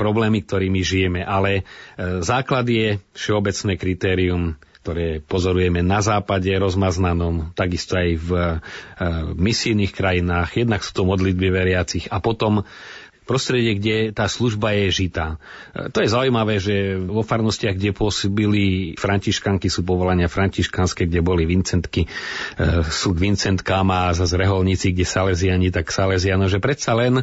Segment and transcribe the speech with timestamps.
[0.00, 1.20] problémy, ktorými žijeme.
[1.20, 1.62] Ale e,
[2.24, 8.54] základ je všeobecné kritérium ktoré pozorujeme na západe rozmaznanom, takisto aj v e,
[9.36, 10.56] misijných krajinách.
[10.56, 12.64] Jednak sú to modlitby veriacich a potom
[13.28, 15.36] prostredie, kde tá služba je žitá.
[15.76, 21.44] E, to je zaujímavé, že vo farnostiach, kde pôsobili františkanky, sú povolania františkanské, kde boli
[21.44, 22.08] vincentky,
[22.88, 27.20] sú k vincentkám a zase reholníci, kde saleziani, tak saleziano, že predsa len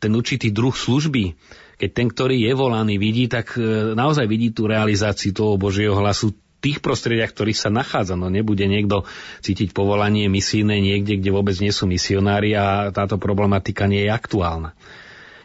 [0.00, 1.36] ten určitý druh služby,
[1.78, 3.58] keď ten, ktorý je volaný, vidí, tak
[3.94, 6.34] naozaj vidí tú realizáciu toho Božieho hlasu
[6.64, 8.16] tých prostrediach, ktorých sa nachádza.
[8.16, 9.04] No nebude niekto
[9.44, 14.72] cítiť povolanie misijné niekde, kde vôbec nie sú misionári a táto problematika nie je aktuálna.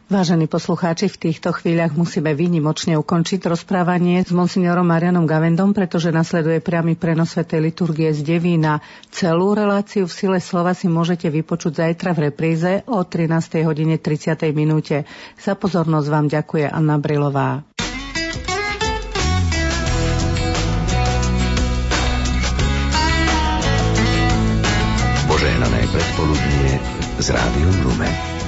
[0.09, 6.65] Vážení poslucháči, v týchto chvíľach musíme výnimočne ukončiť rozprávanie s monsignorom Marianom Gavendom, pretože nasleduje
[6.65, 8.81] priamy prenos Svetej liturgie z Devína.
[9.13, 13.61] Celú reláciu v sile slova si môžete vypočuť zajtra v repríze o 13.
[13.61, 14.49] hodine 30.
[14.49, 15.05] minúte.
[15.37, 17.61] Za pozornosť vám ďakuje Anna Brilová.
[25.89, 26.77] predpoludnie
[27.17, 28.38] s Rádiom Lumen.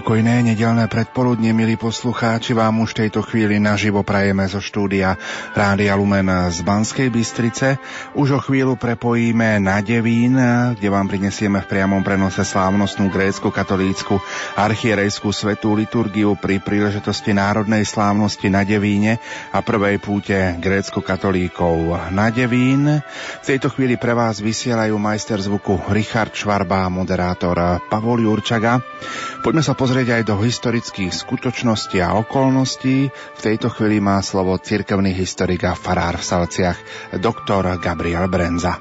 [0.00, 5.20] Pokojné nedelné predpoludne, milí poslucháči, vám už tejto chvíli naživo prajeme zo štúdia
[5.52, 7.76] Rádia Lumen z Banskej Bystrice.
[8.16, 10.40] Už o chvíľu prepojíme na Devín,
[10.72, 14.16] kde vám prinesieme v priamom prenose slávnostnú grécko-katolícku
[14.56, 19.20] archierejskú svetú liturgiu pri príležitosti národnej slávnosti na Devíne
[19.52, 23.04] a prvej púte grécko-katolíkov na Devín.
[23.44, 28.80] V tejto chvíli pre vás vysielajú majster zvuku Richard Švarba a moderátor Pavol Jurčaga.
[29.44, 33.10] Poďme sa pozrieť pozrieť aj do historických skutočností a okolností.
[33.10, 36.78] V tejto chvíli má slovo cirkevný historik a farár v Salciach,
[37.18, 38.78] doktor Gabriel Brenza.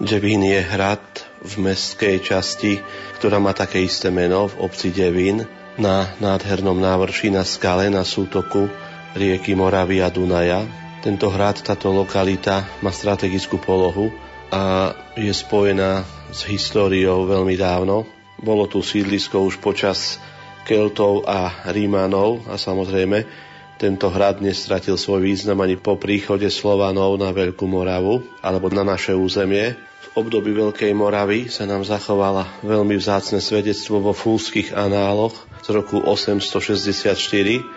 [0.00, 1.04] Devín je hrad
[1.44, 2.80] v mestskej časti,
[3.20, 5.44] ktorá má také isté meno v obci Devín,
[5.76, 8.72] na nádhernom návrši na skale na sútoku
[9.12, 10.64] rieky Moravy a Dunaja.
[11.04, 14.08] Tento hrad, táto lokalita má strategickú polohu
[14.48, 16.00] a je spojená
[16.32, 18.13] s históriou veľmi dávno.
[18.40, 20.18] Bolo tu sídlisko už počas
[20.64, 23.28] Keltov a Rímanov a samozrejme
[23.74, 29.12] tento hrad nestratil svoj význam ani po príchode Slovanov na Veľkú Moravu alebo na naše
[29.12, 29.74] územie.
[29.74, 35.98] V období Veľkej Moravy sa nám zachovala veľmi vzácne svedectvo vo fúlských análoch z roku
[36.00, 37.18] 864.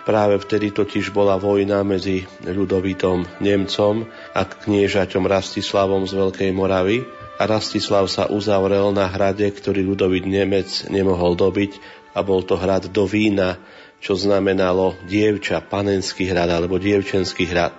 [0.06, 8.10] Práve vtedy totiž bola vojna medzi ľudovitom Nemcom a kniežaťom Rastislavom z Veľkej Moravy Rastislav
[8.10, 11.78] sa uzavrel na hrade, ktorý ľudový Nemec nemohol dobiť
[12.10, 13.62] a bol to hrad do vína,
[14.02, 17.74] čo znamenalo dievča, panenský hrad alebo dievčenský hrad.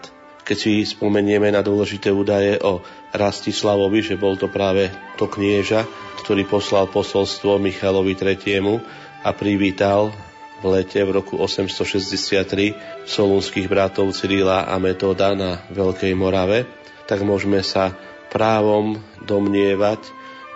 [0.48, 2.80] Keď si spomenieme na dôležité údaje o
[3.12, 4.90] Rastislavovi, že bol to práve
[5.20, 5.84] to knieža,
[6.24, 8.80] ktorý poslal posolstvo Michalovi III.
[9.22, 10.16] a privítal
[10.60, 16.68] v lete v roku 863 solúnskych bratov Cyrila a Metoda na Veľkej Morave,
[17.08, 17.96] tak môžeme sa
[18.30, 20.02] právom domnievať,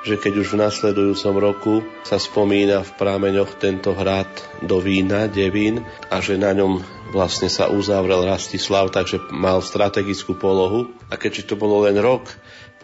[0.03, 4.27] že keď už v nasledujúcom roku sa spomína v prámeňoch tento hrad
[4.59, 5.79] do vína, Devín,
[6.11, 6.83] a že na ňom
[7.15, 10.91] vlastne sa uzavrel Rastislav, takže mal strategickú polohu.
[11.07, 12.27] A keďže to bolo len rok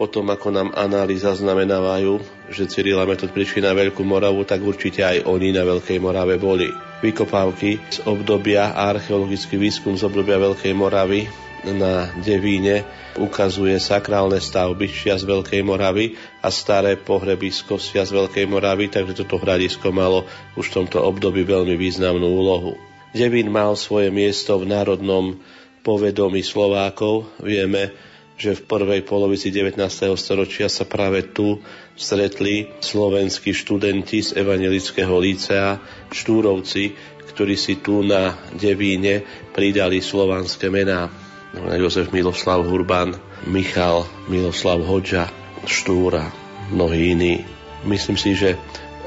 [0.00, 5.04] potom, ako nám analýzy zaznamenávajú, že Cyril a Metod prišli na Veľkú Moravu, tak určite
[5.04, 6.72] aj oni na Veľkej Morave boli.
[7.04, 11.28] Vykopávky z obdobia a archeologický výskum z obdobia Veľkej Moravy
[11.68, 12.84] na Devíne
[13.20, 19.92] ukazuje sakrálne stavby z Veľkej Moravy a staré pohrebisko z Veľkej Moravy, takže toto hradisko
[19.92, 20.24] malo
[20.56, 22.80] už v tomto období veľmi významnú úlohu.
[23.10, 25.36] Devín mal svoje miesto v národnom
[25.82, 27.26] povedomí Slovákov.
[27.42, 27.90] Vieme,
[28.40, 29.76] že v prvej polovici 19.
[30.16, 31.60] storočia sa práve tu
[31.92, 35.76] stretli slovenskí študenti z Evangelického lícea,
[36.08, 36.96] štúrovci,
[37.34, 41.19] ktorí si tu na Devíne pridali slovanské mená.
[41.54, 45.26] Jozef Miloslav Hurban, Michal Miloslav Hoďa,
[45.66, 46.30] Štúra,
[46.70, 47.42] mnohí iní.
[47.84, 48.54] Myslím si, že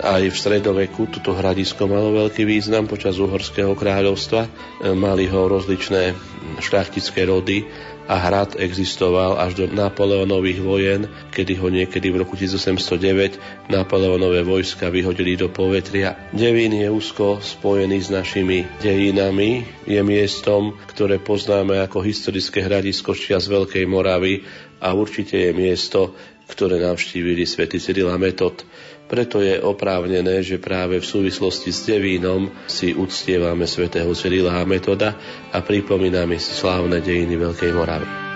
[0.01, 4.49] aj v stredoveku toto hradisko malo veľký význam počas Uhorského kráľovstva.
[4.97, 6.17] Mali ho rozličné
[6.59, 7.63] šľachtické rody
[8.07, 11.01] a hrad existoval až do Napoleonových vojen,
[11.31, 16.15] kedy ho niekedy v roku 1809 Napoleonové vojska vyhodili do povetria.
[16.35, 23.45] Devín je úzko spojený s našimi dejinami, je miestom, ktoré poznáme ako historické hradisko z
[23.47, 24.43] Veľkej Moravy
[24.83, 26.11] a určite je miesto,
[26.51, 28.67] ktoré navštívili svätý Cyril a Metod.
[29.07, 35.15] Preto je oprávnené, že práve v súvislosti s Devínom si uctievame svätého Cyrila a Metoda
[35.55, 38.32] a pripomíname si slávne dejiny Veľkej Moravy.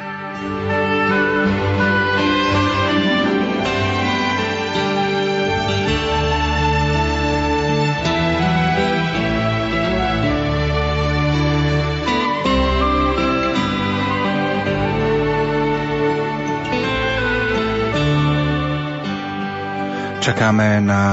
[20.27, 21.03] Čakáme na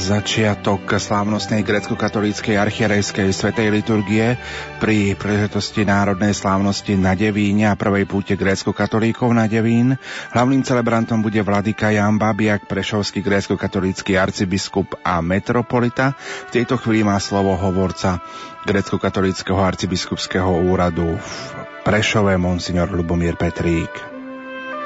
[0.00, 4.40] začiatok slávnostnej grecko-katolíckej archierejskej svetej liturgie
[4.80, 10.00] pri príležitosti národnej slávnosti na Devíne a prvej púte grécko-katolíkov na Devín.
[10.32, 16.16] Hlavným celebrantom bude vladyka Jan Babiak, prešovský grécko-katolícky arcibiskup a metropolita.
[16.48, 18.24] V tejto chvíli má slovo hovorca
[18.64, 21.30] grécko-katolíckého arcibiskupského úradu v
[21.84, 24.15] Prešove, monsignor Lubomír Petrík.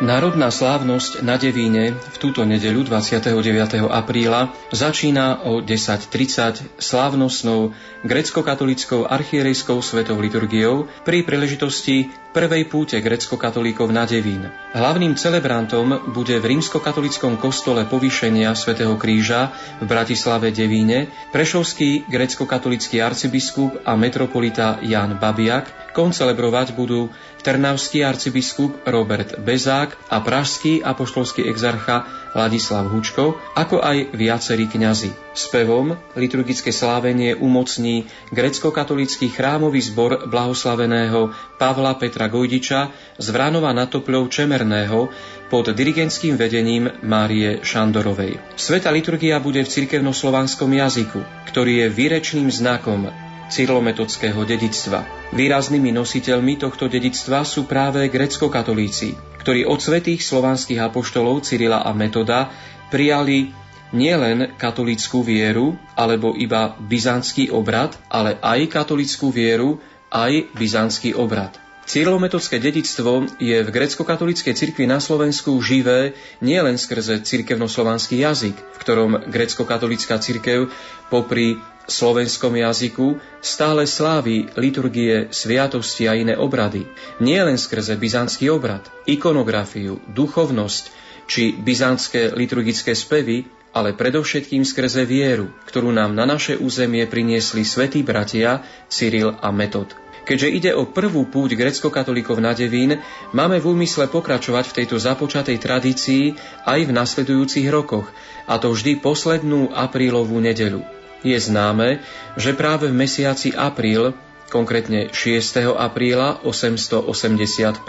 [0.00, 3.84] Národná slávnosť na Devíne v túto nedeľu 29.
[3.84, 14.06] apríla začína o 10.30 slávnostnou grecko-katolickou archierejskou svetou liturgiou pri príležitosti prvej púte grecko-katolíkov na
[14.06, 14.46] Devín.
[14.70, 19.50] Hlavným celebrantom bude v rímsko-katolickom kostole povýšenia svätého Kríža
[19.82, 25.90] v Bratislave Devíne prešovský grecko-katolický arcibiskup a metropolita Jan Babiak.
[25.90, 27.10] Koncelebrovať budú
[27.42, 35.29] trnavský arcibiskup Robert Bezák a pražský apoštolský exarcha Ladislav Hučko, ako aj viacerí kňazi.
[35.30, 44.26] Spevom liturgické slávenie umocní grecko-katolický chrámový zbor blahoslaveného Pavla Petra Gojdiča z Vránova na Topľov
[44.26, 45.06] Čemerného
[45.46, 48.42] pod dirigentským vedením Márie Šandorovej.
[48.58, 53.06] Sveta liturgia bude v cirkevnoslovanskom jazyku, ktorý je výrečným znakom
[53.50, 55.06] cyrilometodského dedictva.
[55.34, 62.50] Výraznými nositeľmi tohto dedictva sú práve grecko-katolíci, ktorí od svetých slovanských apoštolov Cyrila a Metoda
[62.90, 63.59] prijali
[63.90, 69.78] nielen katolíckú vieru alebo iba byzantský obrad, ale aj katolíckú vieru,
[70.10, 71.54] aj byzantský obrad.
[71.90, 79.26] Cyrilometodské dedictvo je v grecko-katolíckej cirkvi na Slovensku živé nielen skrze cirkevnoslovanský jazyk, v ktorom
[79.26, 80.70] grecko-katolická cirkev
[81.10, 81.58] popri
[81.90, 86.86] slovenskom jazyku stále slávi liturgie, sviatosti a iné obrady.
[87.18, 90.84] Nie len skrze byzantský obrad, ikonografiu, duchovnosť
[91.26, 98.02] či byzantské liturgické spevy, ale predovšetkým skrze vieru, ktorú nám na naše územie priniesli svätí
[98.02, 99.94] bratia Cyril a Metod.
[100.26, 103.02] Keďže ide o prvú púť grecko-katolíkov na Devín,
[103.34, 106.38] máme v úmysle pokračovať v tejto započatej tradícii
[106.68, 108.06] aj v nasledujúcich rokoch,
[108.46, 110.86] a to vždy poslednú aprílovú nedeľu.
[111.26, 112.00] Je známe,
[112.38, 114.14] že práve v mesiaci apríl,
[114.54, 115.74] konkrétne 6.
[115.78, 117.82] apríla 885,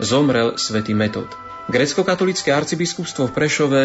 [0.00, 1.28] zomrel svätý Metod.
[1.66, 3.82] Grecko-katolické arcibiskupstvo v Prešove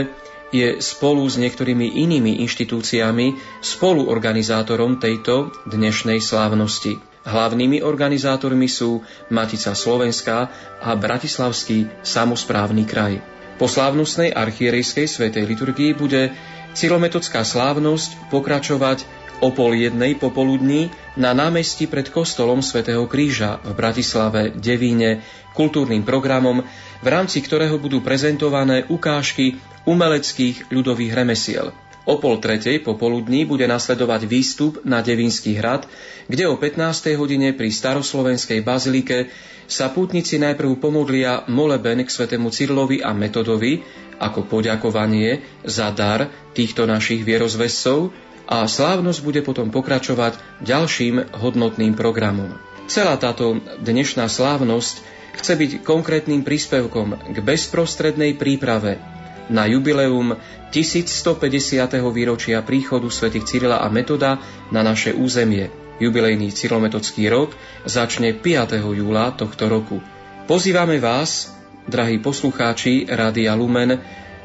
[0.51, 6.99] je spolu s niektorými inými inštitúciami spoluorganizátorom tejto dnešnej slávnosti.
[7.21, 8.99] Hlavnými organizátormi sú
[9.31, 10.39] Matica Slovenská
[10.83, 13.23] a Bratislavský samozprávny kraj.
[13.61, 16.33] Po slávnostnej archierejskej svetej liturgii bude
[16.71, 19.03] Cyrometodská slávnosť pokračovať
[19.41, 25.25] o pol jednej popoludní na námestí pred kostolom svätého Kríža v Bratislave Devíne
[25.57, 26.63] kultúrnym programom,
[27.01, 29.57] v rámci ktorého budú prezentované ukážky
[29.89, 31.73] umeleckých ľudových remesiel.
[32.01, 35.85] O pol tretej popoludní bude nasledovať výstup na Devínsky hrad,
[36.25, 37.13] kde o 15.
[37.13, 39.29] hodine pri staroslovenskej bazilike
[39.69, 43.85] sa pútnici najprv pomodlia moleben k svetému Cyrlovi a Metodovi
[44.17, 48.09] ako poďakovanie za dar týchto našich vierozvescov
[48.51, 52.51] a slávnosť bude potom pokračovať ďalším hodnotným programom.
[52.91, 54.99] Celá táto dnešná slávnosť
[55.39, 58.99] chce byť konkrétnym príspevkom k bezprostrednej príprave
[59.47, 60.35] na jubileum
[60.75, 61.47] 1150.
[62.11, 65.71] výročia príchodu svätých Cyrila a Metoda na naše územie.
[66.03, 67.55] Jubilejný cyrilometodský rok
[67.87, 68.83] začne 5.
[68.83, 70.03] júla tohto roku.
[70.51, 71.55] Pozývame vás,
[71.87, 73.95] drahí poslucháči Rádia Lumen,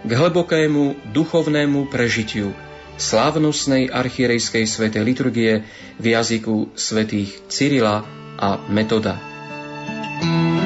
[0.06, 2.54] k hlbokému duchovnému prežitiu
[2.96, 5.52] slávnostnej archierejskej svetej liturgie
[6.00, 8.04] v jazyku svätých Cyrila
[8.36, 9.16] a Metoda.
[9.16, 10.65] My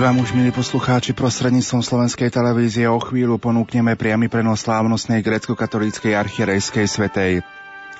[0.00, 6.88] vám už, milí poslucháči, prostredníctvom slovenskej televízie o chvíľu ponúkneme priamy prenos slávnostnej grecko-katolíckej archierejskej
[6.88, 7.44] svetej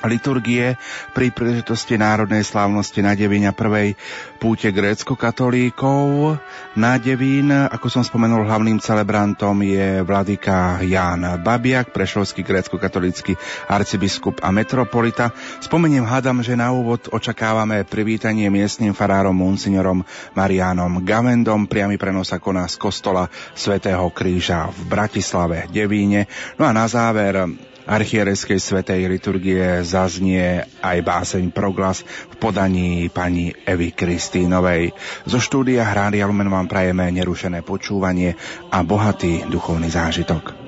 [0.04, 0.76] liturgie
[1.16, 3.96] pri príležitosti národnej slávnosti na Devíňa prvej
[4.40, 6.36] púte grécko-katolíkov.
[6.76, 13.36] Na Devín, ako som spomenul, hlavným celebrantom je vladyka Ján Babiak, prešovský grécko-katolícky
[13.68, 15.32] arcibiskup a metropolita.
[15.60, 21.68] Spomeniem, hádam, že na úvod očakávame privítanie miestnym farárom monsignorom Marianom Gavendom.
[21.68, 26.26] Priamy prenos ako z kostola svätého Kríža v Bratislave, Devíne.
[26.58, 27.46] No a na záver
[27.90, 34.94] archiereskej svetej liturgie zaznie aj báseň Proglas v podaní pani Evy Kristínovej.
[35.26, 38.38] Zo štúdia Hrádia Lumen vám prajeme nerušené počúvanie
[38.70, 40.59] a bohatý duchovný zážitok.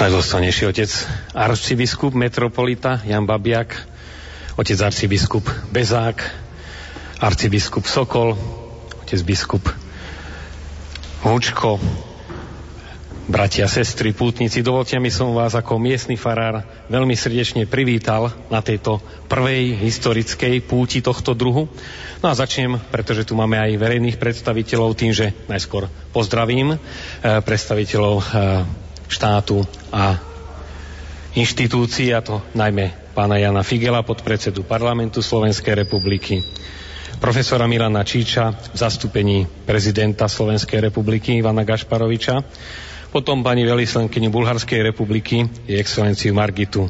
[0.00, 0.90] Najzostanejší otec.
[1.36, 3.76] Arcibiskup metropolita Jan Babiak,
[4.56, 6.24] otec arcibiskup Bezák,
[7.20, 8.32] arcibiskup Sokol,
[9.04, 9.68] otec biskup
[11.20, 11.76] Húčko,
[13.28, 19.04] bratia, sestry, pútnici, dovolte mi som vás ako miestny farár veľmi srdečne privítal na tejto
[19.28, 21.68] prvej historickej púti tohto druhu.
[22.24, 26.80] No a začnem, pretože tu máme aj verejných predstaviteľov, tým, že najskôr pozdravím eh,
[27.44, 30.16] predstaviteľov eh, štátu a
[31.34, 36.40] inštitúcií, a to najmä pána Jana Figela, podpredsedu parlamentu Slovenskej republiky,
[37.18, 42.40] profesora Milana Číča v zastúpení prezidenta Slovenskej republiky Ivana Gašparoviča,
[43.10, 46.86] potom pani veľvyslankyňu Bulharskej republiky, jej excelenciu Margitu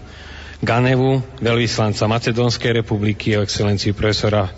[0.61, 4.53] Ganevu, veľvyslanca Macedónskej republiky, jej excelenciu profesora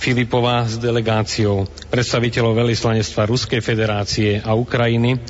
[0.00, 5.20] Filipova s delegáciou predstaviteľov veľvyslanectva Ruskej federácie a Ukrajiny,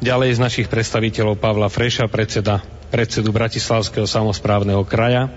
[0.00, 2.60] ďalej z našich predstaviteľov Pavla Freša, predseda,
[2.92, 5.32] predsedu Bratislavského samozprávneho kraja,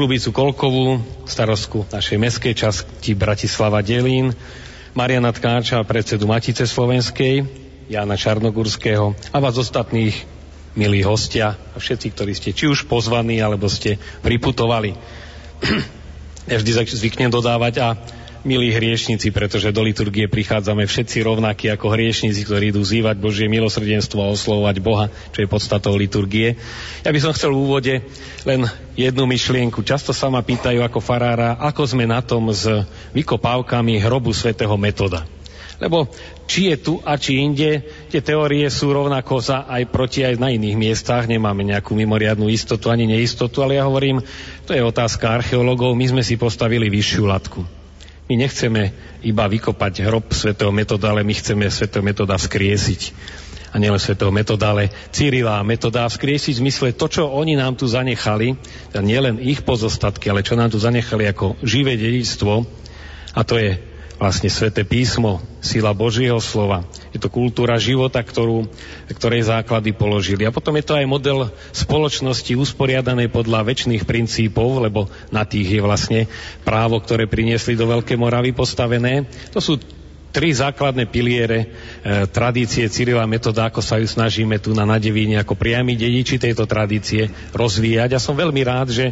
[0.00, 4.32] Lubicu Kolkovú, starostku našej meskej časti Bratislava Delín,
[4.96, 7.44] Mariana Tkáča, predsedu Matice Slovenskej,
[7.92, 10.16] Jana Čarnogurského a vás ostatných,
[10.72, 14.96] milí hostia a všetci, ktorí ste či už pozvaní, alebo ste priputovali.
[16.50, 17.88] ja vždy zvyknem dodávať a
[18.42, 24.18] milí hriešnici, pretože do liturgie prichádzame všetci rovnakí ako hriešnici, ktorí idú zývať Božie milosrdenstvo
[24.18, 26.58] a oslovovať Boha, čo je podstatou liturgie.
[27.06, 27.94] Ja by som chcel v úvode
[28.42, 28.66] len
[28.98, 29.86] jednu myšlienku.
[29.86, 32.66] Často sa ma pýtajú ako farára, ako sme na tom s
[33.14, 35.22] vykopávkami hrobu svätého Metoda.
[35.82, 36.06] Lebo
[36.46, 40.54] či je tu a či inde, tie teórie sú rovnako za aj proti aj na
[40.54, 44.22] iných miestach, nemáme nejakú mimoriadnú istotu ani neistotu, ale ja hovorím,
[44.62, 47.81] to je otázka archeológov, my sme si postavili vyššiu latku.
[48.32, 48.96] My nechceme
[49.28, 53.12] iba vykopať hrob svätého Metoda, ale my chceme svätého Metoda vzkriesiť.
[53.68, 57.84] A nielen svätého Metoda, ale Cyrila Metoda vzkriesiť v zmysle to, čo oni nám tu
[57.84, 58.56] zanechali,
[58.96, 62.64] nielen ich pozostatky, ale čo nám tu zanechali ako živé dedičstvo,
[63.36, 63.76] a to je
[64.22, 66.86] vlastne sväté písmo, sila Božieho slova.
[67.10, 68.70] Je to kultúra života, ktorú,
[69.10, 70.46] ktorej základy položili.
[70.46, 75.82] A potom je to aj model spoločnosti usporiadanej podľa väčšných princípov, lebo na tých je
[75.82, 76.20] vlastne
[76.62, 79.26] právo, ktoré priniesli do Veľkej Moravy postavené.
[79.50, 79.82] To sú
[80.30, 81.66] tri základné piliere e,
[82.30, 87.26] tradície Cyrila metoda, ako sa ju snažíme tu na Nadevíne ako priami dediči tejto tradície
[87.52, 88.16] rozvíjať.
[88.16, 89.10] A som veľmi rád, že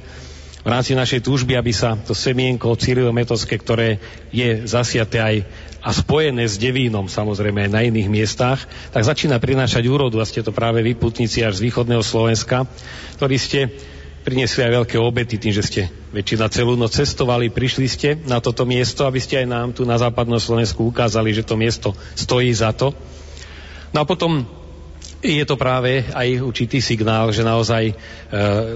[0.61, 3.97] v rámci našej túžby, aby sa to semienko cyrilometodské, ktoré
[4.29, 5.37] je zasiate aj
[5.81, 10.45] a spojené s devínom, samozrejme aj na iných miestach, tak začína prinášať úrodu a ste
[10.45, 12.69] to práve vyputníci až z východného Slovenska,
[13.17, 13.73] ktorí ste
[14.21, 18.69] priniesli aj veľké obety tým, že ste väčšina celú noc cestovali, prišli ste na toto
[18.69, 22.77] miesto, aby ste aj nám tu na západnom Slovensku ukázali, že to miesto stojí za
[22.77, 22.93] to.
[23.97, 24.45] No a potom
[25.21, 27.95] je to práve aj určitý signál, že naozaj e,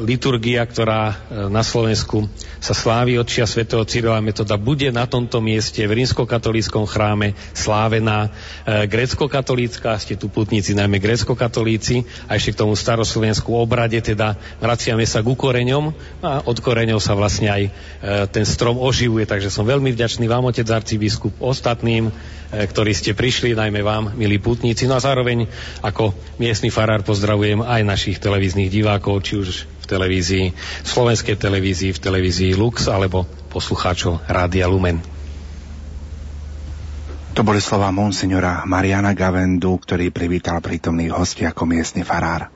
[0.05, 1.15] liturgia, ktorá e,
[1.49, 2.29] na Slovensku
[2.61, 8.29] sa slávi od čia svätého Cyrila Metoda, bude na tomto mieste v rímskokatolíckom chráme slávená.
[8.69, 15.09] E, grecko-katolícka, ste tu putníci najmä grecko-katolíci, a ešte k tomu staroslovensku obrade, teda vraciame
[15.09, 17.71] sa k koreňom a od koreňov sa vlastne aj e,
[18.29, 22.13] ten strom oživuje, takže som veľmi vďačný vám, otec arcibiskup, ostatným,
[22.55, 24.87] ktorí ste prišli, najmä vám, milí putníci.
[24.87, 25.51] No a zároveň
[25.83, 29.49] ako miestny farár pozdravujem aj našich televíznych divákov, či už
[29.83, 35.03] v televízii, v slovenskej televízii, v televízii Lux alebo poslucháčov Rádia Lumen.
[37.35, 42.54] To boli slova monsignora Mariana Gavendu, ktorý privítal prítomných hostí ako miestny farár.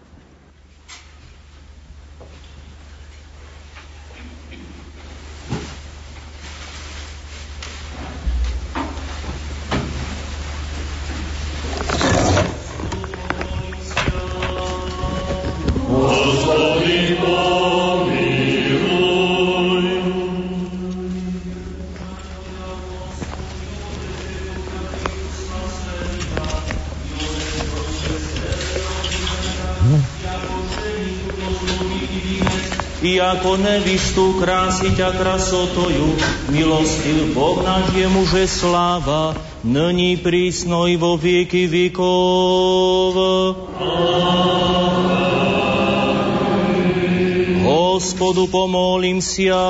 [33.19, 36.19] Ako nevistu krásiť a krasotoju,
[36.55, 43.15] milostiv Boh náš je muže sláva, nyní prísno i vo vieky vekov.
[47.67, 49.67] Hospodu pomolím si ja.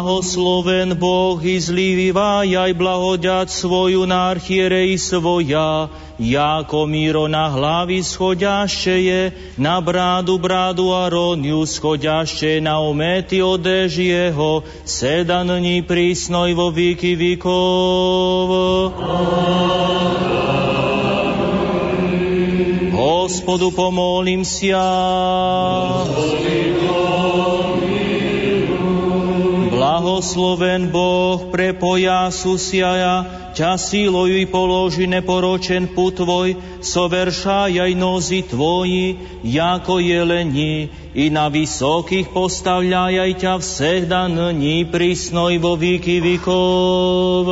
[0.00, 9.52] Blahosloven Boh izliva jaj blahodjat svoju na arhijereji svoja, jako miro na glavi shodjašće je,
[9.56, 17.14] na bradu bradu Aroniju shodjašće na ometi odeži jeho, sedan dni prisno i vo viki
[17.14, 18.92] vikovo.
[22.92, 24.90] Gospodu pomolim sja.
[30.19, 33.23] Blahosloven Boh prepoja susjaja,
[33.55, 39.15] ťa sílою i položi neporočen put tvoj, soveršajaj nozi tvoji,
[39.47, 47.47] jako jeleni, i na vysokých postavľajaj ťa всегда ныни присно и во веки веков.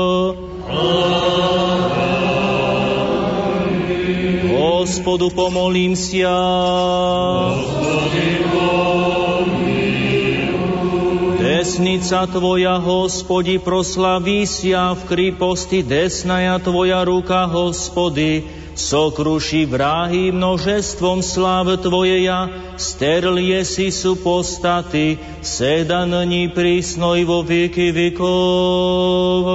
[4.52, 6.36] Господу помолимся.
[11.79, 18.43] Desnica Tvoja, Hospodi, proslavísia v kriposti, desnaja Tvoja ruka, Hospody,
[18.75, 27.95] sokruši vrahy množestvom slav Tvojeja, sterlie si sú postaty, seda nyní prísno i vo vieky
[27.95, 29.47] vekov.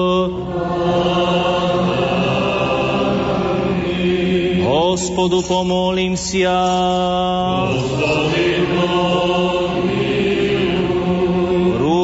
[4.64, 6.56] Hospodu pomolím sia.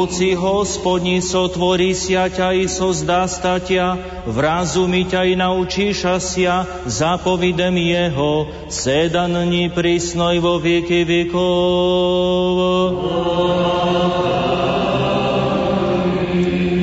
[0.09, 3.87] Rúci hospodni sotvorí sia ťa i sozdasta ťa,
[4.25, 11.45] vrazumi ťa i naučíša sia, zapovidem jeho, sedan ni prísnoj vo vieky vekov.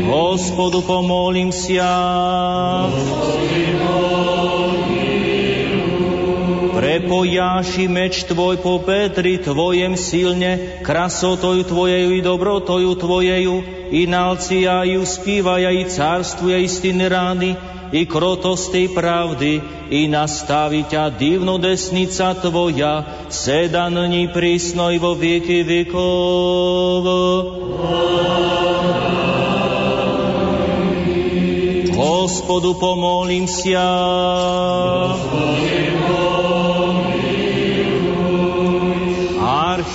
[0.07, 1.99] Hospodu pomolím sia.
[7.07, 13.63] Prepojáši meč tvoj po Petri tvojem silne, krasotoju tvojeju i dobrotoju tvojeju,
[13.95, 17.55] i nalcija i uspívaja i carstvuja istiny rány,
[17.95, 25.63] i krotostej pravdy, i nastavi ťa divno desnica tvoja, sedan ni prísno i vo vieky
[25.63, 27.07] vekov.
[31.95, 33.95] Hospodu pomolím sia.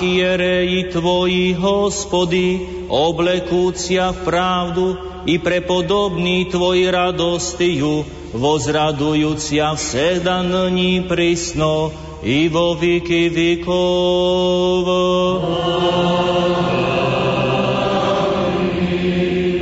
[0.01, 4.97] Archiereji Tvoji, hospody, oblekúcia v pravdu
[5.29, 8.01] i prepodobní Tvoji radostiju,
[8.33, 11.93] vozradujúcia vseda nyní prisno
[12.25, 14.89] i vo viky vikov.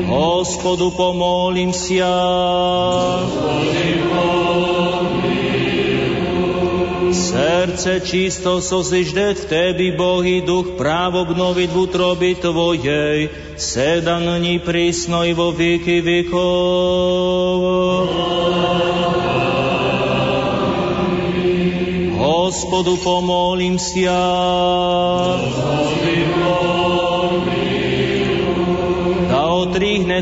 [0.08, 2.16] Hospodu pomolím sia.
[7.30, 15.22] Srdce čisto sosiždet v Tebi, Bohy, duch práv obnoviť v utrobi Tvojej, sedan ní prísno
[15.22, 16.50] i vo vieky vekov.
[22.18, 24.18] Hospodu pomolím sia.
[25.38, 26.09] Da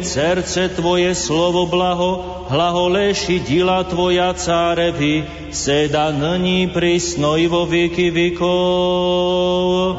[0.06, 9.98] srdce Tvoje slovo blaho, hlaholeši dila Tvoja cárevi, seda nyní prísno i vo vieky vekov.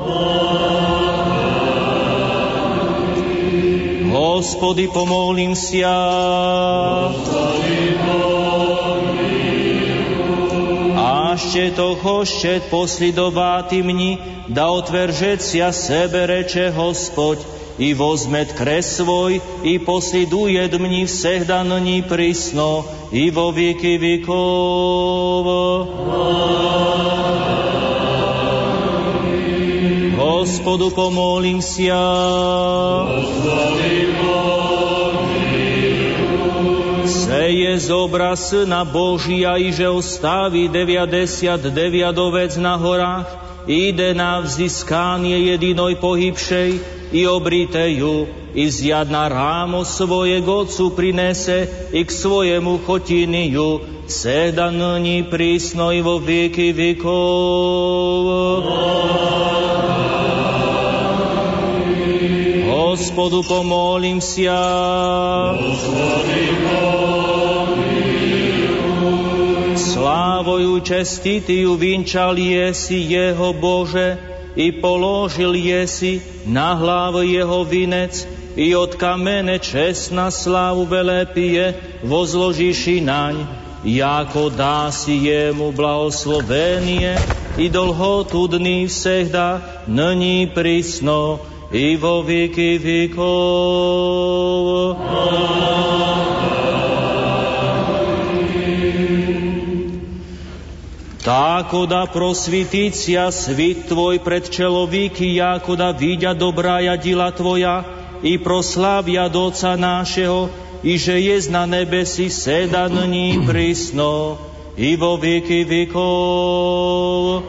[4.08, 5.94] Hospody, pomolím sia.
[10.98, 14.18] Ašte to choščet poslidováty mni,
[14.50, 17.38] da otvržecia sebe reče Hospod,
[17.77, 25.45] i vozmet kres svoj, i posliduje dmni всегда ныне присно, i vo vieky vekov.
[30.17, 32.01] Hospodu pomolím sia.
[37.03, 41.59] Seje z obraz na Božia i že ostaví 99
[42.29, 50.90] vec na horách, ide na vzdiskanie jedinoj pohybšej, i obriteju, i zjadna rámo svoje gocu
[50.96, 58.24] prinese i k svojemu chotiniju, seda nyní prísno i vo vieky vekov.
[62.68, 64.59] Hospodu pomolím sia
[70.18, 74.18] slávoju česti ty vinčal jesi jeho Bože
[74.59, 78.26] i položil jesi na hlavu jeho vinec
[78.59, 83.46] i od kamene čestna slavu velepije vozložiši naň,
[83.87, 87.14] jako dá si jemu blahoslovenie
[87.54, 91.38] i dolhotu dní vsehda, není prisno
[91.70, 93.38] i vo viky vikov.
[94.98, 95.97] Amen.
[101.28, 107.84] Tako da prosviticia svit Tvoj pred čelovíky, jako da vidia dobrája dila Tvoja
[108.24, 110.48] i proslavia doca našeho,
[110.80, 114.40] i že je na nebesi seda nyní prísno
[114.72, 117.44] i vo vieky vekov.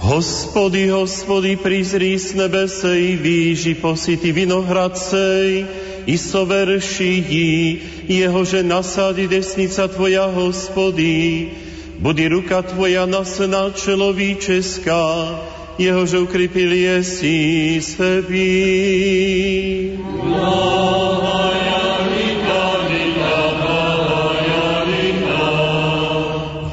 [0.00, 5.68] Hospody, hospody, prizri z nebese i výži posity vinohradcej
[6.06, 7.12] i soverši
[8.08, 11.50] jehože nasadi desnica Tvoja, hospody,
[11.98, 15.04] budi ruka Tvoja nasena človíčeská,
[15.78, 18.52] jehože ukrypil jesi sebi.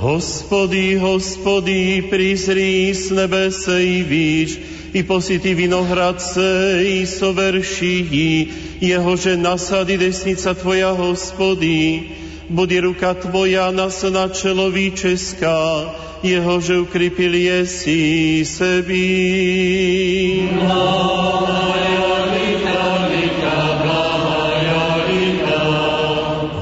[0.07, 8.47] Hospody, hospody, prizri z nebese i výš, i posity vinohradce i soverší,
[8.81, 12.03] jehože nasady desnica Tvoja, hospody,
[12.49, 15.59] bude ruka Tvoja nasna človíčeská,
[16.23, 19.09] jehože ukrypil jesi sebi.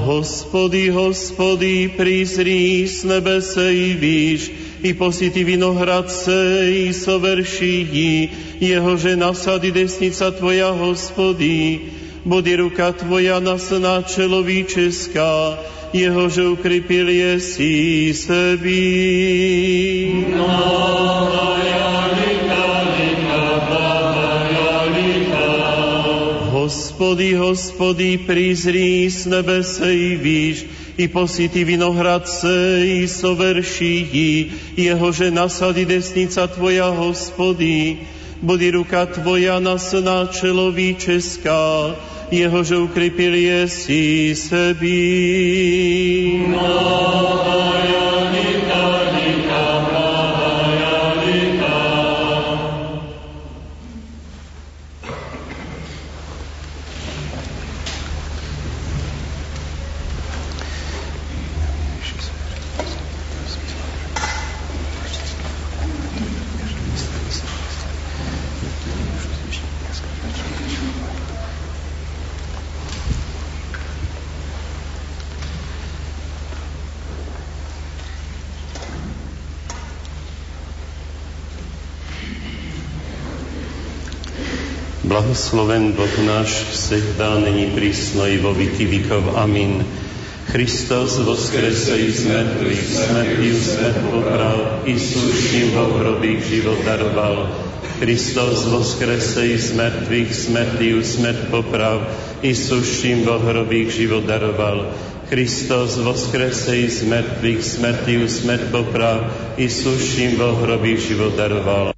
[0.06, 6.32] Hospody, hospody, prizri z nebese i výš, i posity vinohradce
[6.70, 8.28] i soverší,
[8.60, 11.80] jehože nasady desnica Tvoja, hospody,
[12.24, 15.56] bude ruka Tvoja nasná človíčeská,
[15.92, 18.84] jehože ukrypil jesi sebi.
[26.50, 36.46] Hospody, hospody, prizri z nebese i výš, i posity vinohradce i soverší, jehože nasady desnica
[36.46, 38.00] Tvoja, hospody,
[38.42, 41.94] bude ruka Tvoja nasná človíčeská,
[42.32, 45.04] jehože ukrypil jesi sebi.
[85.06, 89.38] Blahosloven Boh náš, vsegdá není prísno i vo vyky vykov.
[89.38, 89.86] Amin.
[90.50, 93.98] Hristos voskrese i z mŕtvych, smrti svet
[94.82, 97.54] i slušným vo hrobích život daroval.
[98.02, 102.02] Hristos voskrese i z mŕtvych, smrti smet poprav,
[102.42, 104.90] i suším vo hrobích život daroval.
[105.30, 111.95] Hristos voskrese i z mŕtvych, smrti smet poprav, i suším vo hrobích život daroval.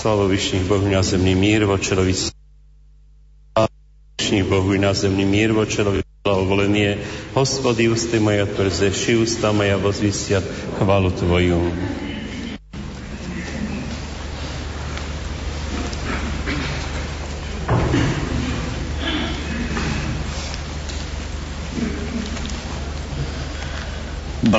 [0.00, 2.16] Slávo vyšných Bohu na zemný mír, vočelovi
[4.16, 7.04] vyšných Bohu na zemný mír, vočelovi blahovolenie.
[7.36, 10.40] Hospody, ústy moja tvrzeši, ústa moja vozvisiat
[10.80, 11.60] chválu Tvoju.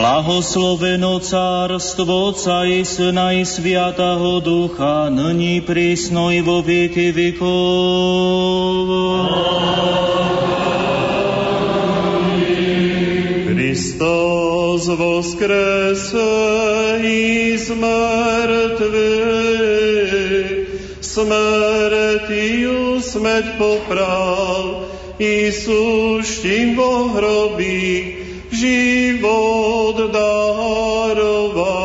[0.01, 7.45] Blahosloveno cárstvo Otca i Syna i Sviatého Ducha, nyní prísno i vo vieky vekov.
[13.53, 16.33] Hristos voskrese
[17.05, 18.89] i z mŕtvych,
[20.97, 24.89] smrtiu smrť poprav,
[25.21, 28.20] i suštím vo hrobích,
[28.61, 31.81] život daroval.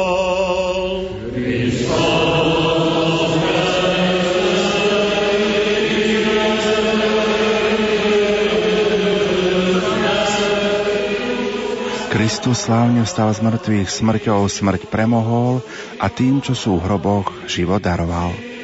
[12.13, 15.65] Kristus slávne vstal z mŕtvych, smrťou smrť premohol
[15.97, 18.56] a tým, čo sú v hroboch, život daroval.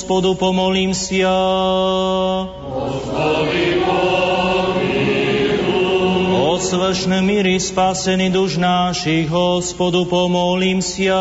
[0.00, 1.28] Hospodu pomolím si ja.
[6.40, 11.20] Odsvršne míry spasený duš našich, Hospodu pomolím si ja.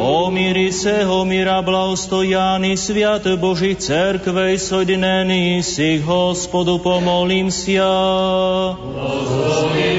[0.00, 7.92] Omiri se, omira blahostojani, sviat Boží cerkvej sodineni si, Hospodu pomolím si ja.
[8.72, 9.89] Hospodu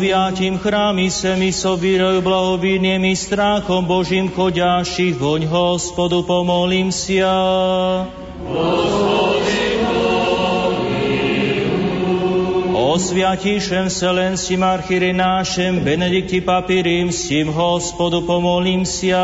[0.00, 8.06] Освятим храми семи собираю благовиднем и страхом Божьим ходящих вонь Господу помолимся.
[12.76, 19.20] O sviatejšem Vselenským archíre našem Benedikti Papi Rímským Hospodu pomolím sa.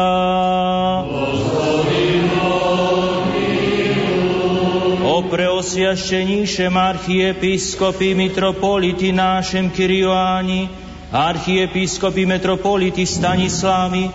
[1.09, 2.46] O
[5.28, 10.72] preosviaštenejšem archiepiskopi mitropoliti našem Kirioáni,
[11.12, 14.08] archiepiskopi metropoliti Stanislavi,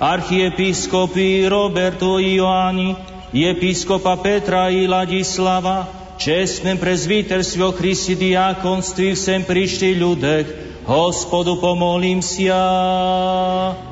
[0.00, 2.96] archiepiskopi Roberto Ioani,
[3.32, 5.88] episkopa Petra i Ladislava,
[6.20, 10.46] čestnem prezviterstve Christi diakonství sem prišli ľudek,
[10.88, 12.56] Hospodu pomolím sia.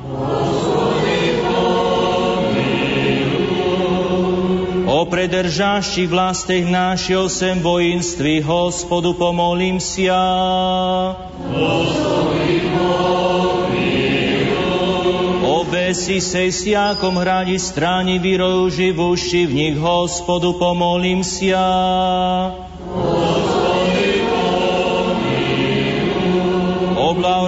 [0.01, 0.76] O
[5.17, 10.13] predržašči vlastech našeho sem vojenství, Hospodu pomolím sia.
[15.41, 21.65] O besi sej siakom hradi stráni výroju živúši, v nich Hospodu pomolím sia.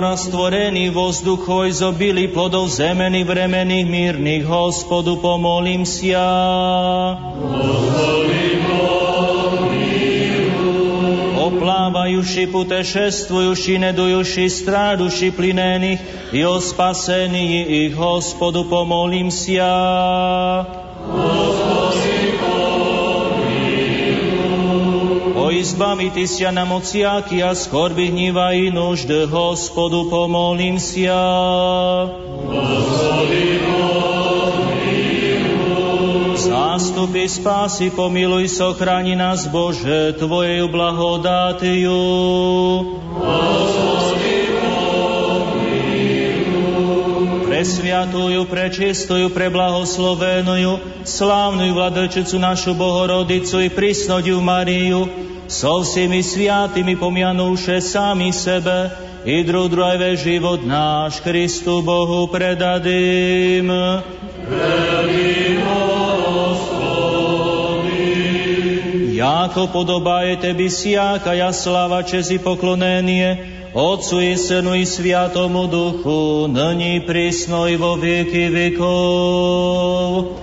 [0.10, 6.30] nas stvoreni vozduho zobili, plodov zemeni vremenih mirnih gospodu pomolim sja.
[7.41, 8.39] Gospodi
[11.60, 16.00] plavajuši, putešestvujuši, nedujuši, straduši plinenih
[16.34, 20.65] i ospaseni, i gospodu pomolim sja.
[21.08, 21.79] Gospodu
[25.60, 31.19] O izbaviti sia na mociaky a skorby hniva i nužd, Hospodu pomolím sia.
[36.39, 42.00] Zástupy spásy, pomiluj, sochráni nás, Bože, Tvojej blahodátiu.
[47.52, 58.30] Presviatujú, prečistujú, preblahoslavenujú, slávnu vladačicu našu Bohorodicu i prisnodiu Mariu, so všemi sviatými pomianúše sami
[58.30, 58.94] sebe
[59.26, 63.74] i druh druhé život náš Kristu Bohu predadým.
[69.20, 76.48] Jako podobá je tebi siaka ja slava česi poklonenie, Otcu i Synu i Sviatomu Duchu,
[76.48, 80.40] nyní prísno i vo vieky vekov.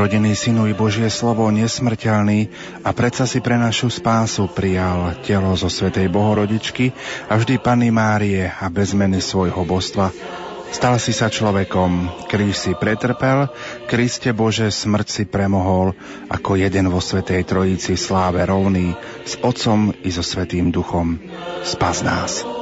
[0.00, 2.48] Jednorodený synu i Božie slovo, nesmrteľný
[2.80, 6.88] a predsa si pre našu spásu prijal telo zo Svetej Bohorodičky
[7.28, 10.08] a vždy Panny Márie a bez meny svojho božstva.
[10.72, 13.52] Stal si sa človekom, kríž si pretrpel,
[13.92, 15.92] Kriste Bože smrť si premohol,
[16.32, 18.96] ako jeden vo Svetej Trojici sláve rovný,
[19.28, 21.20] s Otcom i so Svetým Duchom.
[21.60, 22.59] Spas nás.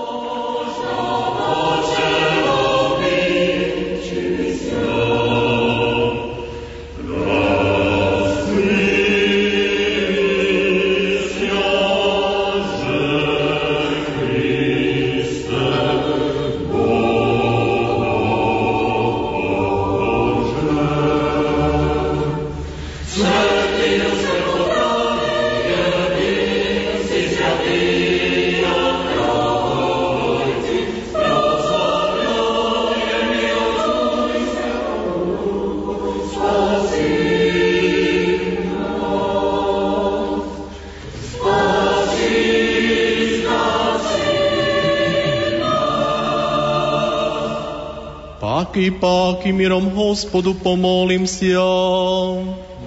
[49.29, 51.29] Páky, páky, mirom Hospodu pomolím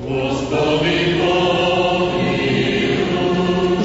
[0.01, 1.21] Gospodi,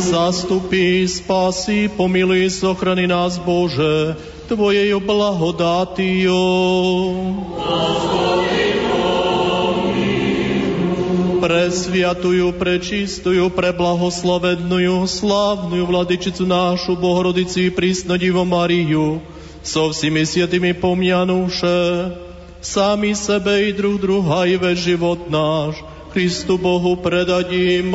[0.00, 4.16] Zastupí, spasi, pomiluj, ochrany nás, Bože,
[4.48, 6.32] Tvojej blahodátiu.
[11.36, 19.20] Presviatujú, prečistujú, preblahoslavednujú, slávnujú vladyčicu našu, Bohorodici, prísnodivo Mariu,
[19.60, 22.24] so všimi svetými pomianúše,
[22.66, 25.78] sami sebe i druh druha i ve život náš,
[26.10, 27.94] Kristu Bohu predadím.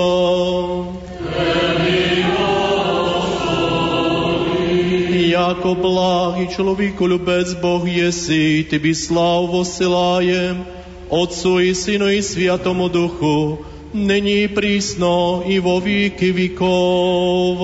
[5.32, 10.64] Jako blahý človeku ľubec Boh jesi, Ty by slav vosilajem,
[11.12, 13.64] Otcu i Synu i Sviatomu Duchu,
[13.94, 17.58] není prísno i vo víky vikov.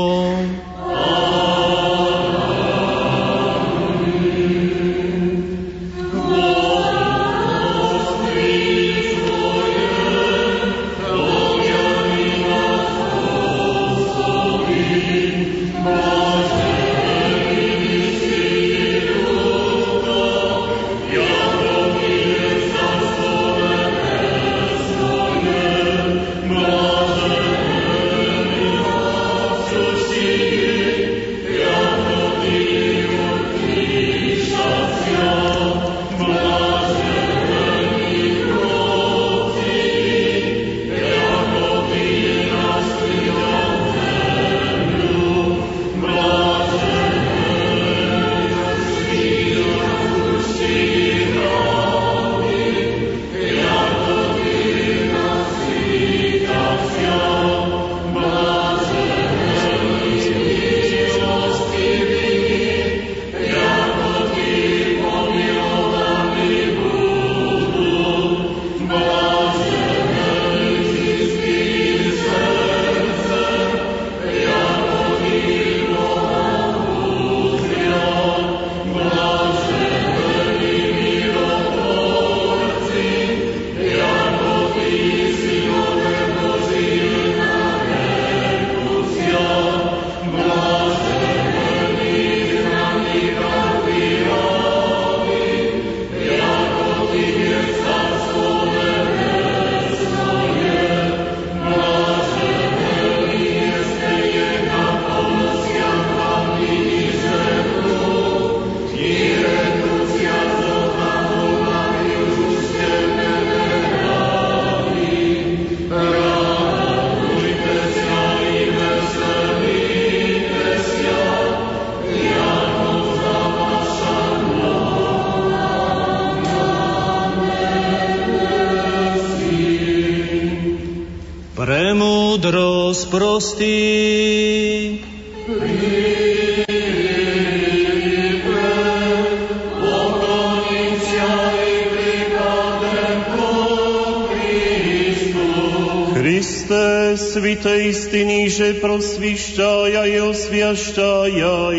[148.82, 151.76] prosvišťaj i osviašťaj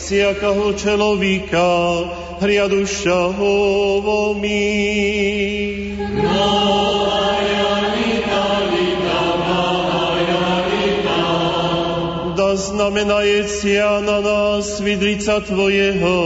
[0.00, 1.70] всякого človeka,
[2.40, 3.52] hriadušťaho
[4.40, 4.66] mi.
[12.34, 16.18] Da znamenajecia na nás vidlica Tvojeho,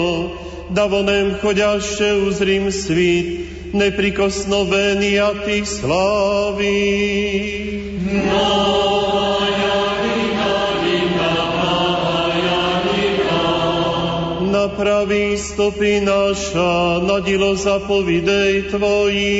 [0.70, 6.72] da vonem chodiaše uzrim svit, neprikosnovený a ty slávy.
[14.49, 19.37] Napraví stopy naša, na dilo zapovidej Tvojí.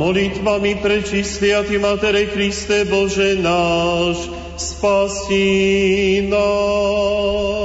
[0.00, 7.63] Molitvami prečistý a Ty, Matere Kriste Bože náš, spasí nás.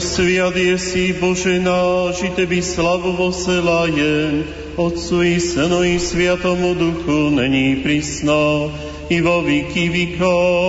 [0.00, 4.44] Sviat je si Bože náš, i Tebi slavu voselajem,
[4.76, 8.72] Otcu i Synu i Sviatomu Duchu, není prisno,
[9.08, 10.65] i vo viky vikov.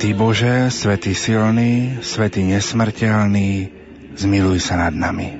[0.00, 3.68] Svetý Bože, Svetý silný, Svetý nesmrteľný,
[4.16, 5.39] zmiluj sa nad nami.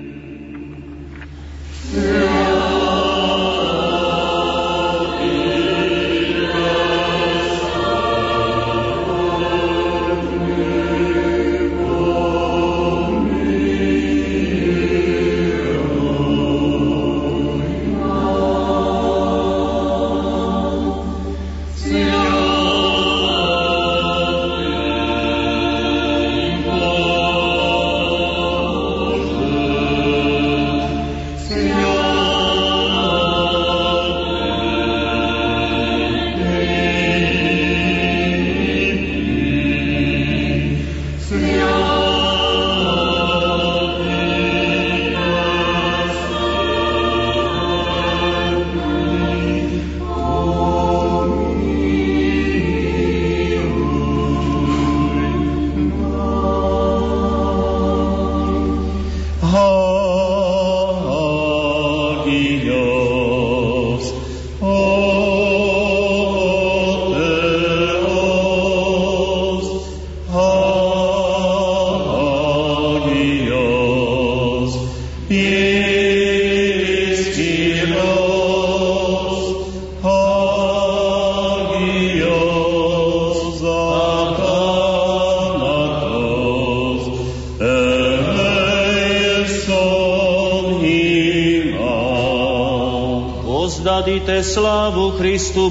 [95.20, 95.68] Slávu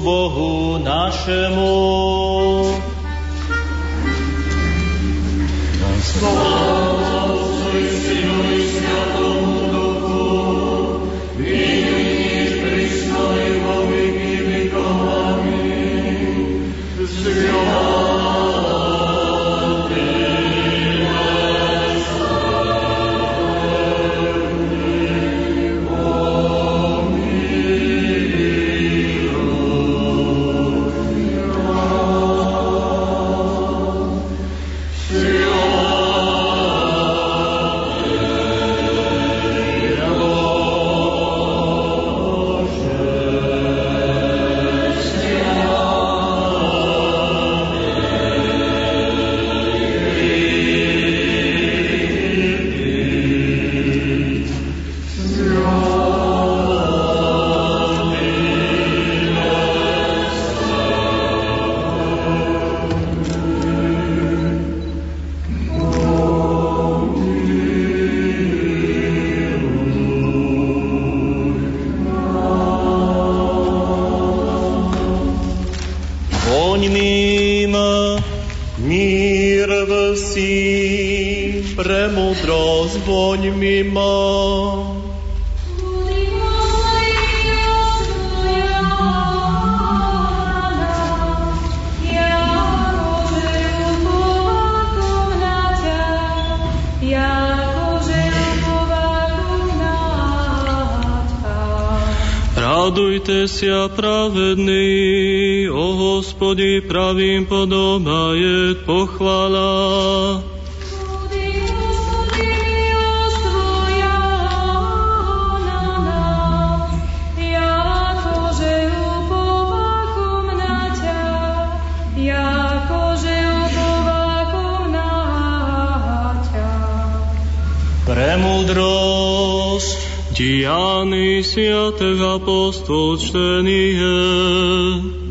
[132.10, 133.86] świętych apostol czczenie.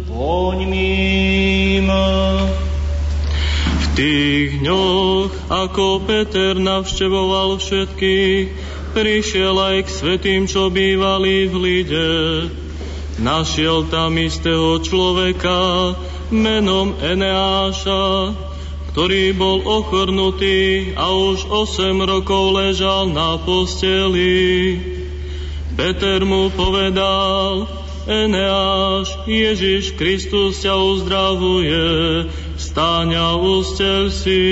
[0.07, 1.91] Poňmím.
[3.79, 8.47] V tých dňoch, ako Peter navštevoval všetkých,
[8.95, 12.11] prišiel aj k svetým, čo bývali v Lide.
[13.19, 15.95] Našiel tam istého človeka
[16.31, 18.31] menom Eneáša,
[18.95, 24.98] ktorý bol ochrnutý a už 8 rokov ležal na posteli.
[25.79, 27.63] Peter mu povedal,
[28.03, 32.27] Eneáš, Ježiš Kristus ťa uzdravuje,
[32.59, 34.43] stáň a ustel si.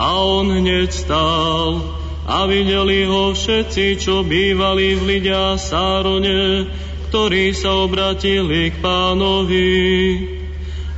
[0.00, 1.84] A on hneď stál
[2.24, 6.72] a videli ho všetci, čo bývali v Lidia Sárone,
[7.12, 9.76] ktorí sa obratili k pánovi.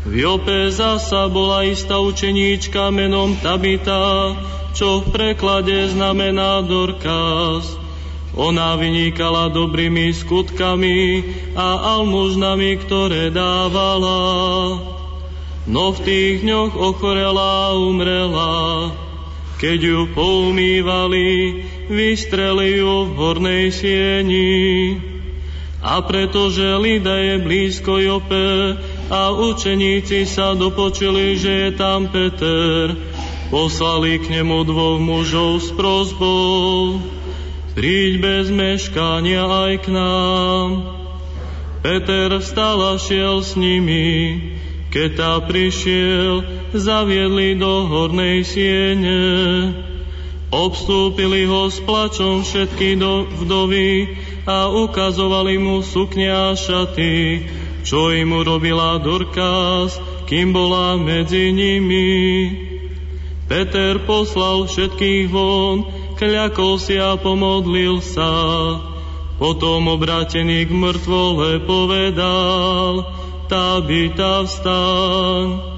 [0.07, 4.39] V Jope zasa bola istá učeníčka menom Tabita,
[4.71, 7.84] čo v preklade znamená Dorkas.
[8.35, 11.23] Ona vynikala dobrými skutkami
[11.55, 14.21] a almužnami, ktoré dávala.
[15.71, 18.53] No v tých dňoch ochorela a umrela.
[19.63, 24.53] Keď ju poumývali, vystreli ju v hornej sieni.
[25.85, 28.77] A pretože Lida je blízko Jope,
[29.13, 32.97] a učeníci sa dopočuli, že je tam Peter.
[33.53, 37.14] Poslali k nemu dvoch mužov s prozbou.
[37.75, 40.69] Príď bez meškania aj k nám.
[41.83, 44.39] Peter vstal a šiel s nimi.
[44.95, 49.23] Keď tá prišiel, zaviedli do hornej siene.
[50.55, 57.43] Obstúpili ho s plačom všetky do vdovy a ukazovali mu sukňa a šaty,
[57.83, 59.99] čo im urobila Dorkás,
[60.31, 62.55] kým bola medzi nimi.
[63.51, 68.31] Peter poslal všetkých von, kľakol si a pomodlil sa.
[69.35, 73.11] Potom obrátený k mŕtvole povedal,
[73.51, 75.75] Tabita vstaň.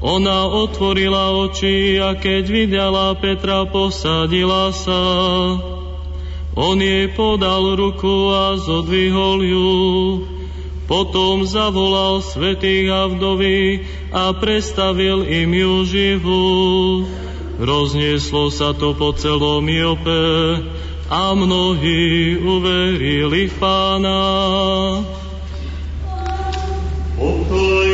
[0.00, 5.02] Ona otvorila oči a keď videla Petra, posadila sa.
[6.56, 9.72] On jej podal ruku a zodvihol ju.
[10.90, 16.46] Potom zavolal svetých a vdovy a prestavil im ju živú.
[17.60, 20.64] Roznieslo sa to po celom Jope
[21.12, 24.20] a mnohí uverili v pána.
[27.20, 27.90] Pokoj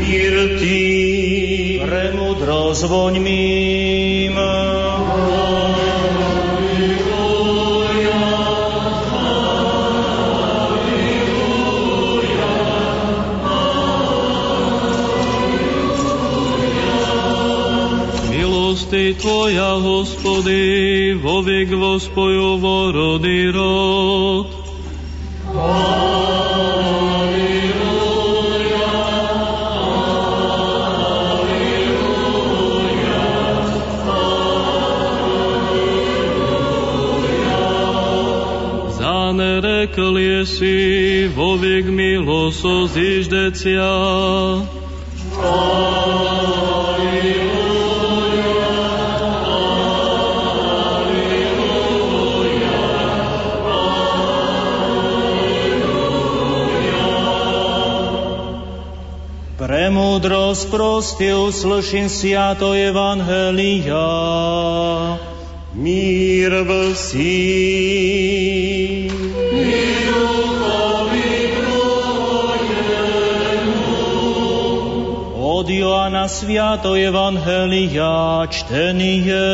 [0.00, 0.80] mír tí,
[1.84, 4.32] premudro zvoňmím.
[19.14, 24.62] Tvoja, Hospody, vo vek vospojovo rody rod.
[39.82, 40.76] Rekl je si,
[41.36, 43.92] vo vek miloso ziždecia.
[45.42, 46.01] Alleluja.
[59.82, 62.06] Premudrosť proste uslyším
[62.54, 63.98] to Evangelia.
[65.74, 67.34] Mír v sí.
[75.34, 79.50] Od Joana Sviato Evangelia čtenie.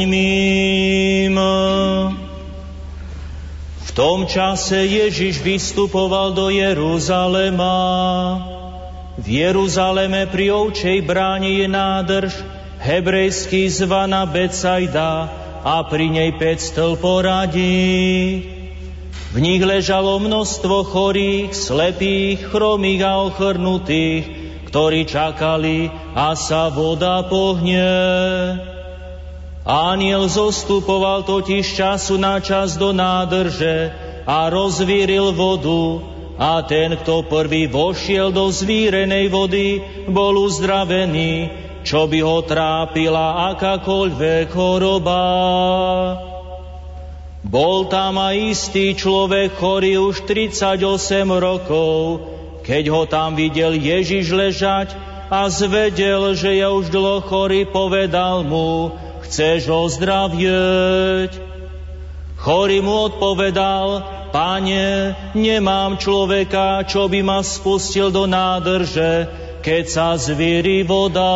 [0.00, 1.36] Voňmím.
[3.84, 7.76] V tom čase Ježiš vystupoval do Jeruzalema.
[9.20, 12.32] V Jeruzaleme pri ovčej bráni je nádrž,
[12.80, 15.28] hebrejský zvaná Becajda
[15.68, 18.40] a pri nej 5 stĺl poradí.
[19.30, 24.24] V nich ležalo množstvo chorých, slepých, chromých a ochrnutých,
[24.64, 28.79] ktorí čakali a sa voda pohne.
[29.64, 33.92] Aniel zostupoval totiž času na čas do nádrže
[34.24, 36.00] a rozvíril vodu
[36.40, 41.52] a ten, kto prvý vošiel do zvírenej vody, bol uzdravený,
[41.84, 45.24] čo by ho trápila akákoľvek choroba.
[47.44, 50.80] Bol tam aj istý človek chorý už 38
[51.36, 52.24] rokov,
[52.64, 54.96] keď ho tam videl Ježiš ležať
[55.28, 58.96] a zvedel, že je už dlho chorý, povedal mu,
[59.26, 61.32] chceš ozdravieť?
[62.40, 69.26] Chorý mu odpovedal, Pane, nemám človeka, čo by ma spustil do nádrže,
[69.58, 71.34] keď sa zvíri voda.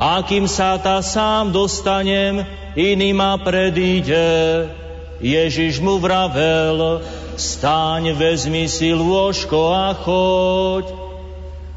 [0.00, 4.66] A kým sa ta sám dostanem, iný ma predíde.
[5.20, 7.04] Ježiš mu vravel,
[7.36, 11.01] staň, vezmi si lôžko a choď.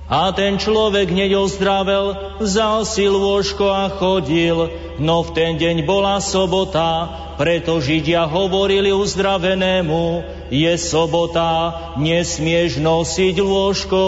[0.06, 4.70] A ten človek hneď ozdravel, vzal si lôžko a chodil,
[5.01, 7.10] no v ten deň bola sobota,
[7.41, 10.22] preto Židia hovorili uzdravenému,
[10.53, 14.03] je sobota, nesmieš nosiť lôžko.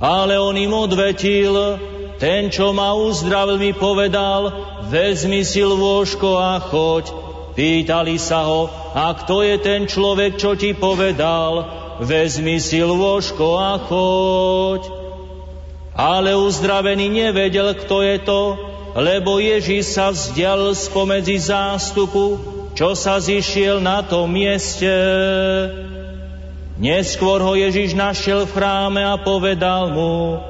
[0.00, 1.76] Ale on im odvetil,
[2.16, 4.56] ten, čo ma uzdravil, mi povedal,
[4.88, 7.12] vezmi si lôžko a choď.
[7.60, 11.80] Pýtali sa ho, a kto je ten človek, čo ti povedal?
[12.00, 14.82] Vezmi si lôžko a choď.
[15.94, 18.42] Ale uzdravený nevedel, kto je to,
[18.96, 22.40] lebo Ježíš sa vzdial spomedzi zástupu,
[22.72, 24.90] čo sa zišiel na tom mieste.
[26.80, 30.40] Neskôr ho Ježíš našiel v chráme a povedal mu,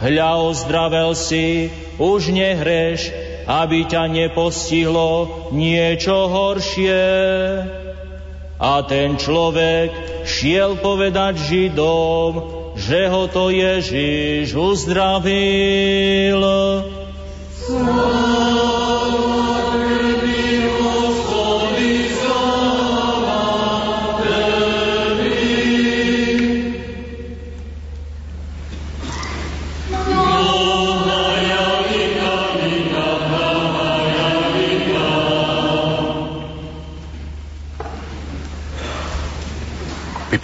[0.00, 1.68] hľa ozdravel si,
[2.00, 3.12] už nehreš,
[3.44, 7.04] aby ťa nepostihlo niečo horšie.
[8.58, 9.90] A ten človek
[10.22, 12.32] šiel povedať Židom,
[12.78, 16.42] že ho to Ježiš uzdravil.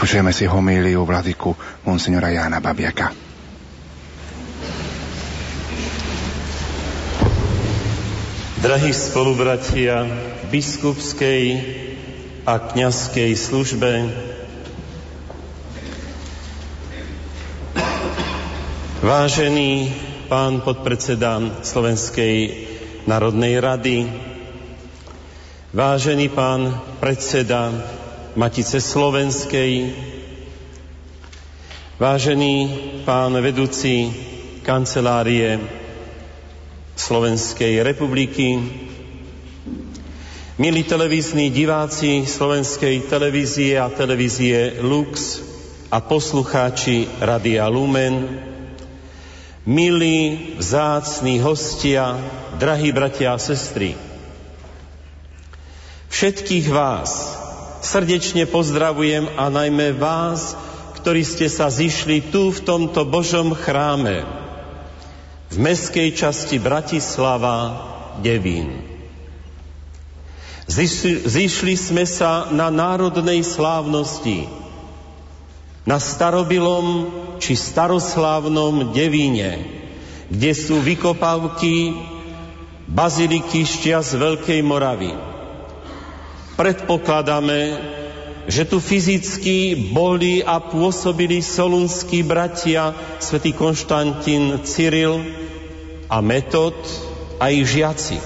[0.00, 1.52] Vypočujeme si homíliu vladyku
[1.84, 3.12] monsignora Jána Babiaka.
[8.64, 11.42] Drahí spolubratia v biskupskej
[12.48, 13.92] a kňazskej službe,
[19.04, 19.92] vážený
[20.32, 22.56] pán podpredseda Slovenskej
[23.04, 24.08] národnej rady,
[25.76, 26.72] vážený pán
[27.04, 27.99] predseda
[28.30, 29.90] Matice Slovenskej,
[31.98, 32.54] vážený
[33.02, 34.06] pán vedúci
[34.62, 35.58] kancelárie
[36.94, 38.54] Slovenskej republiky,
[40.62, 45.42] milí televízni diváci Slovenskej televízie a televízie Lux
[45.90, 48.30] a poslucháči Radia Lumen,
[49.66, 52.14] milí vzácní hostia,
[52.62, 53.98] drahí bratia a sestry,
[56.14, 57.39] všetkých vás,
[57.80, 60.52] srdečne pozdravujem a najmä vás,
[61.00, 64.28] ktorí ste sa zišli tu v tomto Božom chráme
[65.50, 67.88] v meskej časti Bratislava
[68.20, 68.84] Devín.
[70.70, 74.46] Zišli, sme sa na národnej slávnosti,
[75.82, 77.10] na starobilom
[77.42, 79.66] či staroslávnom Devíne,
[80.30, 81.96] kde sú vykopávky
[82.86, 85.29] baziliky šťas Veľkej Moravy
[86.60, 87.80] predpokladáme,
[88.44, 95.24] že tu fyzicky boli a pôsobili solunskí bratia svätý Konštantín Cyril
[96.04, 96.76] a Metod
[97.40, 98.20] a ich žiaci.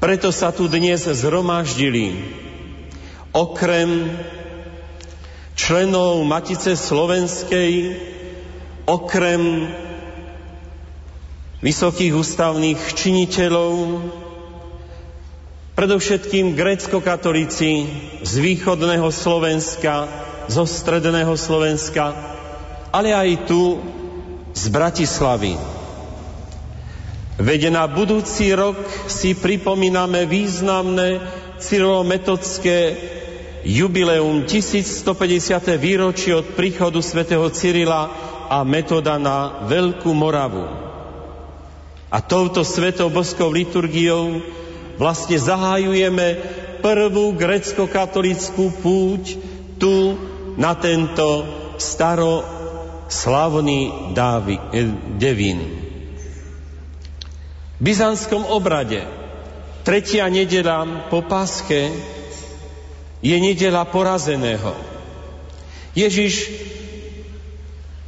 [0.00, 2.16] Preto sa tu dnes zhromaždili
[3.36, 4.08] okrem
[5.52, 7.92] členov Matice Slovenskej,
[8.88, 9.68] okrem
[11.60, 13.72] vysokých ústavných činiteľov,
[15.74, 17.70] Predovšetkým grécko-katolíci
[18.22, 20.06] z východného Slovenska,
[20.46, 22.14] zo stredného Slovenska,
[22.94, 23.82] ale aj tu
[24.54, 25.58] z Bratislavy.
[27.42, 28.78] Veď na budúci rok
[29.10, 31.18] si pripomíname významné
[31.58, 32.94] cyrilometodské
[33.66, 35.74] jubileum 1150.
[35.74, 38.14] výročie od príchodu svätého Cyrila
[38.46, 40.70] a metoda na Veľkú Moravu.
[42.14, 44.38] A touto svetou boskou liturgiou
[44.96, 46.38] vlastne zahájujeme
[46.84, 49.40] prvú grecko-katolickú púť
[49.80, 50.20] tu
[50.60, 51.48] na tento
[51.80, 54.84] staroslavný Dávi, eh,
[55.18, 55.60] Devín.
[57.80, 59.04] V byzantskom obrade
[59.82, 61.90] tretia nedela po páske
[63.24, 64.76] je nedela porazeného.
[65.96, 66.50] Ježiš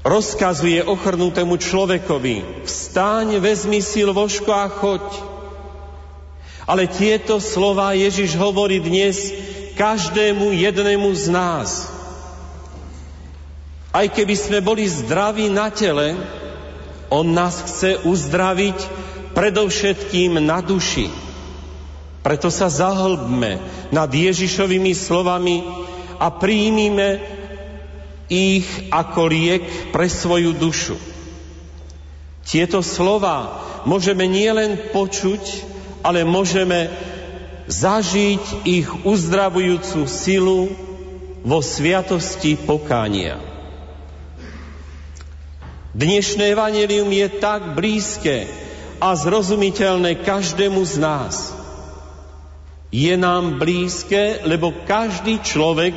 [0.06, 5.02] rozkazuje ochrnutému človekovi, vstáň, vezmi si lvožko a choď.
[6.66, 9.30] Ale tieto slova Ježiš hovorí dnes
[9.78, 11.70] každému jednému z nás.
[13.94, 16.18] Aj keby sme boli zdraví na tele,
[17.06, 18.74] On nás chce uzdraviť
[19.30, 21.06] predovšetkým na duši.
[22.26, 23.62] Preto sa zahlbme
[23.94, 25.62] nad Ježišovými slovami
[26.18, 27.22] a príjmime
[28.26, 30.98] ich ako liek pre svoju dušu.
[32.42, 36.90] Tieto slova môžeme nielen počuť, ale môžeme
[37.66, 40.70] zažiť ich uzdravujúcu silu
[41.46, 43.38] vo sviatosti pokánia.
[45.96, 48.44] Dnešné evanelium je tak blízke
[49.00, 51.34] a zrozumiteľné každému z nás.
[52.92, 55.96] Je nám blízke, lebo každý človek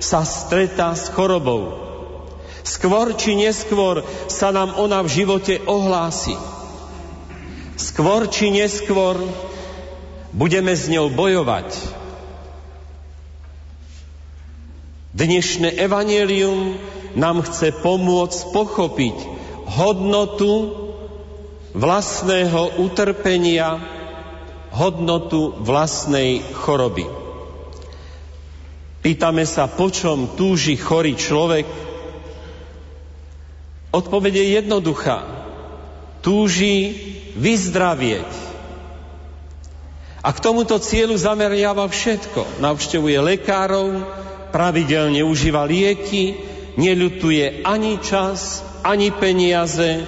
[0.00, 1.84] sa stretá s chorobou.
[2.66, 6.34] Skôr či neskôr sa nám ona v živote ohlási.
[7.76, 9.20] Skôr či neskôr
[10.32, 11.76] budeme s ňou bojovať.
[15.12, 16.80] Dnešné evanelium
[17.20, 19.16] nám chce pomôcť pochopiť
[19.68, 20.72] hodnotu
[21.76, 23.76] vlastného utrpenia,
[24.72, 27.04] hodnotu vlastnej choroby.
[29.04, 31.68] Pýtame sa, po čom túži chorý človek?
[33.92, 35.28] Odpovede je jednoduchá.
[36.24, 38.30] Túži vyzdravieť.
[40.26, 42.58] A k tomuto cieľu zameriava všetko.
[42.58, 44.02] Navštevuje lekárov,
[44.50, 46.34] pravidelne užíva lieky,
[46.74, 50.02] neľutuje ani čas, ani peniaze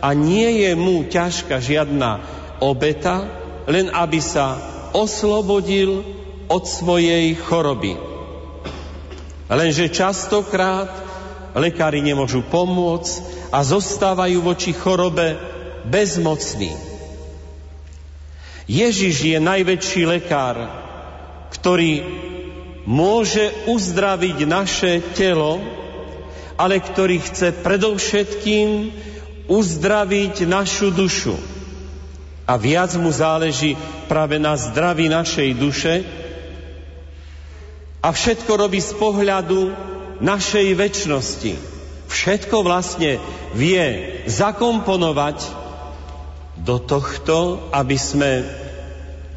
[0.00, 2.24] a nie je mu ťažká žiadna
[2.64, 3.28] obeta,
[3.68, 4.56] len aby sa
[4.96, 6.00] oslobodil
[6.48, 8.00] od svojej choroby.
[9.52, 10.88] Lenže častokrát
[11.52, 13.12] lekári nemôžu pomôcť
[13.52, 15.57] a zostávajú voči chorobe
[15.88, 16.76] bezmocní.
[18.68, 20.68] Ježiš je najväčší lekár,
[21.56, 22.04] ktorý
[22.84, 25.56] môže uzdraviť naše telo,
[26.60, 28.92] ale ktorý chce predovšetkým
[29.48, 31.36] uzdraviť našu dušu.
[32.44, 33.76] A viac mu záleží
[34.08, 35.94] práve na zdraví našej duše,
[37.98, 39.74] a všetko robí z pohľadu
[40.22, 41.52] našej väčšnosti.
[42.08, 43.18] Všetko vlastne
[43.58, 43.84] vie
[44.30, 45.57] zakomponovať
[46.62, 48.46] do tohto, aby sme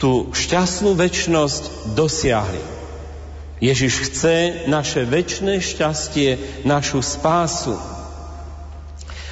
[0.01, 2.63] tú šťastnú väčšnosť dosiahli.
[3.61, 6.29] Ježiš chce naše väčšie šťastie,
[6.65, 7.77] našu spásu.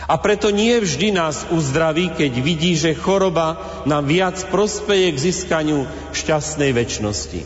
[0.06, 5.86] A preto nie vždy nás uzdraví, keď vidí, že choroba nám viac prospeje k získaniu
[6.14, 7.42] šťastnej väčšnosti.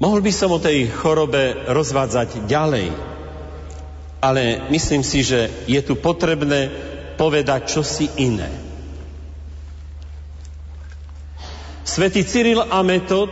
[0.00, 2.92] Mohol by som o tej chorobe rozvádzať ďalej,
[4.20, 6.72] ale myslím si, že je tu potrebné
[7.14, 8.50] povedať čosi iné.
[11.84, 13.30] Svetý Cyril a Metod,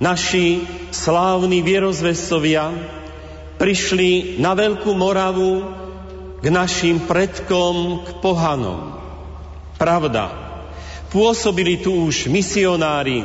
[0.00, 2.72] naši slávni vierozvesovia,
[3.60, 5.62] prišli na Veľkú Moravu
[6.40, 8.96] k našim predkom, k pohanom.
[9.76, 10.32] Pravda,
[11.12, 13.20] pôsobili tu už misionári,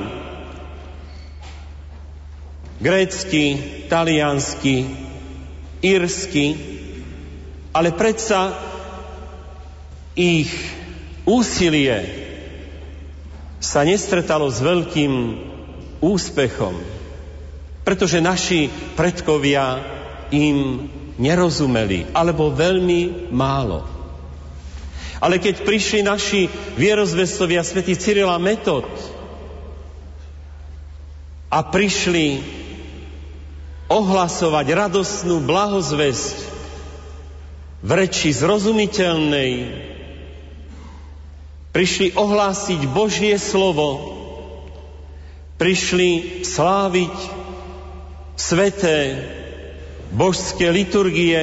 [2.83, 3.55] grécky,
[3.87, 4.83] taliansky,
[5.79, 6.45] írsky,
[7.71, 8.51] ale predsa
[10.15, 10.51] ich
[11.27, 12.07] úsilie
[13.59, 15.13] sa nestretalo s veľkým
[15.99, 16.75] úspechom,
[17.83, 19.83] pretože naši predkovia
[20.31, 23.87] im nerozumeli, alebo veľmi málo.
[25.23, 28.87] Ale keď prišli naši vierozvestovia, svätý Cyril a Metod,
[31.55, 32.43] a prišli
[33.87, 36.37] ohlasovať radosnú blahozvesť
[37.79, 39.51] v reči zrozumiteľnej,
[41.75, 43.99] prišli ohlásiť Božie slovo,
[45.59, 47.11] prišli sláviť
[48.39, 49.19] sveté
[50.15, 51.35] božské liturgie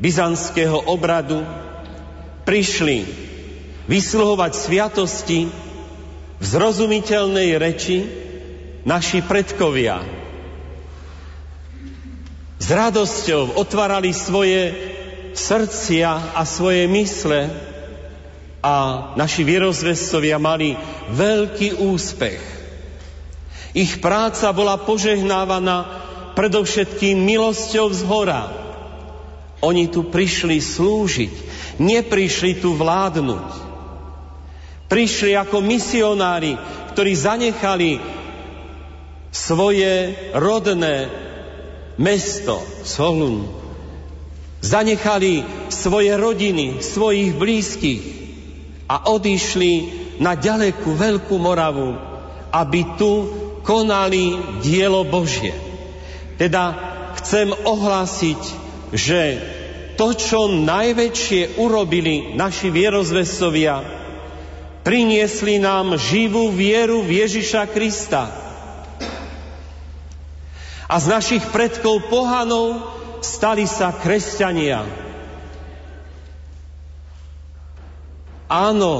[0.00, 1.44] byzantského obradu,
[2.48, 3.04] prišli
[3.84, 5.52] vysluhovať sviatosti
[6.40, 8.08] v zrozumiteľnej reči
[8.88, 10.00] naši predkovia,
[12.56, 14.72] s radosťou otvárali svoje
[15.36, 17.71] srdcia a svoje mysle
[18.62, 20.78] a naši vierozvestovia mali
[21.10, 22.38] veľký úspech.
[23.74, 25.90] Ich práca bola požehnávaná
[26.38, 28.42] predovšetkým milosťou z hora.
[29.66, 31.34] Oni tu prišli slúžiť,
[31.82, 33.74] neprišli tu vládnuť.
[34.86, 36.54] Prišli ako misionári,
[36.94, 37.90] ktorí zanechali
[39.32, 41.08] svoje rodné
[41.96, 43.48] mesto Solun.
[44.62, 45.42] Zanechali
[45.72, 48.21] svoje rodiny, svojich blízkych
[48.88, 49.72] a odišli
[50.18, 51.96] na ďalekú Veľkú Moravu,
[52.52, 53.12] aby tu
[53.62, 55.54] konali dielo Božie.
[56.36, 56.74] Teda
[57.22, 58.40] chcem ohlásiť,
[58.92, 59.20] že
[59.94, 63.84] to, čo najväčšie urobili naši vierozvesovia,
[64.82, 68.42] priniesli nám živú vieru v Ježiša Krista
[70.92, 72.84] a z našich predkov pohanov
[73.24, 74.84] stali sa kresťania.
[78.52, 78.92] Áno,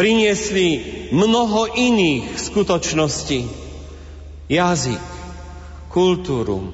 [0.00, 0.80] priniesli
[1.12, 3.44] mnoho iných skutočností.
[4.48, 5.04] Jazyk,
[5.92, 6.72] kultúru,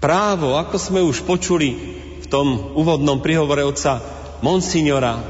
[0.00, 1.72] právo, ako sme už počuli
[2.20, 4.00] v tom úvodnom prihovore otca
[4.44, 5.20] Monsignora,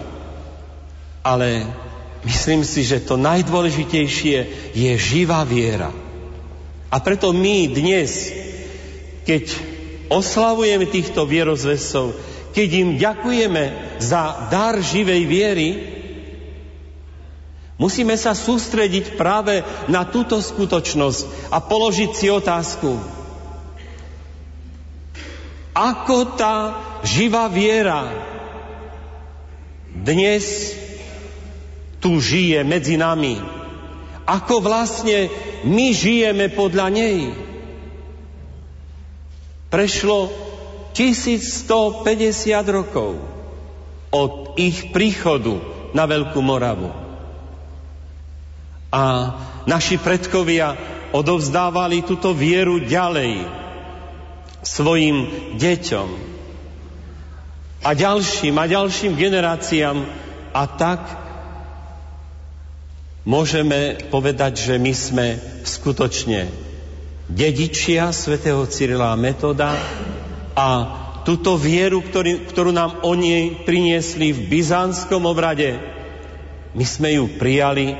[1.22, 1.66] ale
[2.26, 4.38] myslím si, že to najdôležitejšie
[4.74, 5.90] je živá viera.
[6.90, 8.30] A preto my dnes,
[9.26, 9.54] keď
[10.10, 12.14] oslavujeme týchto vierozvesov,
[12.50, 15.68] keď im ďakujeme za dar živej viery,
[17.78, 22.98] musíme sa sústrediť práve na túto skutočnosť a položiť si otázku,
[25.70, 26.56] ako tá
[27.06, 28.10] živá viera
[29.94, 30.74] dnes
[32.00, 33.38] tu žije medzi nami.
[34.24, 35.28] Ako vlastne
[35.66, 37.18] my žijeme podľa nej.
[39.68, 40.30] Prešlo
[40.92, 41.66] 1150
[42.70, 43.20] rokov
[44.10, 45.62] od ich príchodu
[45.94, 46.90] na Veľkú Moravu.
[48.90, 49.04] A
[49.70, 50.74] naši predkovia
[51.14, 53.46] odovzdávali túto vieru ďalej
[54.66, 56.08] svojim deťom
[57.80, 59.98] a ďalším a ďalším generáciám
[60.52, 61.00] a tak
[63.24, 65.26] môžeme povedať, že my sme
[65.64, 66.50] skutočne
[67.30, 69.78] dedičia svätého Cyrila a Metoda
[70.56, 70.68] a
[71.22, 75.78] túto vieru, ktorý, ktorú nám oni priniesli v byzantskom obrade,
[76.74, 77.98] my sme ju prijali,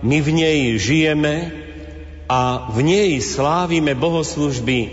[0.00, 1.52] my v nej žijeme
[2.26, 4.92] a v nej slávime bohoslužby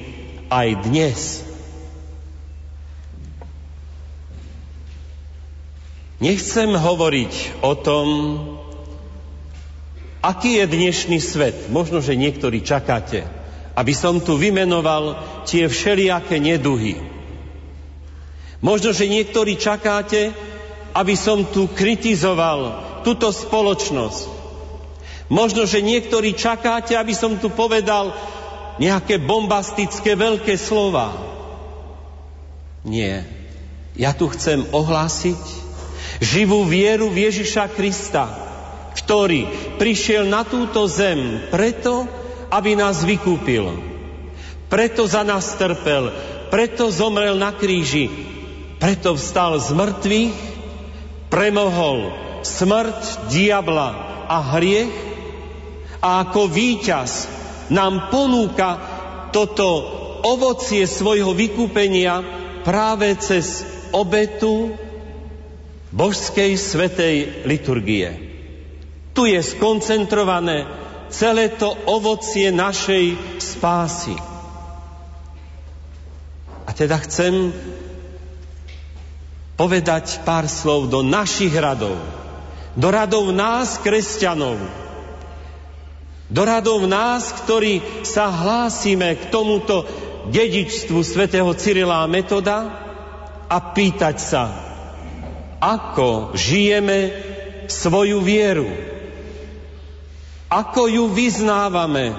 [0.52, 1.20] aj dnes.
[6.24, 8.08] Nechcem hovoriť o tom,
[10.24, 11.68] aký je dnešný svet.
[11.68, 13.28] Možno, že niektorí čakáte,
[13.74, 15.18] aby som tu vymenoval
[15.50, 17.02] tie všelijaké neduhy.
[18.64, 20.32] Možno, že niektorí čakáte,
[20.94, 24.46] aby som tu kritizoval túto spoločnosť.
[25.28, 28.14] Možno, že niektorí čakáte, aby som tu povedal,
[28.78, 31.14] nejaké bombastické veľké slova.
[32.86, 33.26] Nie.
[33.94, 35.42] Ja tu chcem ohlásiť
[36.22, 38.30] živú vieru v Ježiša Krista,
[38.98, 39.50] ktorý
[39.82, 42.06] prišiel na túto zem preto,
[42.54, 43.82] aby nás vykúpil.
[44.70, 46.14] Preto za nás trpel,
[46.54, 48.14] preto zomrel na kríži,
[48.78, 50.38] preto vstal z mŕtvych,
[51.34, 52.14] premohol
[52.46, 53.90] smrť, diabla
[54.30, 54.94] a hriech
[55.98, 57.26] a ako víťaz
[57.74, 58.78] nám ponúka
[59.34, 59.70] toto
[60.22, 62.22] ovocie svojho vykúpenia
[62.62, 64.78] práve cez obetu
[65.90, 68.10] božskej svetej liturgie.
[69.14, 70.83] Tu je skoncentrované
[71.14, 74.18] celé to ovocie našej spásy.
[76.66, 77.54] A teda chcem
[79.54, 81.94] povedať pár slov do našich radov,
[82.74, 84.58] do radov nás, kresťanov,
[86.34, 89.86] do radov nás, ktorí sa hlásime k tomuto
[90.34, 92.58] dedičstvu svätého Cyrila a Metoda
[93.46, 94.44] a pýtať sa,
[95.62, 97.14] ako žijeme
[97.70, 98.93] svoju vieru,
[100.54, 102.14] ako ju vyznávame,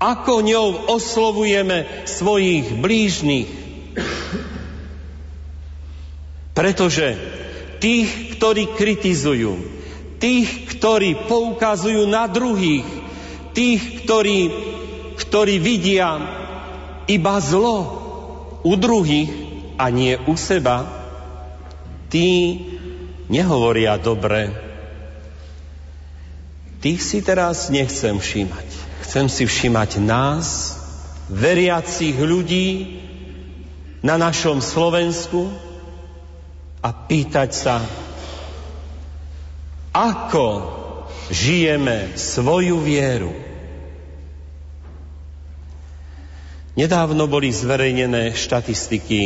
[0.00, 3.52] ako ňou oslovujeme svojich blížnych.
[6.56, 7.20] Pretože
[7.84, 9.60] tých, ktorí kritizujú,
[10.16, 12.88] tých, ktorí poukazujú na druhých,
[13.52, 14.38] tých, ktorí,
[15.20, 16.16] ktorí vidia
[17.04, 17.76] iba zlo
[18.64, 19.28] u druhých
[19.76, 20.88] a nie u seba,
[22.08, 22.56] tí
[23.28, 24.69] nehovoria dobre.
[26.80, 28.68] Tých si teraz nechcem všímať.
[29.04, 30.80] Chcem si všímať nás,
[31.28, 32.96] veriacich ľudí
[34.00, 35.52] na našom Slovensku
[36.80, 37.76] a pýtať sa,
[39.92, 40.72] ako
[41.28, 43.36] žijeme svoju vieru.
[46.80, 49.22] Nedávno boli zverejnené štatistiky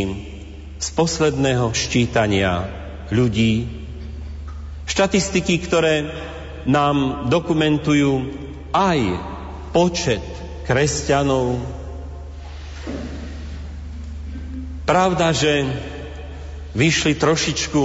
[0.82, 2.66] z posledného ščítania
[3.14, 3.70] ľudí.
[4.90, 6.10] Štatistiky, ktoré
[6.65, 8.28] nám dokumentujú
[8.73, 8.99] aj
[9.70, 10.24] počet
[10.65, 11.61] kresťanov.
[14.85, 15.65] Pravda, že
[16.77, 17.82] vyšli trošičku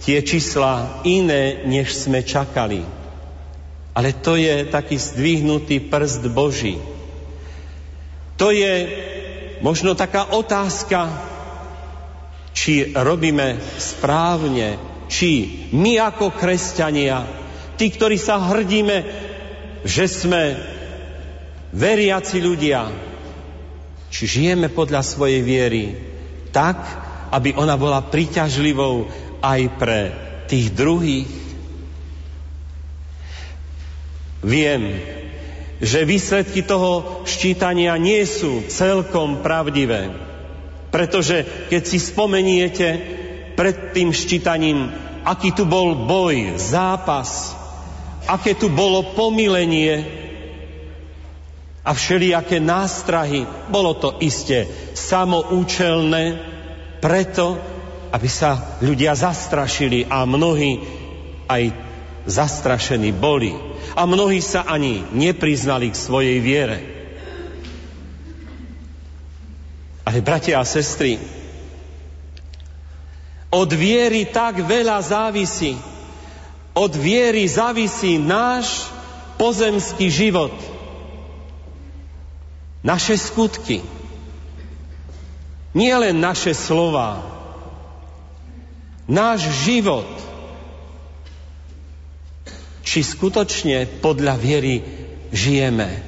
[0.00, 2.86] tie čísla iné, než sme čakali.
[3.96, 6.78] Ale to je taký zdvihnutý prst Boží.
[8.36, 8.74] To je
[9.64, 11.08] možno taká otázka,
[12.52, 17.24] či robíme správne, či my ako kresťania,
[17.76, 19.04] tí, ktorí sa hrdíme,
[19.86, 20.56] že sme
[21.70, 22.88] veriaci ľudia,
[24.10, 25.84] či žijeme podľa svojej viery
[26.50, 26.80] tak,
[27.30, 29.08] aby ona bola príťažlivou
[29.44, 30.00] aj pre
[30.48, 31.28] tých druhých?
[34.46, 34.82] Viem,
[35.82, 40.14] že výsledky toho ščítania nie sú celkom pravdivé.
[40.94, 42.88] Pretože keď si spomeniete
[43.58, 44.88] pred tým ščítaním,
[45.26, 47.55] aký tu bol boj, zápas,
[48.26, 50.02] aké tu bolo pomilenie
[51.86, 54.66] a všelijaké nástrahy, bolo to iste
[54.98, 56.54] samoučelné,
[56.98, 57.54] preto,
[58.10, 60.82] aby sa ľudia zastrašili a mnohí
[61.46, 61.70] aj
[62.26, 63.54] zastrašení boli
[63.94, 66.78] a mnohí sa ani nepriznali k svojej viere.
[70.06, 71.18] Ale bratia a sestry,
[73.50, 75.78] od viery tak veľa závisí.
[76.76, 78.84] Od viery závisí náš
[79.40, 80.52] pozemský život.
[82.84, 83.80] Naše skutky.
[85.72, 87.24] Nie len naše slova.
[89.08, 90.04] Náš život
[92.84, 94.84] či skutočne podľa viery
[95.32, 96.04] žijeme.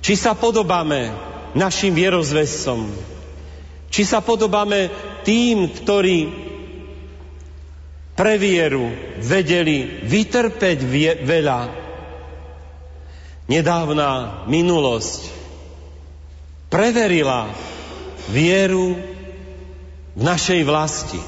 [0.00, 1.12] Či sa podobáme
[1.52, 2.88] našim vierozvesom.
[3.88, 4.88] Či sa podobáme
[5.28, 6.44] tým, ktorí
[8.14, 11.60] pre vieru vedeli vytrpeť vie- veľa.
[13.50, 15.28] Nedávna minulosť
[16.70, 17.50] preverila
[18.30, 18.96] vieru
[20.14, 21.20] v našej vlasti.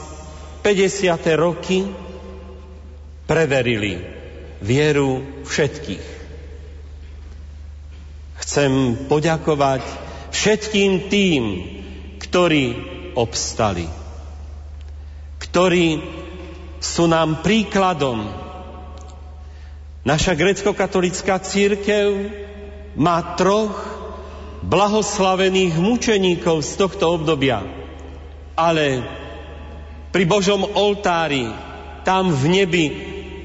[0.62, 1.38] 50.
[1.38, 1.86] roky
[3.26, 4.02] preverili
[4.62, 6.06] vieru všetkých.
[8.42, 8.72] Chcem
[9.10, 9.82] poďakovať
[10.34, 11.42] všetkým tým,
[12.18, 12.64] ktorí
[13.14, 13.86] obstali,
[15.38, 15.86] ktorí
[16.80, 18.26] sú nám príkladom.
[20.06, 22.30] Naša grecko-katolická církev
[22.94, 23.74] má troch
[24.62, 27.62] blahoslavených mučeníkov z tohto obdobia,
[28.54, 29.02] ale
[30.14, 31.50] pri Božom oltári,
[32.06, 32.86] tam v nebi,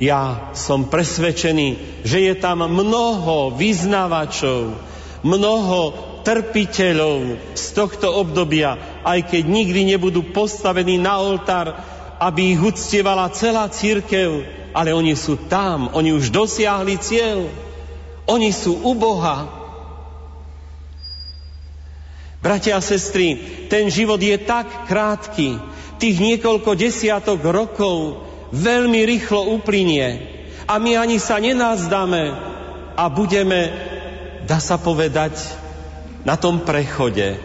[0.02, 4.78] ja som presvedčený, že je tam mnoho vyznávačov,
[5.22, 5.80] mnoho
[6.22, 11.78] trpiteľov z tohto obdobia, aj keď nikdy nebudú postavení na oltár,
[12.22, 14.46] aby ich uctievala celá církev,
[14.78, 17.50] ale oni sú tam, oni už dosiahli cieľ.
[18.30, 19.50] Oni sú u Boha.
[22.46, 23.38] Bratia a sestry,
[23.70, 25.58] ten život je tak krátky,
[25.98, 28.22] tých niekoľko desiatok rokov,
[28.54, 30.26] veľmi rýchlo uplynie
[30.66, 32.34] a my ani sa nenazdáme
[32.98, 33.70] a budeme,
[34.50, 35.38] dá sa povedať,
[36.22, 37.38] na tom prechode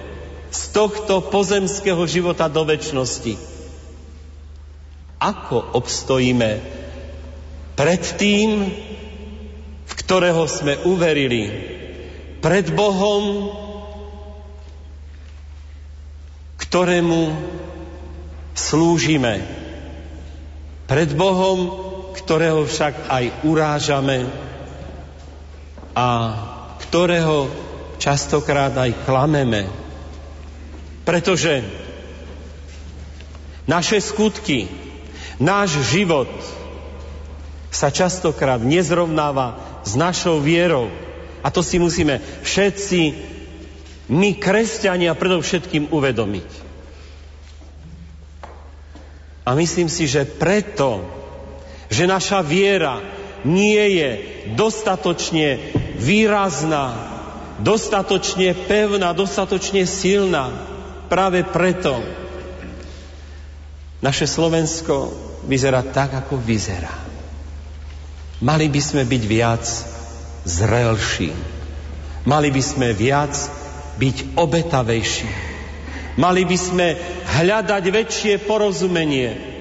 [0.53, 3.56] z tohto pozemského života do väčšnosti.
[5.16, 6.51] Ako obstojíme
[7.76, 8.72] pred tým,
[9.86, 11.44] v ktorého sme uverili,
[12.40, 13.52] pred Bohom,
[16.60, 17.32] ktorému
[18.56, 19.66] slúžime
[20.86, 21.59] pred Bohom,
[22.14, 24.30] ktorého však aj urážame
[25.93, 26.09] a
[26.86, 27.51] ktorého
[27.98, 29.66] častokrát aj klameme.
[31.02, 31.66] Pretože
[33.66, 34.70] naše skutky,
[35.37, 36.31] náš život
[37.69, 40.89] sa častokrát nezrovnáva s našou vierou.
[41.45, 43.01] A to si musíme všetci
[44.09, 46.49] my, kresťania, predovšetkým uvedomiť.
[49.47, 51.07] A myslím si, že preto,
[51.87, 52.99] že naša viera
[53.47, 54.11] nie je
[54.59, 55.71] dostatočne
[56.03, 56.99] výrazná,
[57.63, 60.51] dostatočne pevná, dostatočne silná,
[61.07, 62.03] práve preto
[64.03, 66.93] naše Slovensko vyzerá tak, ako vyzerá.
[68.43, 69.64] Mali by sme byť viac
[70.44, 71.32] zrelší.
[72.27, 73.32] Mali by sme viac
[73.97, 75.31] byť obetavejší.
[76.16, 76.86] Mali by sme
[77.24, 79.56] hľadať väčšie porozumenie.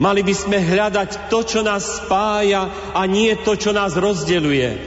[0.00, 4.78] Mali by sme hľadať to, čo nás spája a nie to, čo nás rozdeluje.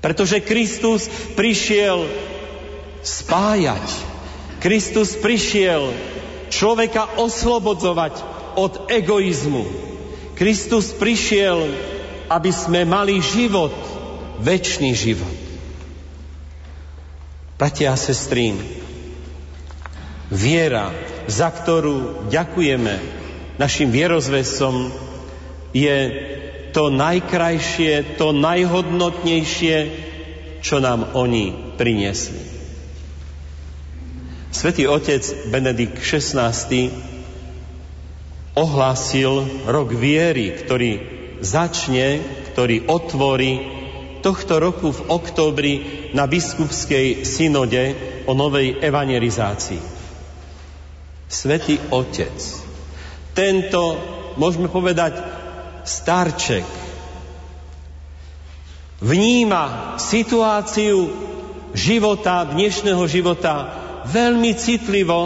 [0.00, 2.06] Pretože Kristus prišiel
[3.02, 3.86] spájať.
[4.62, 5.94] Kristus prišiel
[6.48, 9.64] človeka oslobodzovať od egoizmu.
[10.34, 11.68] Kristus prišiel,
[12.32, 13.72] aby sme mali život,
[14.40, 15.36] väčší život.
[17.56, 18.52] Bratia a sestry,
[20.26, 20.90] Viera,
[21.30, 22.98] za ktorú ďakujeme
[23.62, 24.90] našim vierozvesom,
[25.70, 25.96] je
[26.74, 29.76] to najkrajšie, to najhodnotnejšie,
[30.66, 32.42] čo nám oni priniesli.
[34.50, 35.22] Svetý otec
[35.52, 36.52] Benedikt XVI
[38.56, 40.92] ohlásil rok viery, ktorý
[41.44, 43.52] začne, ktorý otvorí
[44.24, 45.74] tohto roku v októbri
[46.16, 49.78] na biskupskej synode o novej evangelizácii.
[51.28, 52.66] Svetý Otec
[53.36, 54.00] tento,
[54.40, 55.20] môžeme povedať,
[55.84, 56.64] starček
[59.04, 61.12] vníma situáciu
[61.76, 63.54] života, dnešného života
[64.08, 65.20] veľmi citlivo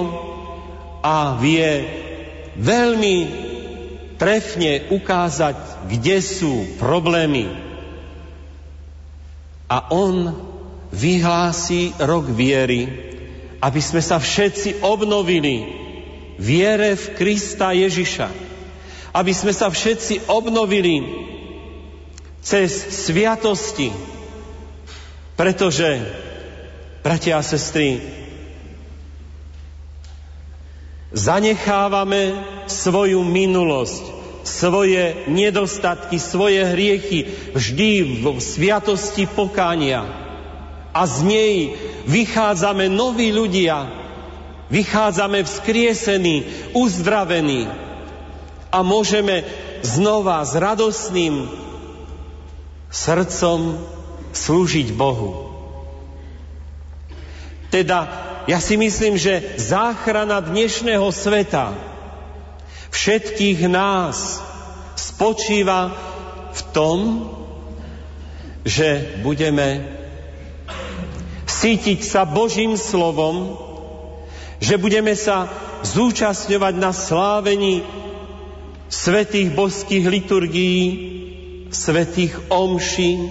[1.06, 1.70] a vie
[2.58, 3.16] veľmi
[4.20, 7.48] trefne ukázať, kde sú problémy.
[9.70, 10.34] A on
[10.90, 12.90] vyhlási rok viery,
[13.62, 15.62] aby sme sa všetci obnovili
[16.40, 18.28] viere v Krista Ježiša.
[19.10, 21.02] Aby sme sa všetci obnovili
[22.40, 22.72] cez
[23.04, 23.92] sviatosti,
[25.34, 25.88] pretože,
[27.04, 28.19] bratia a sestry,
[31.10, 32.38] zanechávame
[32.70, 34.04] svoju minulosť,
[34.46, 40.06] svoje nedostatky, svoje hriechy vždy v sviatosti pokánia.
[40.90, 41.54] A z nej
[42.06, 43.86] vychádzame noví ľudia,
[44.70, 47.70] vychádzame vzkriesení, uzdravení
[48.70, 49.46] a môžeme
[49.82, 51.46] znova s radosným
[52.90, 53.78] srdcom
[54.34, 55.50] slúžiť Bohu.
[57.70, 61.70] Teda ja si myslím, že záchrana dnešného sveta
[62.90, 64.42] všetkých nás
[64.98, 65.94] spočíva
[66.50, 66.98] v tom,
[68.66, 69.86] že budeme
[71.46, 73.54] sítiť sa Božím slovom,
[74.58, 75.46] že budeme sa
[75.86, 77.86] zúčastňovať na slávení
[78.90, 80.84] svetých božských liturgií,
[81.70, 83.30] svetých omší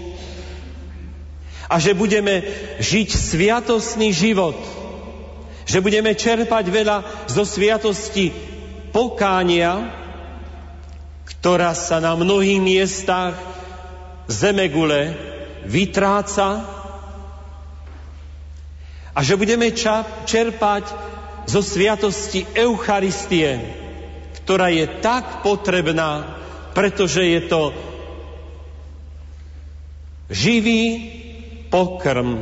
[1.67, 2.47] a že budeme
[2.79, 4.78] žiť sviatosný život,
[5.69, 8.33] že budeme čerpať veľa zo sviatosti
[8.89, 9.93] pokánia,
[11.29, 13.37] ktorá sa na mnohých miestach
[14.25, 15.13] zemegule
[15.69, 16.65] vytráca
[19.13, 19.69] a že budeme
[20.25, 20.89] čerpať
[21.45, 23.61] zo sviatosti Eucharistie,
[24.41, 26.33] ktorá je tak potrebná,
[26.73, 27.77] pretože je to
[30.33, 31.13] živý
[31.69, 32.41] pokrm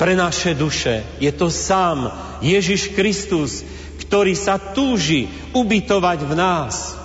[0.00, 1.04] pre naše duše.
[1.20, 2.08] Je to sám
[2.40, 3.60] Ježiš Kristus,
[4.00, 6.96] ktorý sa túži ubytovať v nás.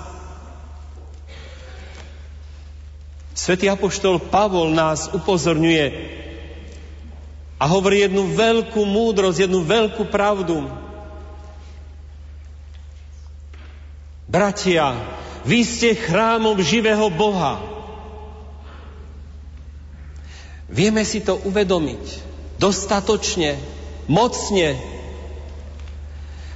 [3.35, 5.85] Svetý apoštol Pavol nás upozorňuje
[7.59, 10.63] a hovorí jednu veľkú múdrosť, jednu veľkú pravdu.
[14.23, 14.95] Bratia,
[15.43, 17.59] vy ste chrámom živého Boha.
[20.71, 23.57] Vieme si to uvedomiť dostatočne,
[24.07, 24.79] mocne.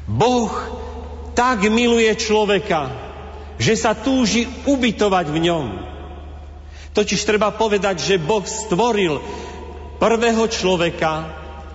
[0.10, 0.52] Boh
[1.38, 2.90] tak miluje človeka,
[3.62, 5.66] že sa túži ubytovať v ňom.
[6.96, 9.22] Totiž treba povedať, že Boh stvoril
[10.02, 11.30] prvého človeka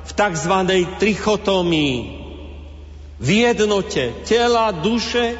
[0.05, 0.55] v tzv.
[0.99, 1.97] trichotomii,
[3.23, 5.39] v jednote tela, duše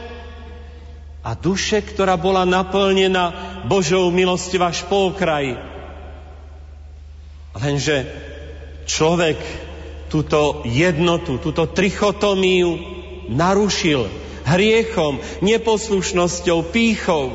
[1.27, 3.35] a duše, ktorá bola naplnená
[3.67, 5.75] Božou milosťou až po okraji
[7.55, 8.11] Lenže
[8.87, 9.39] človek
[10.09, 12.79] túto jednotu, túto trichotomiu
[13.29, 14.07] narušil
[14.45, 17.33] hriechom, neposlušnosťou, pýchou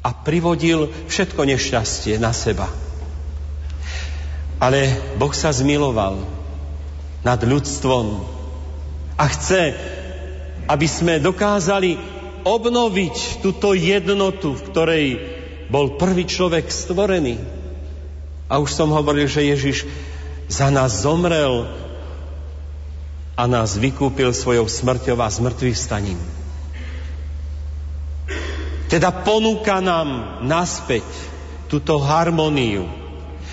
[0.00, 2.66] a privodil všetko nešťastie na seba.
[4.60, 6.20] Ale Boh sa zmiloval
[7.24, 8.24] nad ľudstvom
[9.16, 9.76] a chce,
[10.68, 11.96] aby sme dokázali
[12.44, 15.06] obnoviť túto jednotu, v ktorej
[15.68, 17.59] bol prvý človek stvorený.
[18.50, 19.86] A už som hovoril, že Ježiš
[20.50, 21.70] za nás zomrel
[23.38, 26.18] a nás vykúpil svojou smrťou a zmrtvých staním.
[28.90, 31.06] Teda ponúka nám naspäť
[31.70, 32.90] túto harmóniu.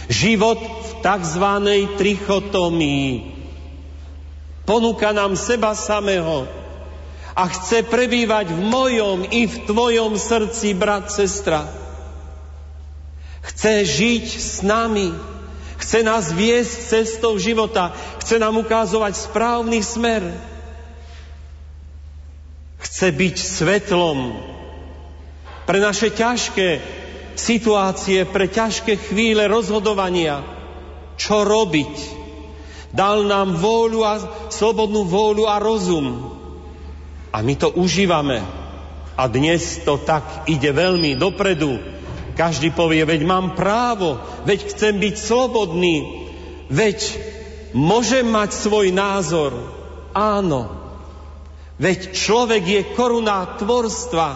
[0.09, 1.45] Život v tzv.
[1.93, 3.37] trichotomii.
[4.65, 6.49] Ponúka nám seba samého
[7.37, 11.69] a chce prebývať v mojom i v tvojom srdci, brat, sestra.
[13.47, 15.15] Chce žiť s nami.
[15.77, 17.95] Chce nás viesť cestou života.
[18.19, 20.25] Chce nám ukázovať správny smer.
[22.83, 24.19] Chce byť svetlom
[25.67, 26.79] pre naše ťažké
[27.35, 30.43] situácie, pre ťažké chvíle rozhodovania.
[31.19, 31.95] Čo robiť?
[32.95, 34.13] Dal nám vôľu a
[34.47, 36.35] slobodnú vôľu a rozum.
[37.35, 38.39] A my to užívame.
[39.19, 41.96] A dnes to tak ide veľmi dopredu
[42.37, 45.95] každý povie, veď mám právo, veď chcem byť slobodný,
[46.69, 46.99] veď
[47.73, 49.57] môžem mať svoj názor.
[50.13, 50.69] Áno,
[51.81, 54.29] veď človek je koruna tvorstva.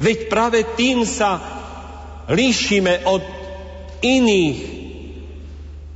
[0.00, 1.38] Veď práve tým sa
[2.32, 3.22] líšime od
[4.00, 4.58] iných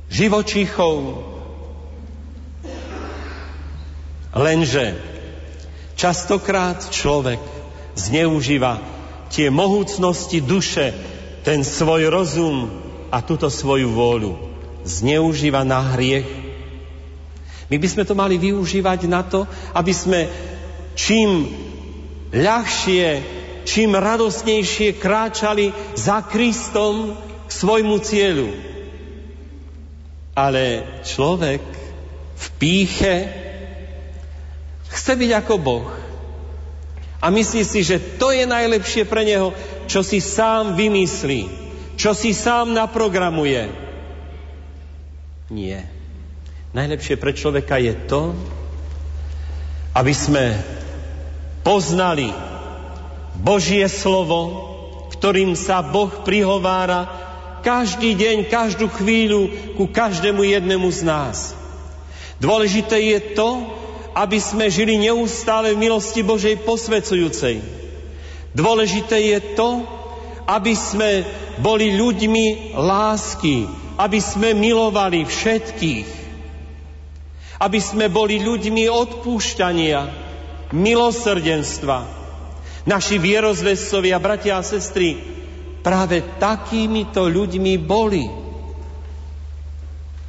[0.07, 1.25] živočíchov.
[4.37, 5.01] Lenže
[5.97, 7.41] častokrát človek
[7.97, 8.96] zneužíva
[9.31, 10.93] tie mohúcnosti duše,
[11.43, 12.67] ten svoj rozum
[13.11, 14.35] a túto svoju vôľu.
[14.83, 16.27] Zneužíva na hriech.
[17.67, 19.43] My by sme to mali využívať na to,
[19.75, 20.31] aby sme
[20.95, 21.51] čím
[22.31, 23.07] ľahšie,
[23.67, 27.15] čím radosnejšie kráčali za Kristom
[27.47, 28.49] k svojmu cieľu.
[30.31, 31.63] Ale človek
[32.37, 33.15] v píche
[34.87, 35.87] chce byť ako Boh.
[37.17, 39.49] A myslí si, že to je najlepšie pre neho,
[39.89, 41.49] čo si sám vymyslí,
[41.97, 43.73] čo si sám naprogramuje.
[45.49, 45.89] Nie.
[46.77, 48.37] Najlepšie pre človeka je to,
[49.97, 50.61] aby sme
[51.65, 52.29] poznali
[53.41, 54.69] Božie slovo,
[55.17, 57.09] ktorým sa Boh prihovára
[57.65, 61.37] každý deň, každú chvíľu ku každému jednému z nás.
[62.37, 63.49] Dôležité je to,
[64.17, 67.61] aby sme žili neustále v milosti Božej posvecujúcej.
[68.57, 69.85] Dôležité je to,
[70.49, 71.21] aby sme
[71.61, 73.69] boli ľuďmi lásky,
[74.01, 76.09] aby sme milovali všetkých,
[77.61, 79.99] aby sme boli ľuďmi odpúšťania,
[80.73, 82.17] milosrdenstva.
[82.89, 85.21] Naši vierozvescovia, bratia a sestry,
[85.85, 88.25] práve takýmito ľuďmi boli.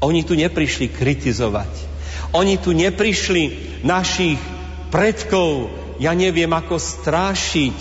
[0.04, 1.87] Oni tu neprišli kritizovať.
[2.36, 4.36] Oni tu neprišli našich
[4.92, 7.76] predkov, ja neviem, ako strášiť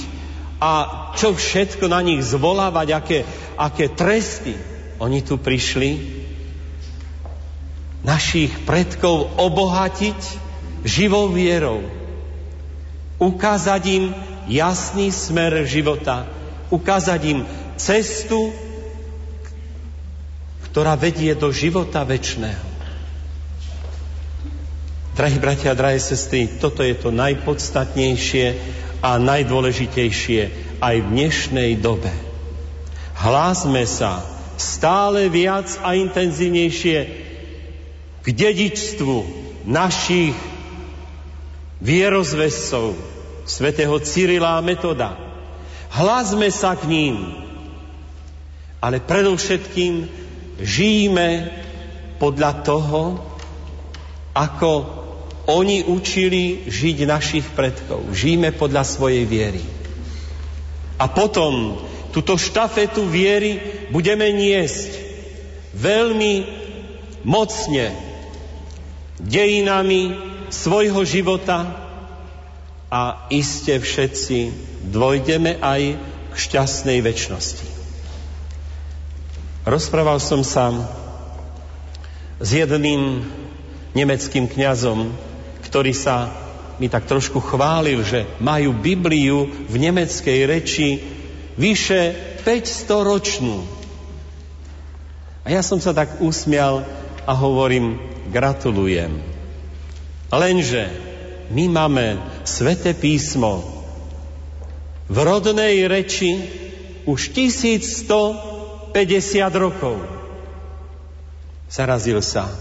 [0.57, 0.71] a
[1.13, 3.19] čo všetko na nich zvolávať, aké,
[3.59, 4.57] aké tresty.
[4.97, 6.17] Oni tu prišli
[8.01, 10.17] našich predkov obohatiť
[10.81, 11.85] živou vierou.
[13.21, 14.05] Ukázať im
[14.49, 16.25] jasný smer života.
[16.73, 17.39] Ukázať im
[17.77, 18.49] cestu,
[20.69, 22.76] ktorá vedie do života väčšného.
[25.17, 28.53] Drahí bratia a drahé sestry, toto je to najpodstatnejšie
[29.01, 30.41] a najdôležitejšie
[30.77, 32.13] aj v dnešnej dobe.
[33.17, 34.21] Hlásme sa
[34.61, 36.97] stále viac a intenzívnejšie
[38.21, 39.17] k dedičstvu
[39.65, 40.37] našich
[41.81, 42.93] vierozvescov,
[43.49, 45.17] svätého Cyrila a Metoda.
[45.97, 47.33] Hlásme sa k ním,
[48.77, 50.05] ale predovšetkým
[50.61, 51.49] žijeme
[52.21, 53.17] podľa toho,
[54.37, 54.71] ako
[55.47, 58.11] oni učili žiť našich predkov.
[58.11, 59.63] Žijeme podľa svojej viery.
[60.99, 61.79] A potom
[62.11, 64.91] túto štafetu viery budeme niesť
[65.71, 66.33] veľmi
[67.23, 67.95] mocne
[69.23, 70.17] dejinami
[70.51, 71.87] svojho života
[72.87, 74.51] a iste všetci
[74.91, 75.81] dvojdeme aj
[76.31, 77.67] k šťastnej väčšnosti.
[79.67, 80.71] Rozprával som sa
[82.39, 83.27] s jedným
[83.91, 85.11] nemeckým kňazom,
[85.67, 86.31] ktorý sa
[86.79, 91.03] mi tak trošku chválil, že majú Bibliu v nemeckej reči
[91.57, 92.15] vyše
[92.45, 93.65] 500 ročnú.
[95.43, 96.85] A ja som sa tak usmial
[97.27, 97.99] a hovorím,
[98.31, 99.19] gratulujem.
[100.31, 100.87] Lenže
[101.51, 102.05] my máme
[102.43, 103.63] svete písmo
[105.07, 106.35] v rodnej reči
[107.07, 108.91] už 1150
[109.55, 110.03] rokov.
[111.71, 112.51] Zarazil sa.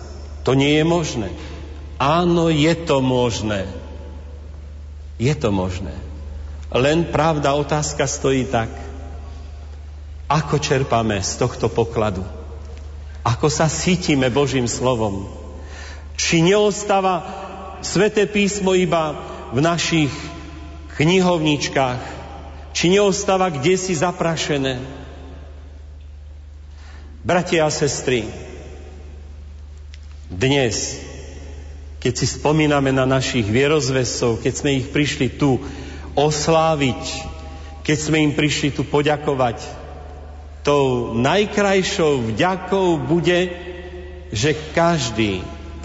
[0.47, 1.29] To nie je možné.
[1.97, 3.65] Áno, je to možné.
[5.17, 5.97] Je to možné.
[6.69, 8.69] Len pravda, otázka stojí tak.
[10.29, 12.21] Ako čerpame z tohto pokladu?
[13.25, 15.31] Ako sa cítime Božím slovom?
[16.21, 17.45] Či neostáva
[17.85, 19.15] Sveté písmo iba
[19.53, 20.13] v našich
[20.97, 22.03] knihovničkách?
[22.73, 24.81] Či neostáva kde si zaprašené?
[27.23, 28.27] Bratia a sestry,
[30.31, 31.06] dnes
[32.01, 35.59] keď si spomíname na našich vierozvesov, keď sme ich prišli tu
[36.17, 37.03] osláviť,
[37.87, 39.63] keď sme im prišli tu poďakovať,
[40.67, 43.55] tou najkrajšou vďakou bude,
[44.35, 45.39] že každý,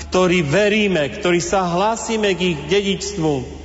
[0.10, 3.62] ktorý veríme, ktorý sa hlásime k ich dedičstvu,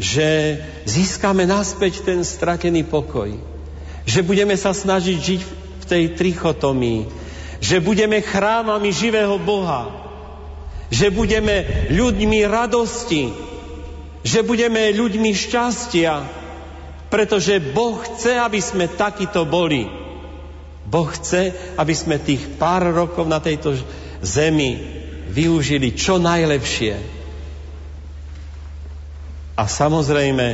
[0.00, 0.56] že
[0.88, 3.36] získame naspäť ten stratený pokoj.
[4.08, 7.04] Že budeme sa snažiť žiť v tej trichotomii.
[7.60, 9.99] Že budeme chrámami živého Boha
[10.90, 13.30] že budeme ľuďmi radosti,
[14.26, 16.12] že budeme ľuďmi šťastia,
[17.08, 19.86] pretože Boh chce, aby sme takíto boli.
[20.90, 23.78] Boh chce, aby sme tých pár rokov na tejto
[24.20, 24.76] zemi
[25.30, 26.98] využili čo najlepšie.
[29.54, 30.46] A samozrejme,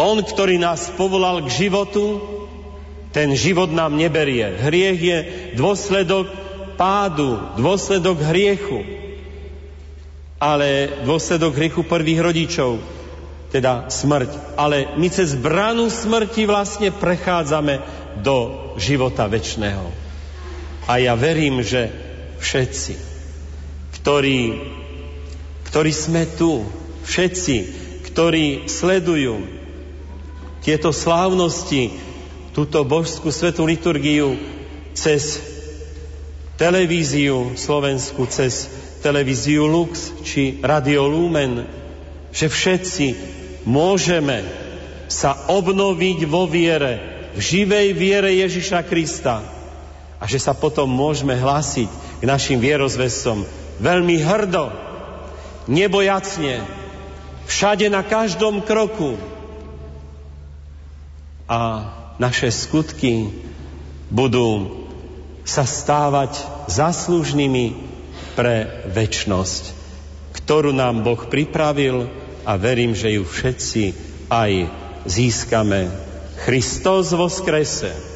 [0.00, 2.24] On, ktorý nás povolal k životu,
[3.10, 4.46] ten život nám neberie.
[4.62, 5.18] Hriech je
[5.58, 6.30] dôsledok
[6.78, 8.80] pádu, dôsledok hriechu.
[10.40, 12.80] Ale dôsledok hriechu prvých rodičov,
[13.52, 14.56] teda smrť.
[14.56, 17.84] Ale my cez branu smrti vlastne prechádzame
[18.24, 19.84] do života väčšného.
[20.88, 21.92] A ja verím, že
[22.40, 22.94] všetci,
[24.00, 24.40] ktorí,
[25.68, 26.64] ktorí sme tu,
[27.04, 27.56] všetci,
[28.10, 29.44] ktorí sledujú
[30.64, 31.92] tieto slávnosti,
[32.56, 34.34] túto božskú svetú liturgiu
[34.96, 35.38] cez
[36.58, 41.64] televíziu Slovensku, cez televíziu Lux či Radio Lumen,
[42.30, 43.06] že všetci
[43.64, 44.44] môžeme
[45.10, 47.00] sa obnoviť vo viere,
[47.34, 49.42] v živej viere Ježiša Krista
[50.20, 51.88] a že sa potom môžeme hlásiť
[52.20, 53.42] k našim vierozvesom
[53.80, 54.68] veľmi hrdo,
[55.64, 56.62] nebojacne,
[57.48, 59.16] všade na každom kroku.
[61.50, 61.90] A
[62.20, 63.32] naše skutky
[64.12, 64.86] budú
[65.42, 66.38] sa stávať
[66.70, 67.89] zaslužnými
[68.40, 69.76] pre väčnosť,
[70.32, 72.08] ktorú nám Boh pripravil
[72.48, 73.92] a verím, že ju všetci
[74.32, 74.64] aj
[75.04, 75.92] získame.
[77.12, 77.92] Voskrese.
[77.92, 78.09] Chcem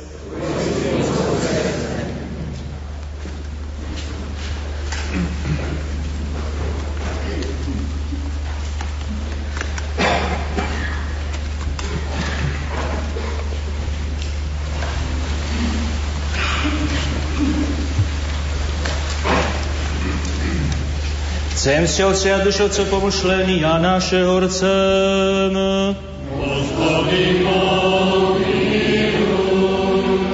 [21.85, 25.53] Nesťovce a dušovco pomušlení a naše horcem.
[26.33, 27.45] Gospodin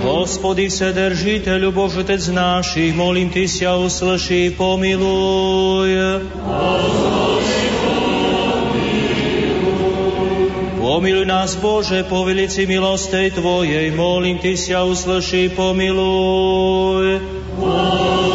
[0.06, 6.22] Hospody se držiteľu Božetec našich, molím Ty sia uslyší, pomiluj.
[10.78, 17.18] Pomiluj nás, Bože, po velici milostej Tvojej, molím Ty sia uslyší, pomiluj.
[17.59, 18.30] Pomiluj.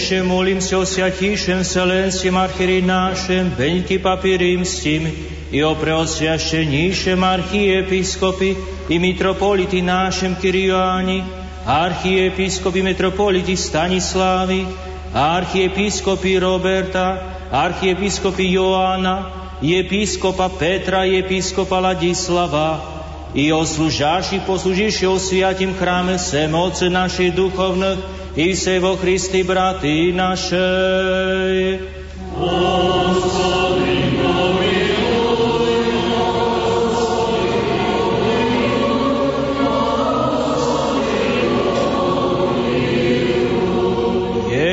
[0.00, 5.06] Еще молимся о святейшем Вселенском архиере нашем, Беньке Папе Римским,
[5.52, 8.56] и о преосвященнейшем архиепископе
[8.88, 11.26] и митрополите нашем Кириане,
[11.66, 14.66] архиепископе митрополите Станислави,
[15.12, 19.30] архиепископе Роберта, архиепископе Иоанна,
[19.60, 22.80] епископа Петра, епископа Ладислава,
[23.34, 27.98] и о служащих, послуживших о святим храме всем Отце наших духовных,
[28.36, 31.78] i se vo Christi, braty našej.
[32.36, 33.46] Господи,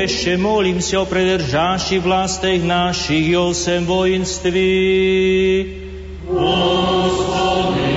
[0.04, 4.72] Ešte molím sa o predržáši vlastech našich i osem vojenství.
[6.28, 7.87] Gospodi,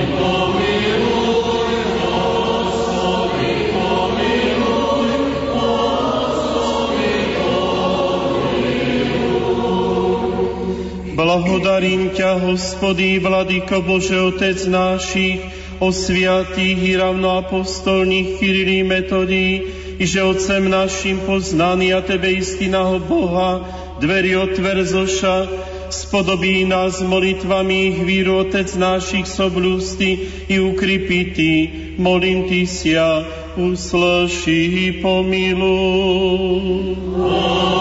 [11.33, 15.41] Blahodarím ťa, hospodí, vladyko Bože, Otec nášich,
[15.81, 19.65] o sviatých i ravnoapostolných Kirilí metodí,
[19.97, 23.65] i že Otcem našim poznaný a Tebe istinaho Boha,
[23.97, 25.49] dveri otverzoša,
[25.89, 33.25] spodobí nás molitvami ich víru Otec našich soblústy i ukrypitý, molím Ty sia,
[33.57, 36.93] uslyší i pomiluj.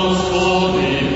[0.09, 1.13] Gospodi,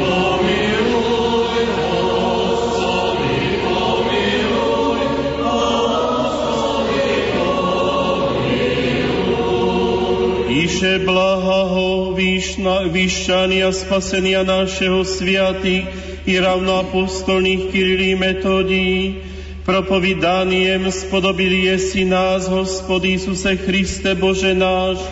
[10.87, 15.83] Iše blahaho výšna, výšťania spasenia našeho sviaty
[16.23, 19.19] i ravnoapostolných Kirilí metodí,
[19.67, 25.03] propovidaniem spodobili jesi nás, Hospod Isuse Christe Bože náš,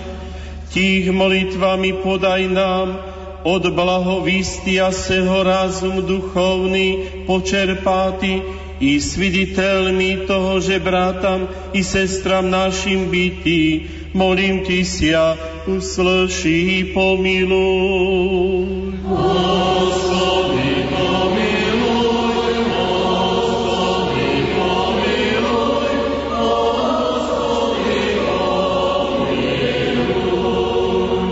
[0.71, 2.95] tých molitvami podaj nám
[3.43, 8.47] od blahovistia seho razum duchovný počerpáty
[8.79, 18.67] i sviditeľmi toho, že bratam i sestram našim bytí, molím Ty sia, uslyší pomiluj.
[19.01, 25.89] Gospodi, pomiluj, Gospodi, pomiluj,
[26.29, 29.41] Gospodi, pomiluj.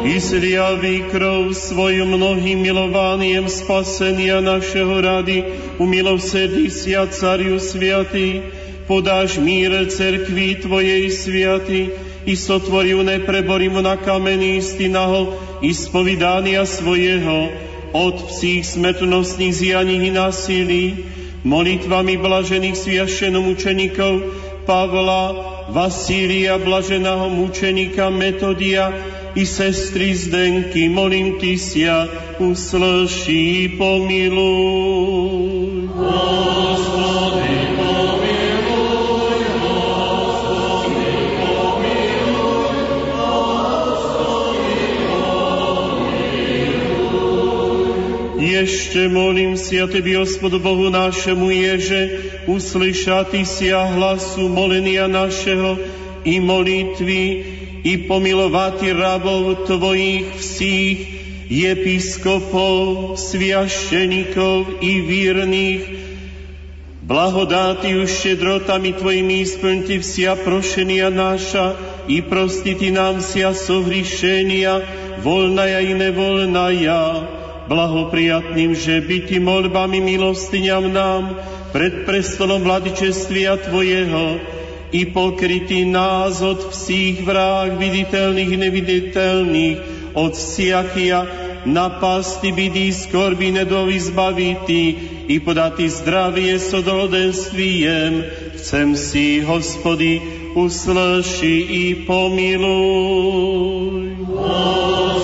[0.09, 5.45] I zliaví krov svoju mnohým milovaniem spasenia našeho rady,
[5.77, 8.41] umilosrdí sia, Cariu sviatý,
[8.89, 17.51] podáš mír cerkví Tvojej sviaty i sotvoril nepreborimo na kamení istinaho i spovidania svojeho
[17.93, 20.85] od psích smetnostných zjaní i násilí,
[21.45, 24.23] molitvami blažených sviašenom učeníkov
[24.65, 28.95] Pavla, Vasília, blaženého mučenika Metodia
[29.35, 32.09] i sestry Zdenky, molím Ty sia,
[32.39, 35.52] uslší, pomiluj.
[48.63, 52.03] Ešte molím si a Tebi, Gospodu Bohu našemu Ježe,
[52.47, 55.83] uslyša Ty si a hlasu molenia našeho
[56.23, 57.25] i molitvy
[57.83, 61.01] i pomilovati rabov Tvojich vsích,
[61.51, 65.83] episkopov, sviašenikov i vírnych,
[67.03, 71.75] blahodáty už šedrotami Tvojimi isplňte vsia prošenia naša
[72.07, 74.81] i prostiti nám sia sohrišenia,
[75.21, 77.03] voľnaja i nevoľnaja,
[77.67, 81.39] blahoprijatným, že byti molbami milostiňam nám
[81.71, 84.39] pred prestolom vladičestvia Tvojeho
[84.93, 89.79] i pokrytý nás od vších vráh viditeľných neviditeľných,
[90.13, 91.25] od siachia
[91.65, 94.85] na pasty bydí skorby nedovi zbavitý
[95.33, 98.29] i podatý zdravie sodoldenstvíjem.
[98.61, 100.21] Chcem si, hospody,
[100.53, 103.57] uslyši i pomiluj.
[104.29, 105.22] Hospody.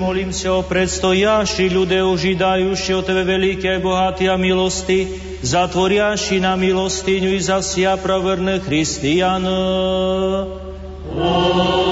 [0.00, 5.08] Molím se o predstojaši ljude užidajuši od Tebe velike bohatija milosti,
[5.42, 8.60] zatvorjaši na milostinju i za sja pravrne.
[11.20, 11.89] Amen.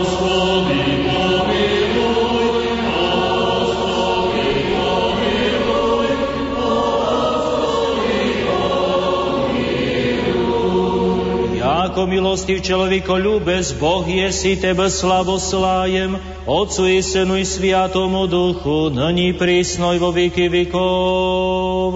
[11.98, 16.14] Ako milostiv človeko ľúbez, Boh je si Tebe slavoslájem,
[16.46, 21.90] Otcu i Synu i Sviatomu Duchu, nyní prísno i vo veky vekov.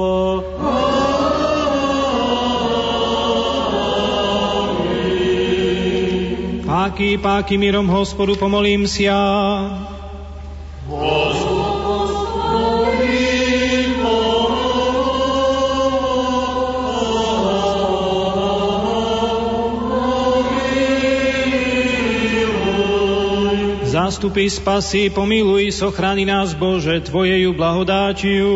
[6.66, 9.22] Páky, páky, mirom hospodu pomolím sa.
[24.11, 28.53] zástupy spasy, pomiluj, sochrani nás, Bože, Tvojeju blahodáčiu.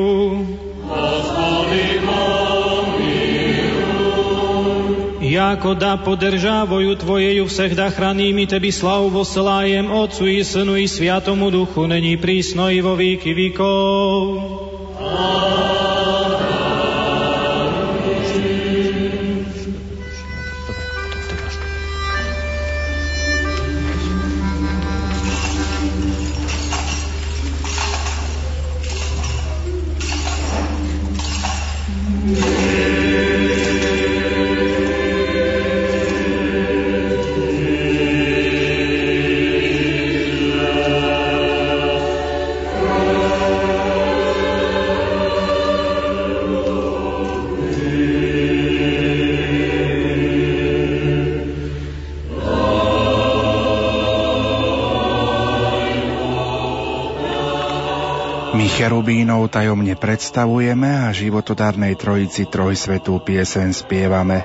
[5.22, 11.88] Jako da podržávajú Tvojeju всегда храними Tebi slavu voselájem Otcu i Synu i Sviatomu Duchu,
[11.88, 14.44] není prísno i vo výky výkov.
[15.00, 15.45] Amen.
[59.07, 64.43] Cherubínov tajomne predstavujeme a životodárnej trojici trojsvetú piesen spievame.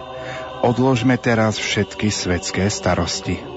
[0.61, 3.50] Odložme teraz všetky svetské starosti.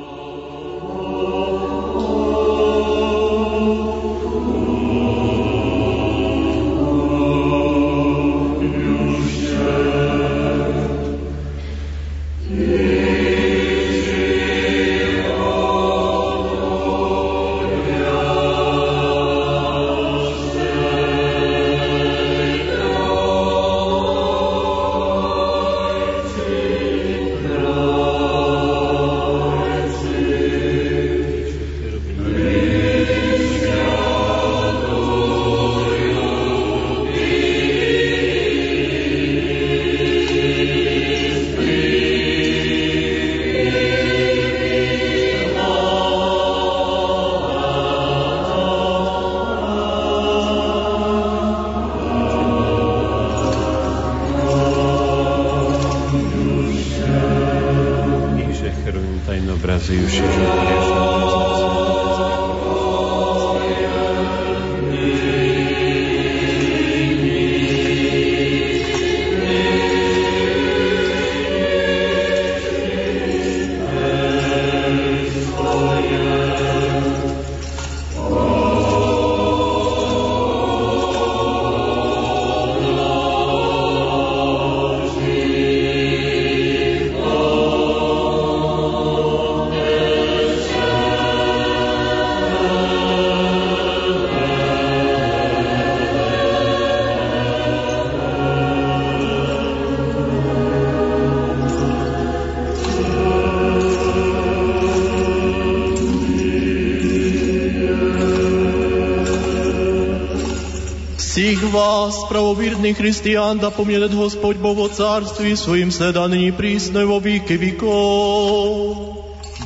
[112.84, 117.58] правовірний християн, да пом'янет Господь Бог во царстві своїм седа нині прісно й во віки
[117.58, 119.16] віков.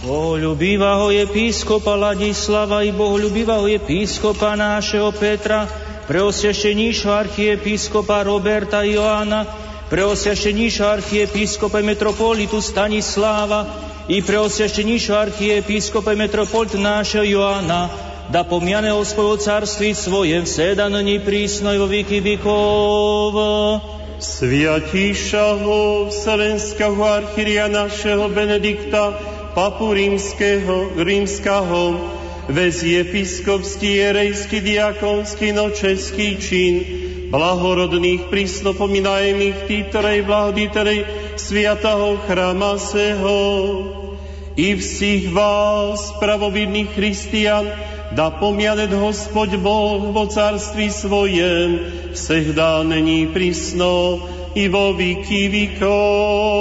[0.06, 5.66] Bohľubivého episkopa Ladislava i bohľubivého episkopa nášeho Petra,
[6.06, 9.42] preosvešteníšho archiepiskopa Roberta Joana,
[9.90, 13.66] preosvešteníšho archiepiskopa metropolitu Stanisláva
[14.06, 21.89] i preosvešteníšho archiepiskopa metropolitu nášeho Joana, da pomiane o svojho carství svojem sedaní prísnoj vo
[21.89, 23.33] výky vykov.
[24.19, 29.17] Sviatíšaho Vselenského archiria našeho Benedikta,
[29.57, 31.97] papu rímskeho, rímskaho,
[32.53, 36.75] väz episkopský, jerejský, diakonský, no český čin,
[37.33, 41.01] blahorodných prísnopomínajených títerej, blahodíterej
[41.41, 43.39] sviataho chrama seho.
[44.59, 47.71] I všich vás, pravovidných christian,
[48.19, 51.79] da pomianet Hospod Boh vo carství svojem,
[52.51, 54.19] dá není prísno
[54.59, 56.58] i vo výky výkov.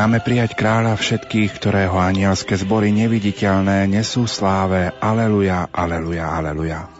[0.00, 4.88] Máme prijať kráľa všetkých, ktorého anielské zbory neviditeľné nesú sláve.
[4.96, 6.99] Aleluja, aleluja, aleluja.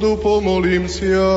[0.00, 1.36] Hospodu pomolím si ja.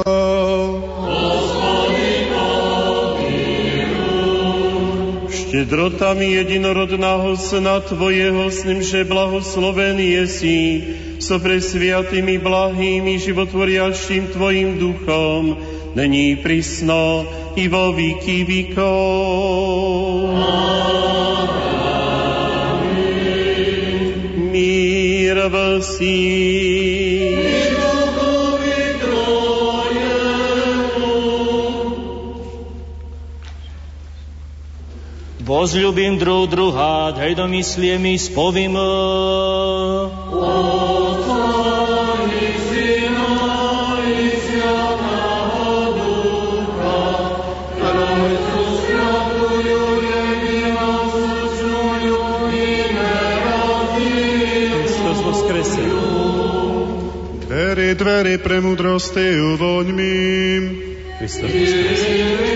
[5.27, 10.79] Štedrotami jednorodného sna Tvojho snemže blahoslovený si
[11.19, 11.59] so pre
[12.39, 15.59] blahými životvoriačným Tvojim duchom,
[15.91, 17.27] není prísno
[17.59, 18.47] i vo výky.
[24.55, 26.72] Mír v síle.
[35.62, 38.74] Возлюбим друг друга, дай домислием и сповим.
[57.48, 60.14] Dvere, dvere premudrosti uvoňmi.
[61.18, 62.51] Kristus, Kristus.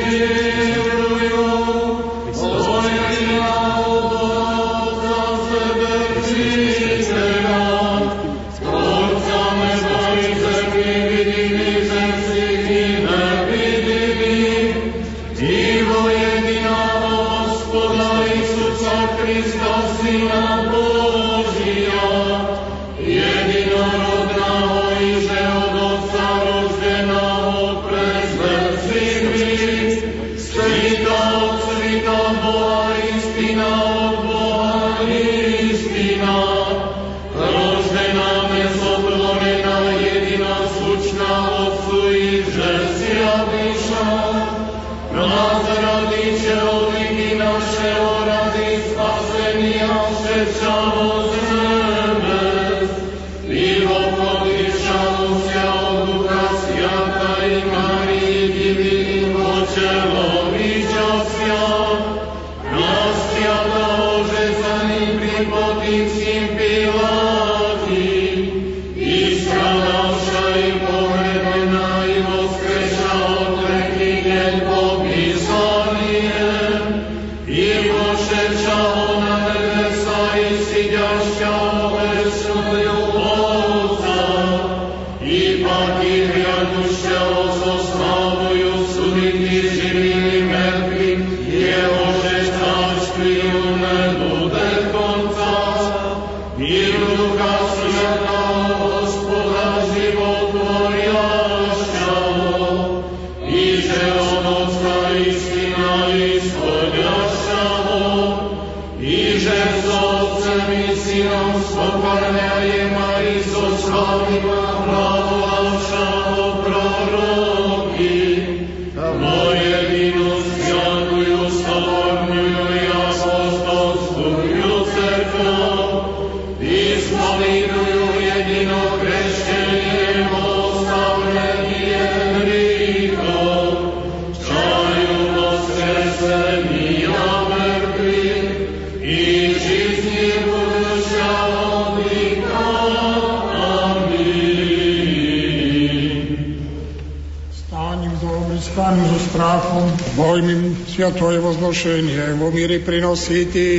[151.07, 153.71] bojmi sviatoje возnošenie, vo míry prinosíti.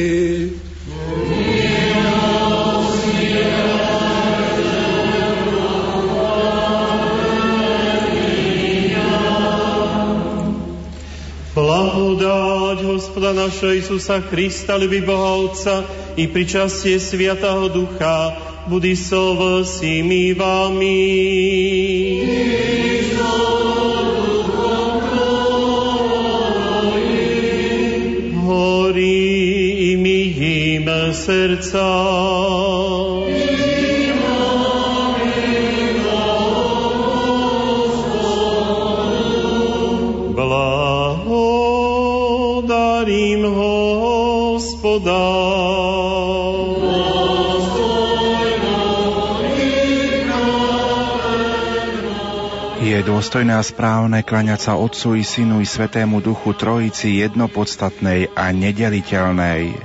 [11.53, 15.83] Blahodať Hospoda našho Isusa Krista, ľubí Boha Otca
[16.15, 18.31] i pričastie Sviatého Ducha,
[18.71, 21.86] budi so vsimi vami.
[53.28, 59.76] Dôstojné a správne klaňať sa Otcu i Synu i Svetému Duchu Trojici jednopodstatnej a nedeliteľnej.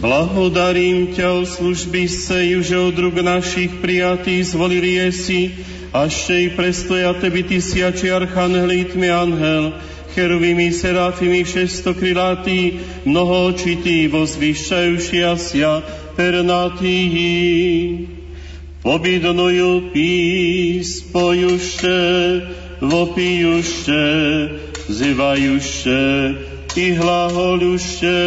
[0.00, 5.52] Blahodarím ťa o služby seju, že od ruk našich prijatých zvolili jesi,
[5.94, 9.70] a še i prestoja tebi tisiači archangelitmi angel,
[10.14, 15.82] cheruvimi serafimi šestokrilatí, mnoho očití, vozvyšťajúšia sia
[16.18, 16.98] pernatí.
[18.82, 22.02] Pobidnuju pís, pojuše,
[22.82, 24.06] vopijuše,
[24.90, 26.34] zivajuše
[26.76, 28.20] i hlaholuše.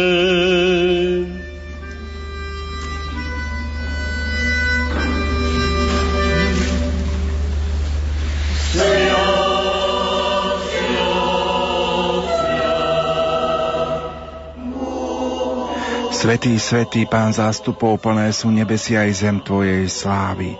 [16.18, 20.58] Svetý, svetý Pán zástupov, plné sú nebesia aj zem Tvojej slávy.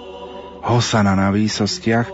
[0.62, 2.06] Hosana na výsostiach,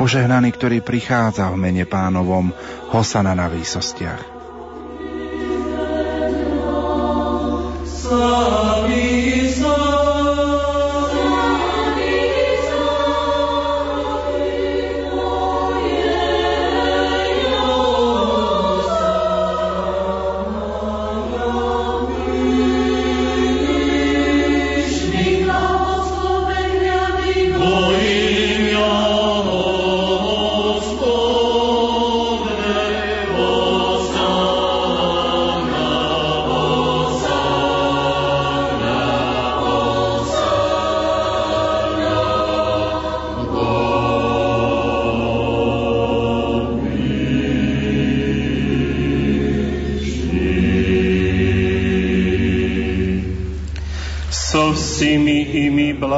[0.00, 2.56] požehnaný, ktorý prichádza v mene pánovom,
[2.88, 4.35] Hosana na výsostiach.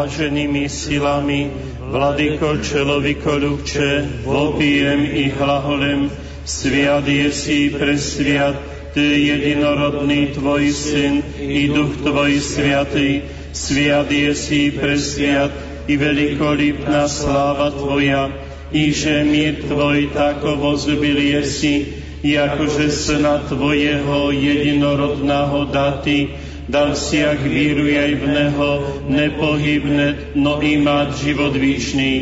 [0.09, 1.53] Blaženými silami,
[1.93, 6.09] Vladyko čelovi kolúče, vopijem i hlaholem,
[6.49, 8.57] sviat je si presviat,
[8.97, 13.21] Ty jedinorodný Tvoj Syn i Duch Tvoj Sviatý,
[13.53, 15.53] sviat je si presviat
[15.85, 18.33] i velikolipná sláva Tvoja,
[18.73, 21.75] i že mír Tvoj tako vozbil je si,
[22.25, 26.33] i akože Syna Tvojeho jedinorodného daty,
[26.69, 28.71] dal si jak víru jej v Neho
[29.09, 32.15] nepohybne, no i mať život výšný.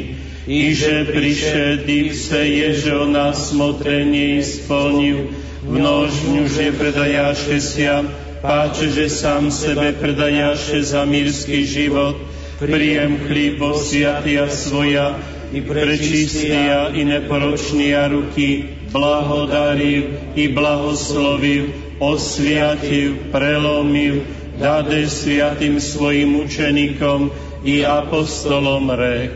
[0.46, 5.34] I že prišedí se Ježo na smotrenie splnil,
[5.66, 8.06] v nožňu, že predajaše sia,
[8.38, 12.14] páče, že sám sebe predajaše za mírsky život,
[12.62, 15.18] príjem chlibo sviatia svoja,
[15.50, 24.20] i prečistia i neporočnia ruky, blahodariv i blahosloviv, osviativ, prelomil,
[24.60, 27.30] dade sviatým svojim učenikom
[27.64, 29.32] i apostolom rek.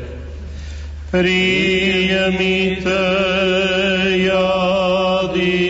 [1.10, 3.02] Príjemite,
[4.16, 5.69] jadite,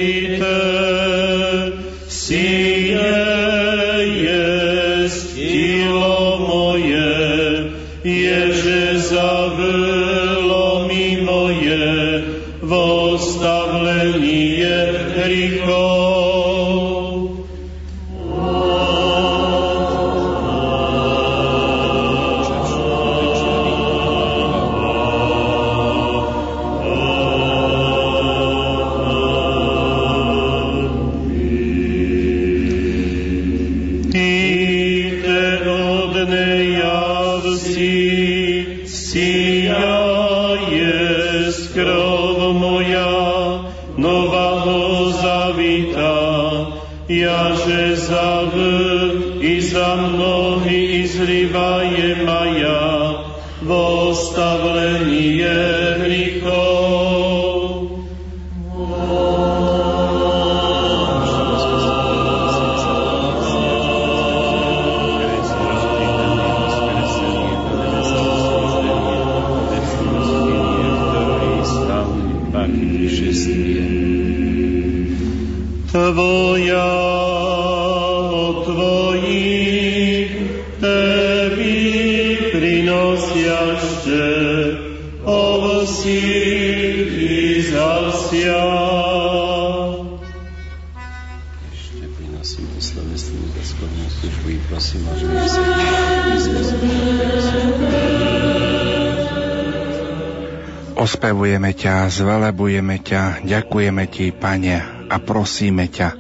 [101.01, 106.13] Ospevujeme ťa, zvelebujeme ťa, ďakujeme ti, Pane, a prosíme ťa,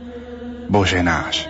[0.72, 1.49] Bože náš.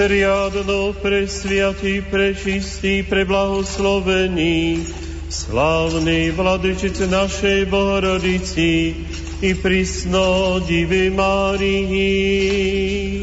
[0.00, 4.80] I seriadno presviatý, prečistý, preblahoslovený,
[5.28, 8.96] slávny vladyčice našej Bohorodici
[9.44, 13.19] i prisno Divy Márii.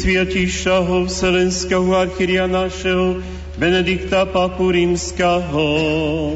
[0.00, 3.20] Sviatišaho Vselenského archiria našeho
[3.60, 5.68] Benedikta Papu Rímskaho.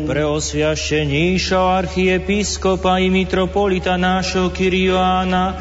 [0.04, 5.56] Pre osviašenejšieho archiepiskopa i mitropolita nášho Kirioána,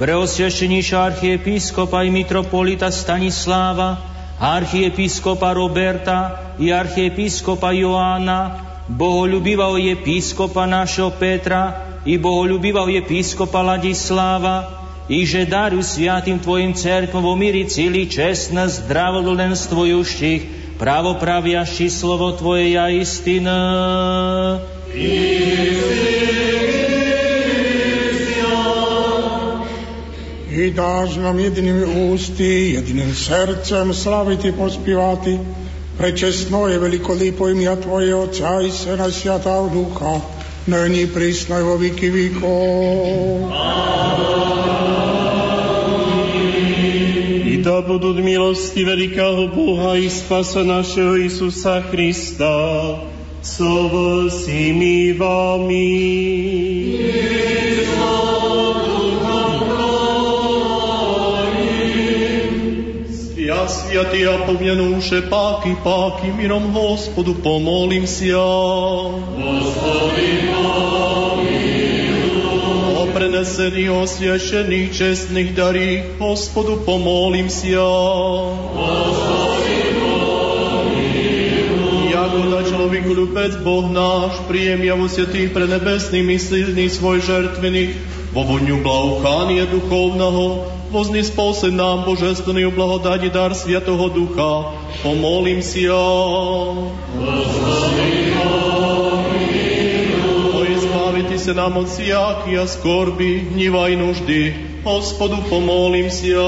[0.00, 4.00] pre osviašenejšieho archiepiskopa i mitropolita Stanisláva,
[4.40, 14.81] archiepiskopa Roberta i archiepiskopa Joána, boholubivao episkopa našeho Petra i boholubivao episkopa Ladisláva,
[15.12, 22.74] i že daru sviatým Tvojim cerkvom umiriť cíli čestné zdravodlenstvo juších, Právo praviaši slovo Tvoje
[22.74, 23.54] ja istina.
[30.50, 35.38] I dáš nám jednými ústy, jedným srdcem slaviti pospívati,
[35.94, 40.18] prečestno je velikolý pojmia Tvoje Otca i Sena Sviatá Ducha,
[40.66, 43.54] není prísno vo výky výkov.
[43.54, 43.91] I
[48.12, 52.52] budú milosti veľkého Boha i spasa našeho Isusa Krista,
[53.40, 53.88] so
[54.28, 55.96] vsemi vami.
[63.40, 68.44] Ja sviatý a pomjanúše páky, páky, mirom Hospodu pomolím si ja.
[73.62, 77.94] Prenesený, osviašených, čestných darí, Hospodu pomolím si ja.
[82.10, 87.94] Jako da človek ľubec Boh náš, príjem javu svetých pre nebesný, myslný svoj žertvený,
[88.34, 94.74] vo voňu blahokanie duchovného, vozný spôsob nám božestvený blahodať dar Sviatoho Ducha.
[95.06, 96.02] Pomolím si ja.
[101.52, 104.56] Se nám od sijaky a skorby, hniva i nuždy.
[104.88, 106.40] Hospodu, pomolím si ja.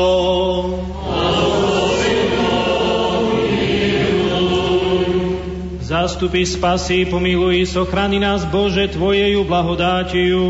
[5.85, 10.41] Zástupy spasy, pomiluj, sochrani nás Bože Tvojeju blahodátiu.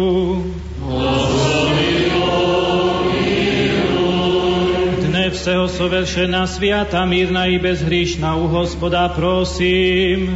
[5.02, 10.30] Dne všeho soveršená sviata, mírna i bezhříšna u Hospoda prosím.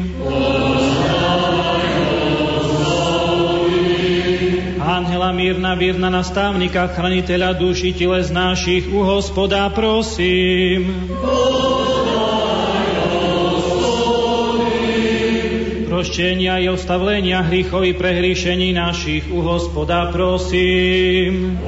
[5.32, 11.12] Mírna, vírna nastavníka, chraniteľa duši z našich, u Hospoda prosím.
[15.88, 21.59] Prošťenia i ostavlenia hrichov i prehríšení našich, u Hospoda prosím.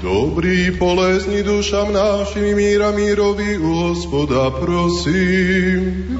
[0.00, 6.16] Dobrý polezni dušam našim míra mírovi u Hospoda prosím.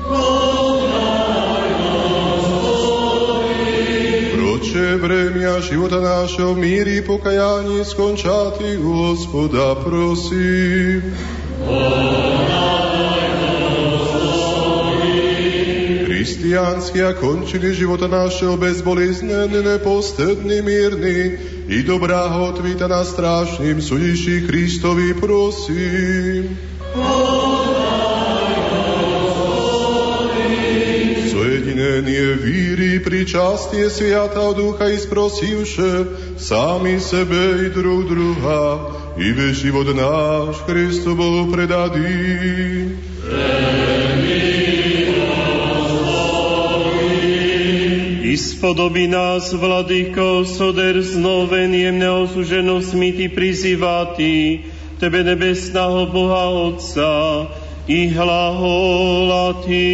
[4.77, 11.17] Proče vremia života našeho v míri pokajání skončati u Hospoda prosím.
[16.05, 21.39] Hristijanski a končiny života našeho bezboliznený, nepostedný, mírny
[21.73, 26.76] i dobrá odvíta na strašným sudiši Kristovi prosím.
[31.97, 36.05] Sojedinenie víry, pričastie sviata ducha i sprosivše
[36.37, 42.93] sami sebe i druh druha i ve život náš Kristu Bohu predadí.
[48.29, 54.69] Ispodobi nás, Vladyko, soder znoven jemne osuženosmi Ty prizývatý,
[55.01, 57.49] Tebe nebesného Boha Otca
[57.89, 59.89] i hlaholatý.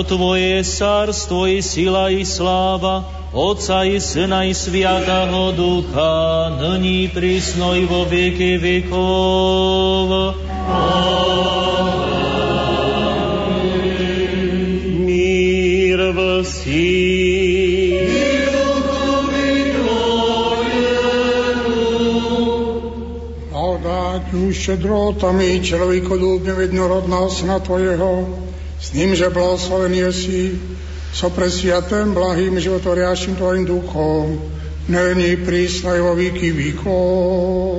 [0.00, 3.04] Ako Tvoje cárstvo i sila i sláva,
[3.36, 10.08] Otca i Syna i Sviatého Ducha, nyní prísno i vo vieky vekov.
[15.04, 16.18] Mír v
[23.80, 28.39] Dať šedrotami človekolúbne jednorodná Syna Tvojeho,
[28.90, 30.58] s ním, že blahoslovený si
[31.14, 34.42] so presviatým, blahým, životoriaším Tvojim duchom,
[34.90, 37.69] není prísna výky výkov.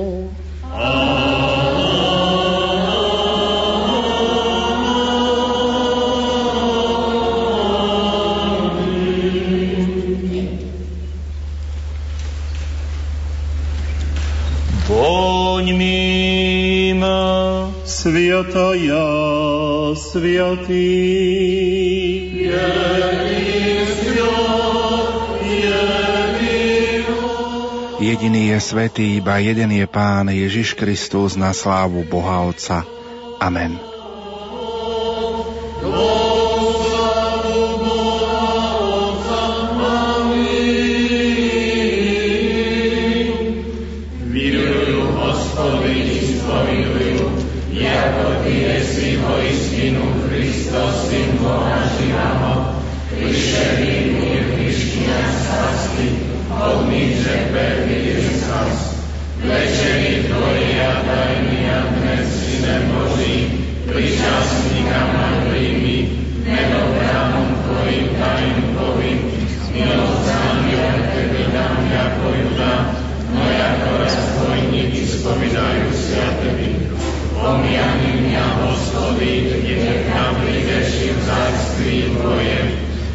[20.12, 20.88] Sviatý.
[28.02, 32.84] Jediný je svetý, iba jeden je Pán Ježiš Kristus na slávu Boha Otca.
[33.40, 33.78] Amen.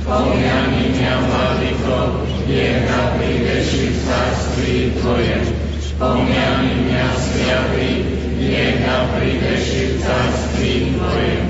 [0.08, 5.44] pomiania mladíkov, je na príveši v carství Tvojem.
[6.00, 8.08] Pomiania sviatý,
[8.40, 11.44] je na príveši v carství Tvojem.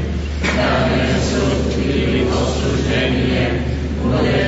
[0.57, 3.61] Dáme súd, kdy osúženie,
[4.01, 4.46] bude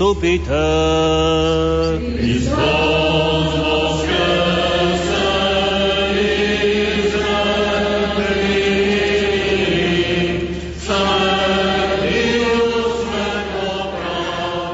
[0.00, 0.64] pristupite.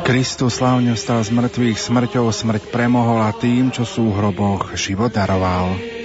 [0.06, 5.10] Kristus slávne vstal z mŕtvych, smrťou smrť premohol a tým, čo sú v hroboch, život
[5.10, 5.95] daroval.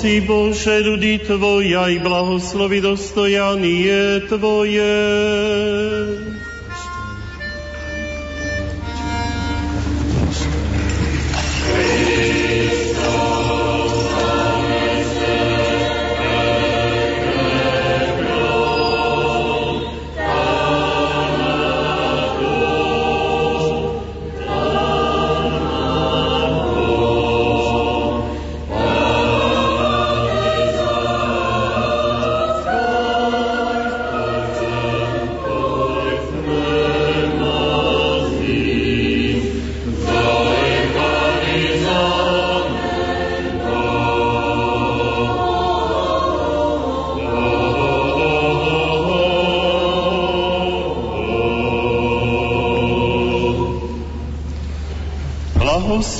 [0.00, 4.96] Spasi Bože, ľudí Tvoja i blahoslovi dostojanie Tvoje.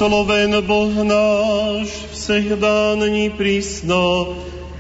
[0.01, 4.33] Blahosloven Boh náš, všehda není prísno,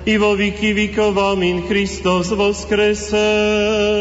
[0.08, 3.99] i vo viky vikov, amin, Kristus voskresel.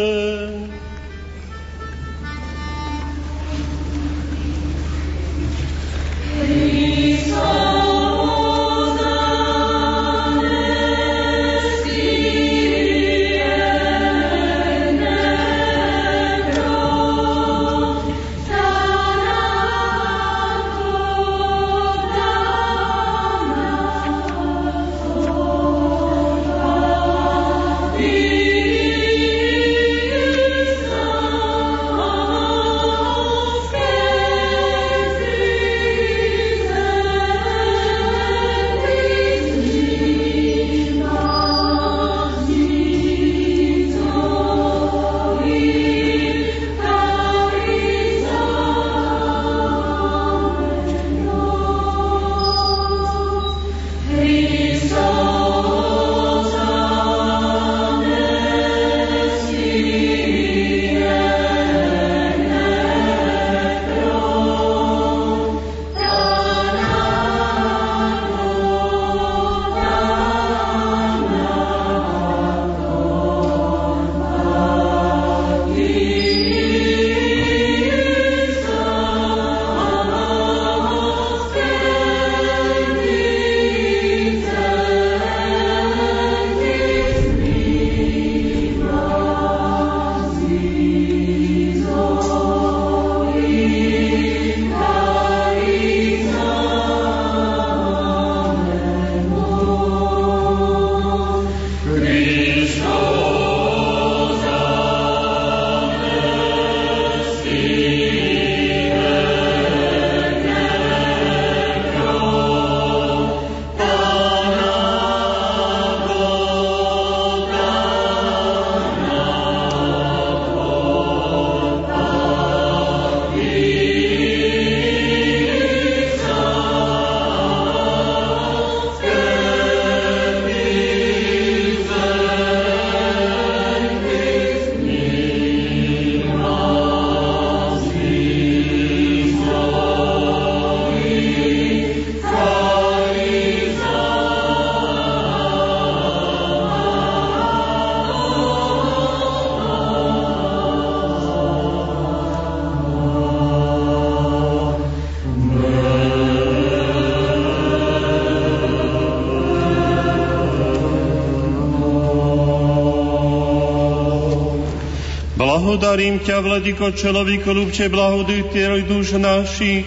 [165.50, 169.82] Blahodarím ťa, Vladiko, človeku, ľubče, blahodýteľ duš našich,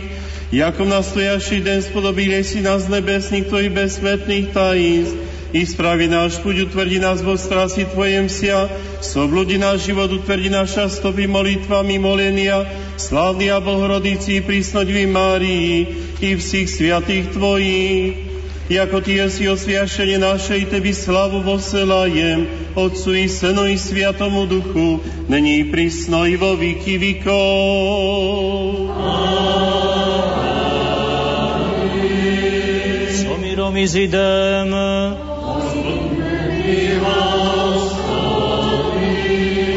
[0.51, 5.15] Jakom nastojaší den spodobíli si nás nebesných tvojich bezsmetných tajíst,
[5.55, 8.67] i spravi náš púť, utvrdí nás vo strasi Tvojem sia,
[8.99, 12.67] sobludi náš život, utvrdí naša stopy molitvami molenia,
[12.99, 15.87] slávny a bohorodící prísnodivý Márii
[16.19, 18.35] i všich sviatých Tvojich.
[18.67, 25.65] Jako Ty si osviašenie našej Tebi slavu voselajem, Otcu i Synu i Světomu Duchu, není
[25.65, 27.33] prísno i vo výky výkov.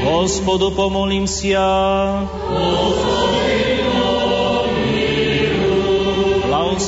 [0.05, 2.34] Hospodu pomolím si sa.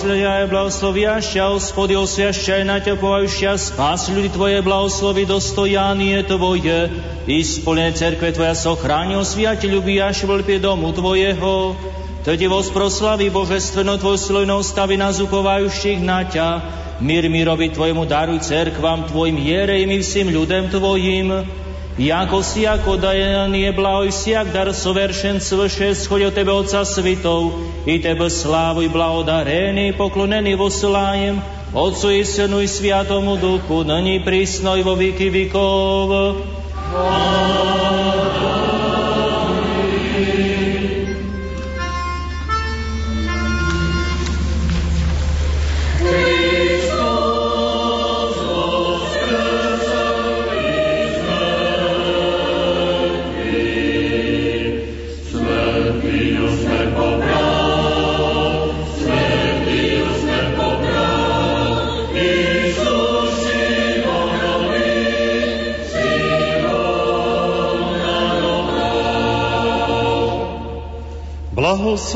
[0.06, 6.88] Благословяй, благословяща, Господи, освящай на Тебя повающая, спас люди Твои, благослови достояние Твое,
[7.26, 11.74] исполняй церкве Твоя, сохрани, освяти, любиящий, волпе дому Твоего.
[12.24, 16.62] Tedy proslavy Božestveno Tvoj silnou stavi nás ukovajuších na Ťa,
[17.02, 21.42] Mír mírovi Tvojemu daruj cerkvam Tvojim jerejem i všim ľudem Tvojim,
[21.98, 27.52] jako si ako dajaný je blahoj siak dar soveršen svrše schod od Tebe Otca svitov,
[27.87, 31.39] i Tebe slávu i blahodarený poklonený voslájem,
[31.71, 36.11] Otcu i Synu i Sviatomu Duchu, nyní prísno i vo výky vykov.
[36.91, 37.36] Amen.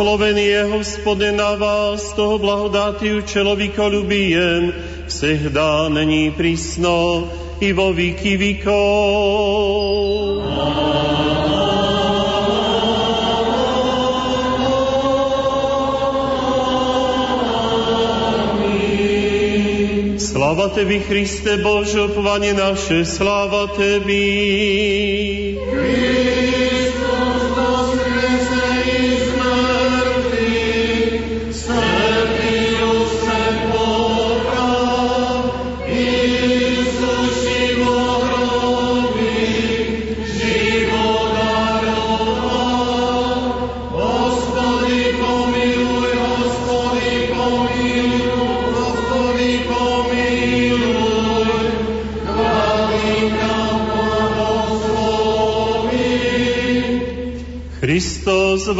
[0.01, 4.73] Blahoslovený je hospode na vás, toho blahodátiu člověko ľubijem,
[5.05, 7.29] всегда není prísno
[7.61, 8.73] i vo výky výkov.
[20.17, 25.50] Sláva Tebi, Christe Bože, opovanie naše, sláva Tebi.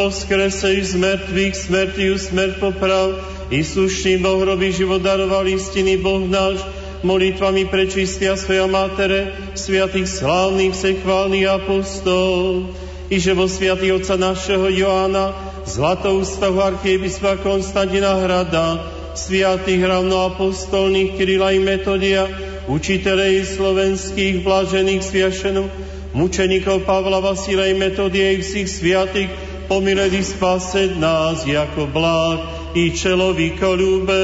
[0.02, 3.22] Kristus voskrese z mŕtvych, smrtiu smrť poprav,
[3.54, 6.58] i sušným bohroby život daroval istiny Boh náš,
[7.06, 12.74] molitvami prečistia svoja matere, sviatých slávnych sechválnych apostol,
[13.14, 15.38] i že vo sviatý oca našeho Joána,
[15.70, 18.82] zlatou ústavu archiebispa Konstantina Hrada,
[19.14, 22.26] sviatých ravnoapostolných Kirila i Metodia,
[22.66, 25.70] učitelej slovenských blažených sviašenov,
[26.18, 32.44] mučeníkov Pavla Vasila i Metodie i všich sviatých, pomiledi spaseť nás jako bláh
[32.76, 34.24] i človíko ľúbe.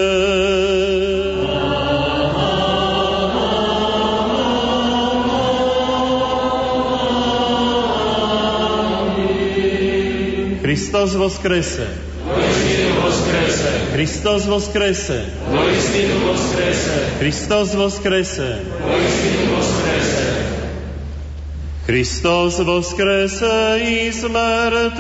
[10.68, 11.88] Hristos voskrese.
[12.28, 13.72] Hristos voskrese.
[13.96, 15.20] Hristos voskrese.
[17.24, 18.50] Hristos voskrese
[23.80, 25.00] i mŕtvych,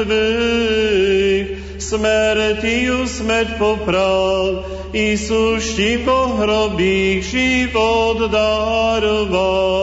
[1.83, 4.63] smrtiu smrť popral,
[4.95, 9.75] i sušti pohrobých život daroval.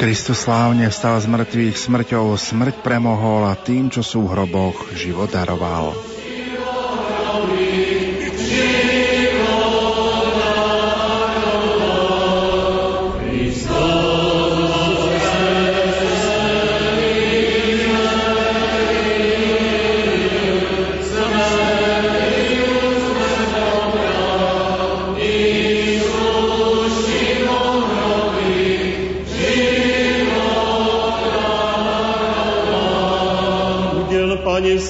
[0.00, 5.28] Kristus slávne vstal z mŕtvych, smrťou smrť premohol a tým, čo sú v hroboch, život
[5.28, 6.05] daroval.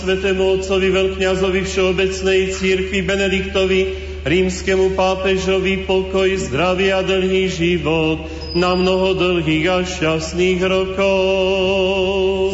[0.06, 3.80] Svetému otcovi veľkňazovi Všeobecnej církvi Benediktovi,
[4.22, 8.22] rímskemu pápežovi pokoj, zdravie a dlhý život
[8.54, 12.45] na mnoho dlhých a šťastných rokov.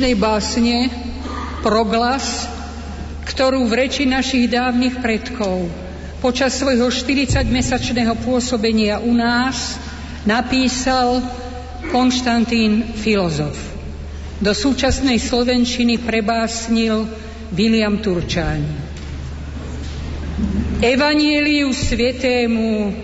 [0.00, 0.88] Jedinečnej básne
[1.60, 2.48] Proglas,
[3.28, 5.68] ktorú v reči našich dávnych predkov
[6.24, 9.76] počas svojho 40-mesačného pôsobenia u nás
[10.24, 11.20] napísal
[11.92, 13.52] Konštantín filozof.
[14.40, 17.04] Do súčasnej slovenčiny prebásnil
[17.52, 18.64] William Turčáň.
[20.80, 22.96] Evanieliu svetému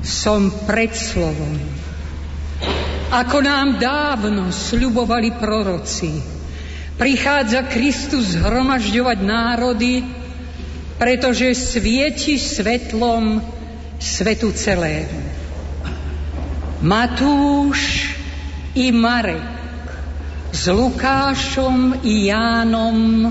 [0.00, 1.71] som pred slovom
[3.12, 6.16] ako nám dávno sľubovali proroci.
[6.96, 10.00] Prichádza Kristus zhromažďovať národy,
[10.96, 13.44] pretože svieti svetlom
[14.00, 15.20] svetu celému.
[16.80, 18.08] Matúš
[18.72, 19.44] i Marek
[20.56, 23.28] s Lukášom i Jánom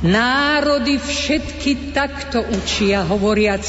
[0.00, 3.62] národy všetky takto učia, hovoriac,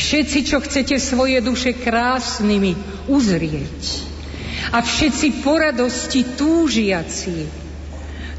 [0.00, 4.05] všetci, čo chcete svoje duše krásnymi uzrieť
[4.72, 7.46] a všetci po radosti túžiaci,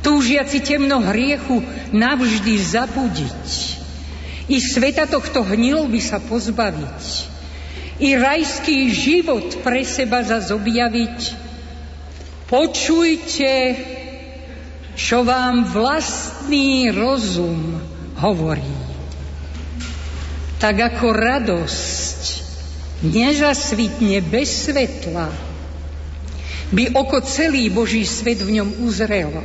[0.03, 1.63] túžiaci temno hriechu
[1.95, 3.47] navždy zabudiť.
[4.47, 7.03] I sveta tohto hnilou by sa pozbaviť.
[7.99, 11.19] I rajský život pre seba zas objaviť.
[12.47, 13.51] Počujte,
[14.95, 17.75] čo vám vlastný rozum
[18.23, 18.75] hovorí.
[20.57, 22.21] Tak ako radosť
[23.05, 25.46] nezasvitne bez svetla,
[26.71, 29.43] by oko celý Boží svet v ňom uzrelo.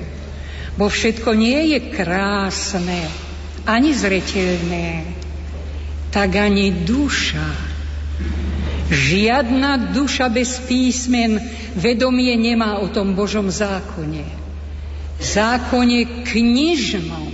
[0.74, 3.06] Bo všetko nie je krásne,
[3.68, 5.06] ani zretelné,
[6.10, 7.70] tak ani duša.
[8.92, 11.40] Žiadna duša bez písmen
[11.78, 14.26] vedomie nemá o tom Božom zákone.
[15.22, 17.32] Zákone knižnom,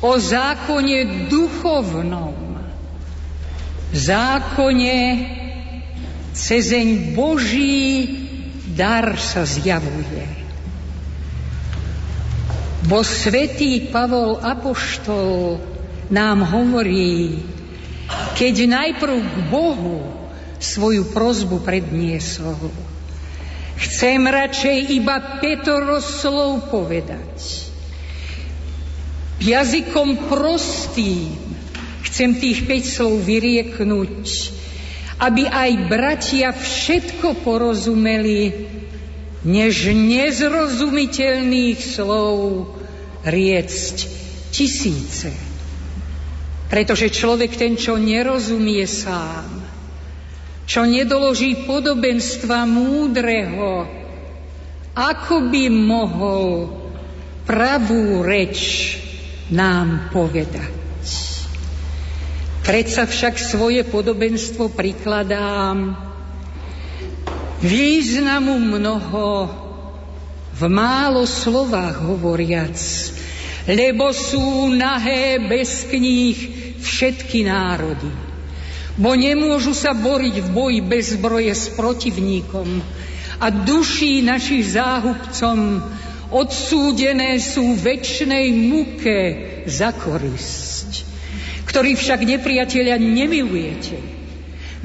[0.00, 2.34] o zákone duchovnom,
[3.92, 4.98] zákone
[6.32, 8.27] cezeň Boží
[8.74, 10.26] dar sa zjavuje.
[12.88, 15.60] Bo svätý Pavol Apoštol
[16.08, 17.42] nám hovorí,
[18.38, 20.08] keď najprv k Bohu
[20.56, 22.56] svoju prozbu predniesol,
[23.76, 27.68] chcem radšej iba Petro slov povedať.
[29.38, 31.36] Jazykom prostým
[32.08, 34.57] chcem tých 5 slov vyrieknúť,
[35.18, 38.70] aby aj bratia všetko porozumeli,
[39.42, 42.70] než nezrozumiteľných slov
[43.26, 43.96] riecť
[44.54, 45.30] tisíce.
[46.68, 49.58] Pretože človek ten, čo nerozumie sám,
[50.68, 53.88] čo nedoloží podobenstva múdreho,
[54.92, 56.44] ako by mohol
[57.48, 58.94] pravú reč
[59.48, 60.77] nám povedať.
[62.68, 65.96] Predsa však svoje podobenstvo prikladám
[67.64, 69.48] významu mnoho
[70.52, 72.76] v málo slovách hovoriac,
[73.64, 76.36] lebo sú nahé bez kníh
[76.76, 78.12] všetky národy.
[79.00, 82.84] Bo nemôžu sa boriť v boji bez zbroje s protivníkom
[83.40, 85.80] a duší našich záhubcom
[86.28, 89.20] odsúdené sú väčšnej muke
[89.64, 90.67] za korist
[91.68, 94.00] ktorý však nepriateľia nemilujete.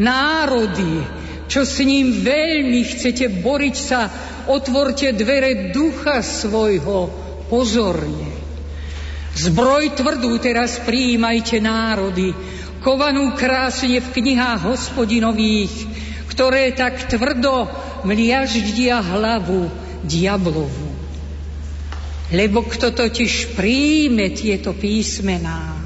[0.04, 1.00] Národy,
[1.48, 4.12] čo s ním veľmi chcete boriť sa
[4.52, 7.08] otvorte dvere ducha svojho
[7.48, 8.36] pozorne.
[9.34, 12.36] Zbroj tvrdú teraz prijímajte národy,
[12.84, 15.74] kovanú krásne v knihách hospodinových,
[16.30, 17.66] ktoré tak tvrdo
[18.04, 19.72] mliaždia hlavu
[20.04, 20.90] diablovu.
[22.34, 25.83] Lebo kto totiž príjme tieto písmená,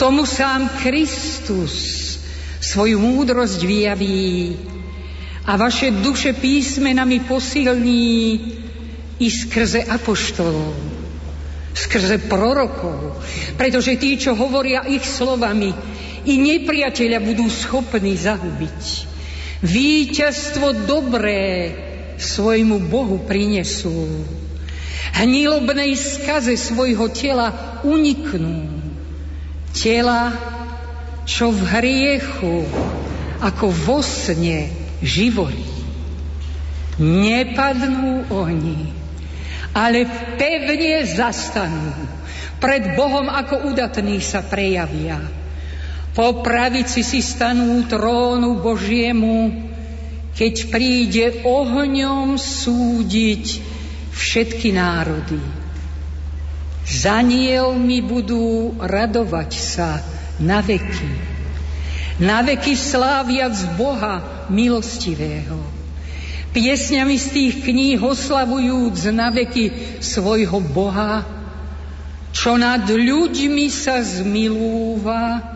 [0.00, 2.16] tomu sám Kristus
[2.64, 4.56] svoju múdrosť vyjaví
[5.44, 8.16] a vaše duše písmenami posilní
[9.20, 10.72] i skrze apoštolov,
[11.76, 13.20] skrze prorokov,
[13.60, 15.76] pretože tí, čo hovoria ich slovami,
[16.24, 18.80] i nepriateľa budú schopní zahubiť.
[19.60, 21.76] Výťazstvo dobré
[22.16, 24.24] svojmu Bohu prinesú.
[25.12, 28.79] Hnilobnej skaze svojho tela uniknú.
[29.70, 30.34] Tela
[31.30, 32.66] čo v hriechu
[33.38, 34.66] ako vo sne
[35.00, 35.64] živorí.
[37.00, 38.92] Nepadnú oni,
[39.72, 40.04] ale
[40.36, 41.96] pevne zastanú.
[42.60, 45.16] Pred Bohom ako udatní sa prejavia.
[46.12, 49.48] Po pravici si stanú trónu Božiemu,
[50.36, 53.44] keď príde ohňom súdiť
[54.12, 55.59] všetky národy.
[56.90, 60.02] Za mi budú radovať sa,
[60.42, 61.10] na veky.
[62.18, 65.60] Na veky sláviac Boha milostivého.
[66.50, 69.70] Piesňami z tých kníh oslavujúc na veky
[70.02, 71.22] svojho Boha,
[72.34, 75.46] čo nad ľuďmi sa zmilúva,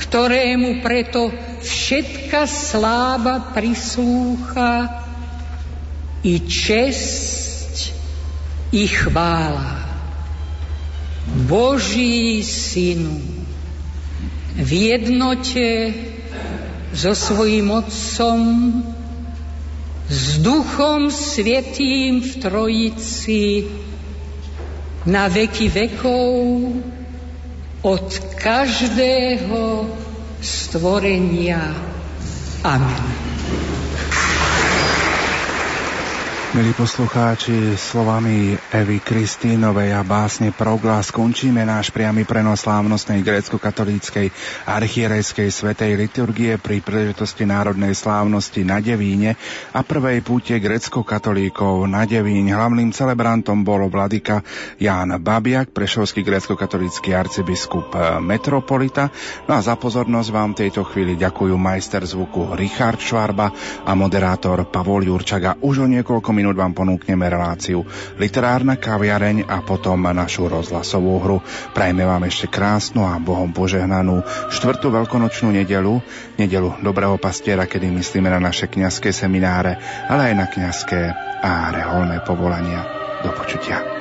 [0.00, 1.28] ktorému preto
[1.60, 5.04] všetka sláva prislúcha
[6.24, 7.92] i česť
[8.72, 9.87] i chvála.
[11.28, 13.20] Boží synu
[14.58, 15.94] v jednote
[16.92, 18.40] so svojím Otcom,
[20.08, 23.44] s Duchom Svetým v Trojici
[25.06, 26.24] na veky vekov
[27.86, 29.86] od každého
[30.40, 31.76] stvorenia.
[32.64, 33.27] Amen.
[36.48, 44.32] Milí poslucháči, slovami Evy Kristínovej a básne Proglas skončíme náš priamy prenos slávnostnej grécko-katolíckej
[44.64, 49.36] archierejskej svetej liturgie pri príležitosti národnej slávnosti na Devíne
[49.76, 52.48] a prvej púte grécko-katolíkov na Devín.
[52.48, 54.40] Hlavným celebrantom bol vladyka
[54.80, 57.92] Ján Babiak, prešovský grécko-katolícky arcibiskup
[58.24, 59.12] metropolita.
[59.44, 63.52] No a za pozornosť vám tejto chvíli ďakujú majster zvuku Richard Švarba
[63.84, 65.60] a moderátor Pavol Jurčaga.
[65.60, 67.82] Už o niekoľko minút vám ponúkneme reláciu
[68.14, 71.38] Literárna kaviareň a potom našu rozhlasovú hru.
[71.74, 74.22] Prajme vám ešte krásnu a Bohom požehnanú
[74.54, 75.98] štvrtú veľkonočnú nedelu,
[76.38, 79.74] nedelu Dobrého pastiera, kedy myslíme na naše kňazské semináre,
[80.06, 81.00] ale aj na kňazské
[81.42, 82.86] a reholné povolania.
[83.18, 83.97] Do počutia.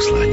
[0.00, 0.29] coastline.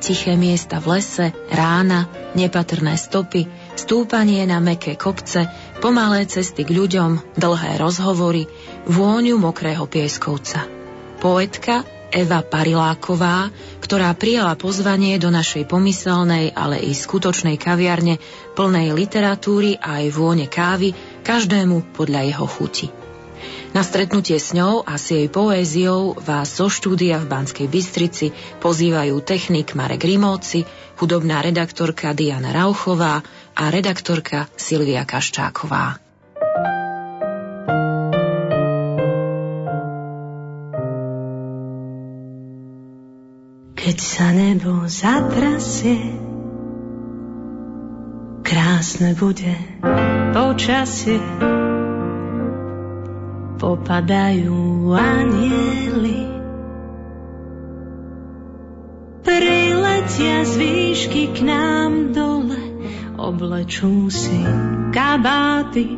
[0.00, 3.44] Tiché miesta v lese, rána, nepatrné stopy,
[3.76, 5.46] stúpanie na meké kopce,
[5.84, 8.48] pomalé cesty k ľuďom, dlhé rozhovory,
[8.88, 10.64] vôňu mokrého pieskovca.
[11.20, 18.18] Poetka Eva Pariláková, ktorá prijala pozvanie do našej pomyselnej, ale i skutočnej kaviarne,
[18.58, 22.99] plnej literatúry a aj vône kávy, každému podľa jeho chuti.
[23.70, 29.22] Na stretnutie s ňou a s jej poéziou vás zo štúdia v Banskej Bystrici pozývajú
[29.22, 30.66] technik Marek Rimovci,
[30.98, 33.22] hudobná redaktorka Diana Rauchová
[33.54, 36.02] a redaktorka Silvia Kaščáková.
[43.78, 46.18] Keď sa nebo zatrasie,
[48.42, 49.54] krásne bude
[50.34, 51.49] počasie
[53.60, 56.24] popadajú anieli.
[59.20, 62.56] Priletia z výšky k nám dole,
[63.20, 64.40] oblečú si
[64.96, 65.92] kabáty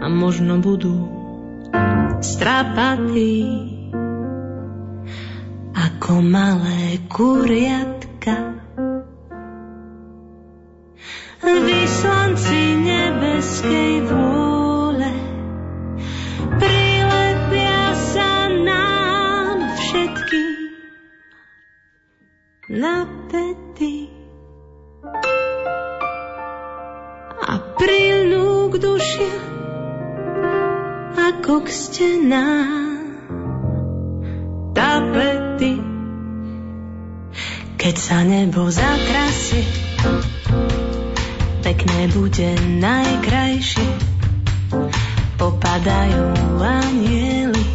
[0.00, 0.94] a možno budú
[2.22, 3.42] strapatí
[5.74, 8.54] ako malé kuriatka.
[11.42, 14.49] Vyslanci nebeskej vôle
[22.70, 24.06] na pety
[27.42, 29.26] a prilnú k duši
[31.18, 32.94] ako k stenám
[34.70, 35.82] tapety.
[37.74, 39.66] Keď sa nebo zatrasie,
[41.66, 43.90] pekné bude najkrajšie.
[45.34, 47.69] Popadajú anieli,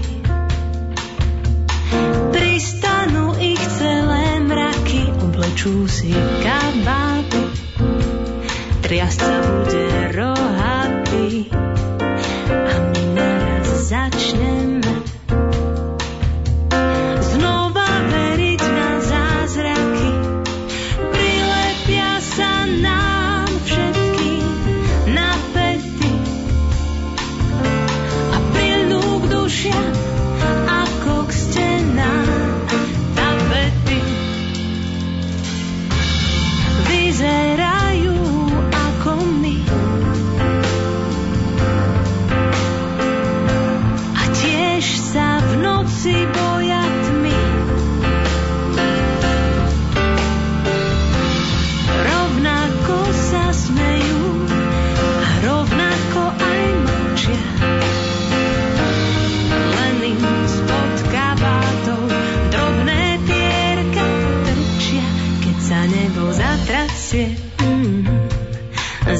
[5.56, 6.11] mraky, oblečú si
[6.43, 7.43] kabáty,
[8.84, 10.44] triasca bude rohatý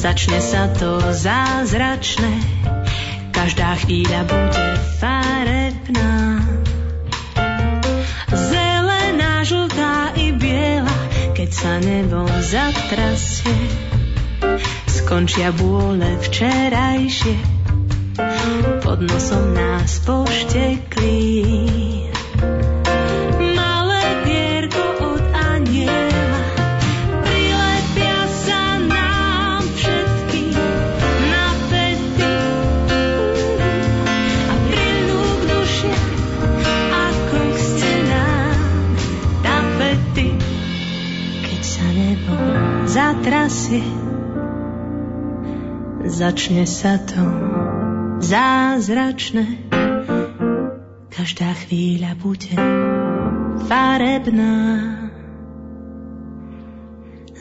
[0.06, 2.38] začne sa to zázračné,
[3.34, 4.67] každá chvíľa bude
[5.01, 6.45] farebná.
[8.30, 10.93] Zelená, žltá i biela,
[11.34, 13.58] keď sa nebom zatrasie,
[14.85, 17.42] skončia bôle včerajšie,
[18.85, 21.94] pod nosom nás pošteklí.
[43.25, 43.81] Trasie.
[46.05, 47.25] Začne sa to
[48.21, 49.65] zázračné,
[51.09, 52.53] každá chvíľa bude
[53.65, 54.53] farebná.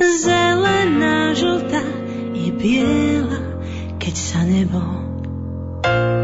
[0.00, 1.84] Zelená, žltá
[2.32, 3.60] i biela,
[4.00, 4.80] keď sa nebo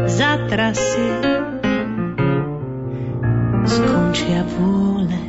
[0.09, 1.13] zatrasie.
[3.69, 5.21] Skončia vôle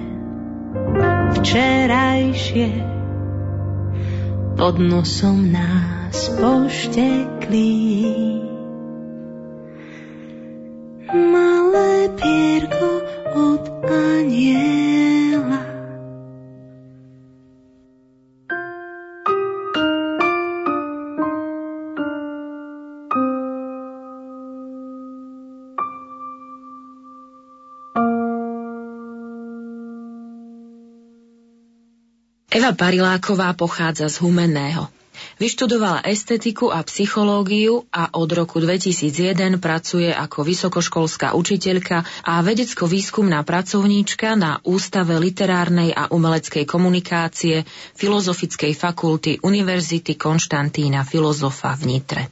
[1.37, 3.02] včerajšie
[4.63, 7.75] pod nosom nás pošteklí.
[11.11, 12.93] Malé pierko
[13.35, 14.72] od aniela.
[32.53, 34.85] Eva Pariláková pochádza z Humenného.
[35.41, 44.37] Vyštudovala estetiku a psychológiu a od roku 2001 pracuje ako vysokoškolská učiteľka a vedecko-výskumná pracovníčka
[44.37, 47.65] na Ústave literárnej a umeleckej komunikácie
[47.97, 52.29] Filozofickej fakulty Univerzity Konštantína Filozofa v Nitre.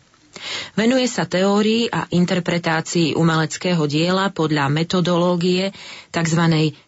[0.76, 5.73] Venuje sa teórii a interpretácii umeleckého diela podľa metodológie
[6.12, 6.42] tzv.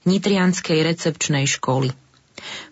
[0.04, 2.01] nitrianskej recepčnej školy.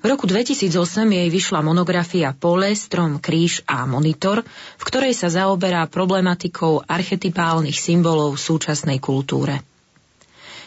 [0.01, 0.73] V roku 2008
[1.07, 4.43] jej vyšla monografia Pole, strom, kríž a monitor,
[4.77, 9.63] v ktorej sa zaoberá problematikou archetypálnych symbolov súčasnej kultúre.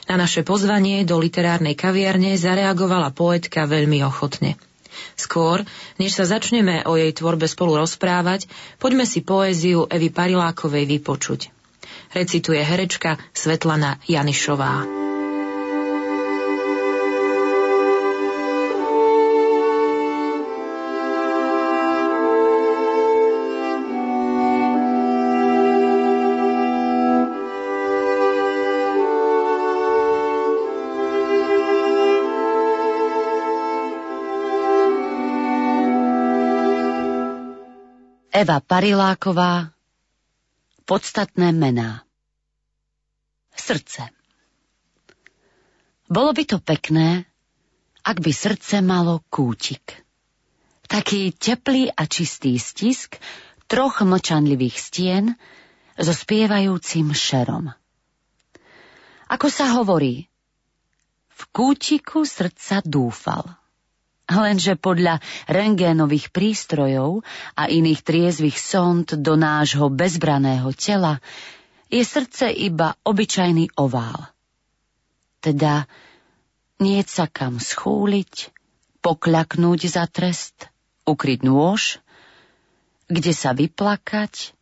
[0.08, 4.60] Na naše pozvanie do literárnej kaviarne zareagovala poetka veľmi ochotne.
[5.16, 5.66] Skôr,
[5.98, 8.46] než sa začneme o jej tvorbe spolu rozprávať,
[8.78, 11.50] poďme si poéziu Evy Parilákovej vypočuť.
[12.14, 15.03] Recituje herečka Svetlana Janišová.
[38.44, 39.72] Eva Pariláková
[40.84, 42.04] Podstatné mená
[43.56, 44.12] Srdce
[46.12, 47.24] Bolo by to pekné,
[48.04, 49.96] ak by srdce malo kútik.
[50.92, 53.16] Taký teplý a čistý stisk
[53.72, 55.40] troch mlčanlivých stien
[55.96, 57.72] so spievajúcim šerom.
[59.32, 60.28] Ako sa hovorí,
[61.32, 63.63] v kútiku srdca dúfal.
[64.24, 65.20] Lenže podľa
[65.52, 67.28] rengénových prístrojov
[67.60, 71.20] a iných triezvých sond do nášho bezbraného tela
[71.92, 74.32] je srdce iba obyčajný ovál.
[75.44, 75.92] Teda
[76.80, 78.50] nie sa kam schúliť,
[79.04, 80.72] pokľaknúť za trest,
[81.04, 82.00] ukryť nôž,
[83.12, 84.56] kde sa vyplakať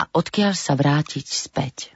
[0.00, 1.92] a odkiaľ sa vrátiť späť.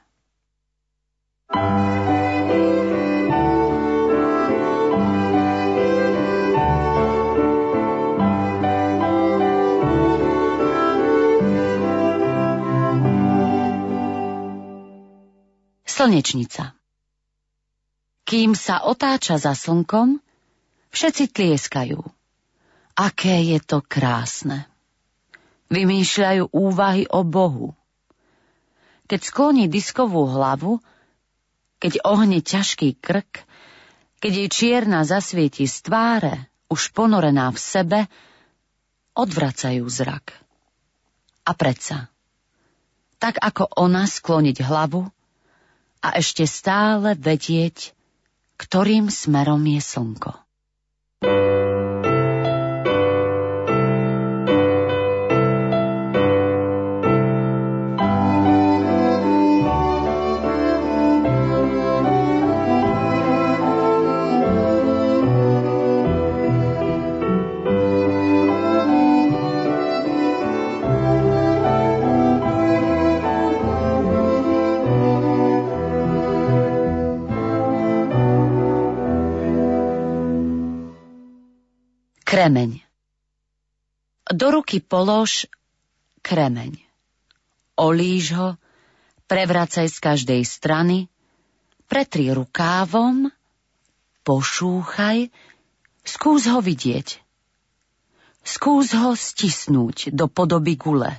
[15.97, 16.77] Slnečnica
[18.21, 20.21] Kým sa otáča za slnkom,
[20.93, 21.97] všetci tlieskajú.
[22.93, 24.69] Aké je to krásne.
[25.73, 27.73] Vymýšľajú úvahy o Bohu.
[29.09, 30.85] Keď skloní diskovú hlavu,
[31.81, 33.49] keď ohne ťažký krk,
[34.21, 37.99] keď jej čierna zasvieti z tváre, už ponorená v sebe,
[39.17, 40.29] odvracajú zrak.
[41.41, 42.13] A predsa,
[43.17, 45.09] tak ako ona skloniť hlavu,
[46.01, 47.93] a ešte stále vedieť,
[48.57, 50.46] ktorým smerom je slnko.
[82.37, 82.85] Kremeň.
[84.29, 85.49] Do ruky polož
[86.21, 86.77] kremeň.
[87.81, 88.61] Olíž ho,
[89.25, 91.09] prevracaj z každej strany,
[91.89, 93.33] pretri rukávom,
[94.21, 95.33] pošúchaj,
[96.05, 97.17] skús ho vidieť.
[98.45, 101.17] Skús ho stisnúť do podoby gule.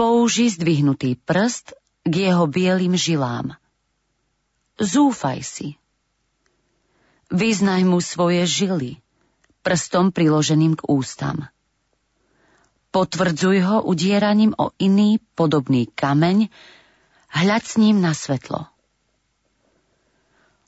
[0.00, 1.76] Použi zdvihnutý prst
[2.08, 3.52] k jeho bielým žilám.
[4.80, 5.76] Zúfaj si.
[7.28, 8.96] Vyznaj mu svoje žily–
[9.66, 11.50] prstom priloženým k ústam.
[12.94, 16.46] Potvrdzuj ho udieraním o iný podobný kameň,
[17.34, 18.70] hľaď s ním na svetlo.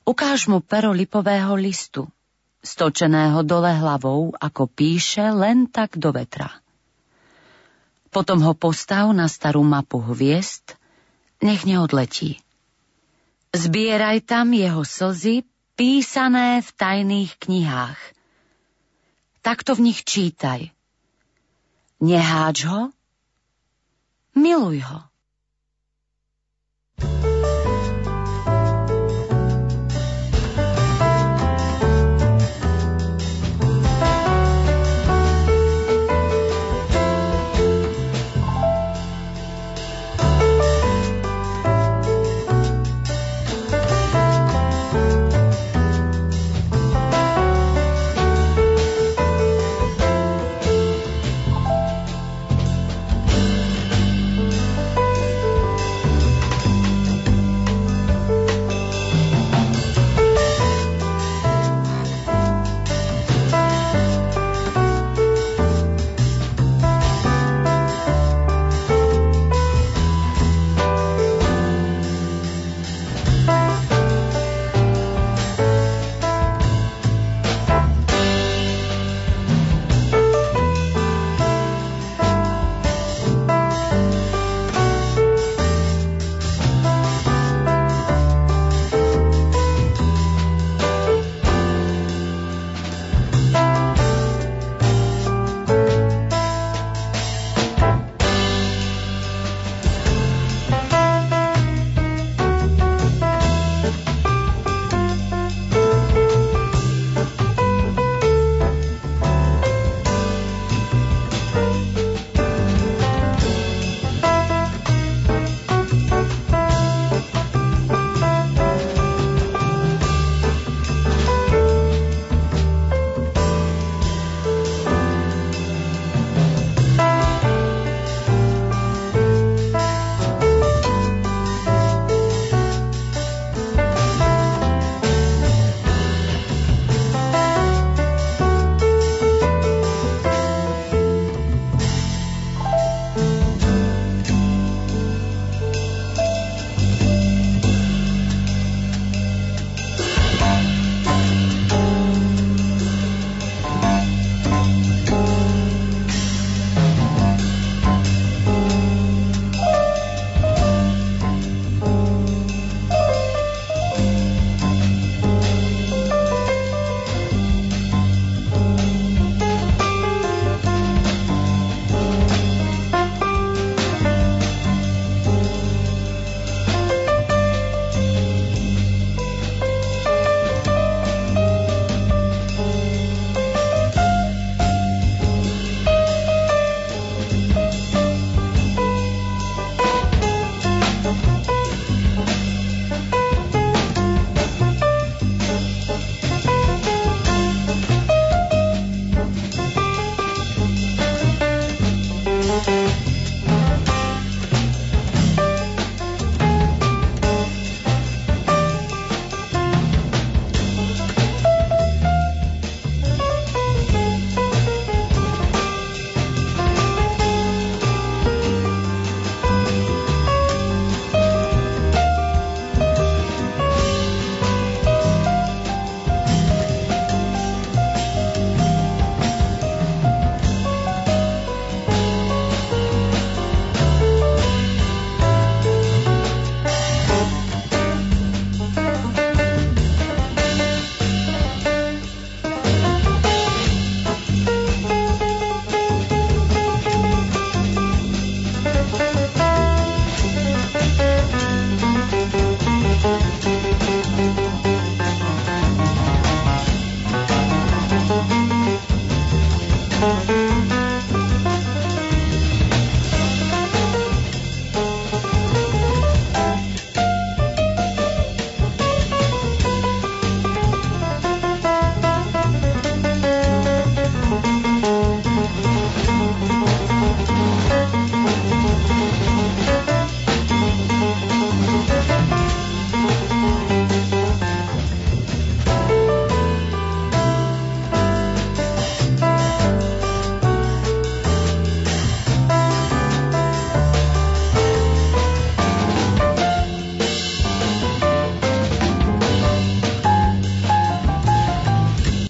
[0.03, 2.11] Ukáž mu pero lipového listu,
[2.59, 6.51] stočeného dole hlavou, ako píše len tak do vetra.
[8.11, 10.75] Potom ho postav na starú mapu hviezd,
[11.39, 12.43] nech neodletí.
[13.55, 15.47] Zbieraj tam jeho slzy,
[15.79, 18.01] písané v tajných knihách–
[19.49, 20.69] Takto v nich čítaj.
[22.05, 22.93] Neháč ho,
[24.37, 25.08] miluj ho.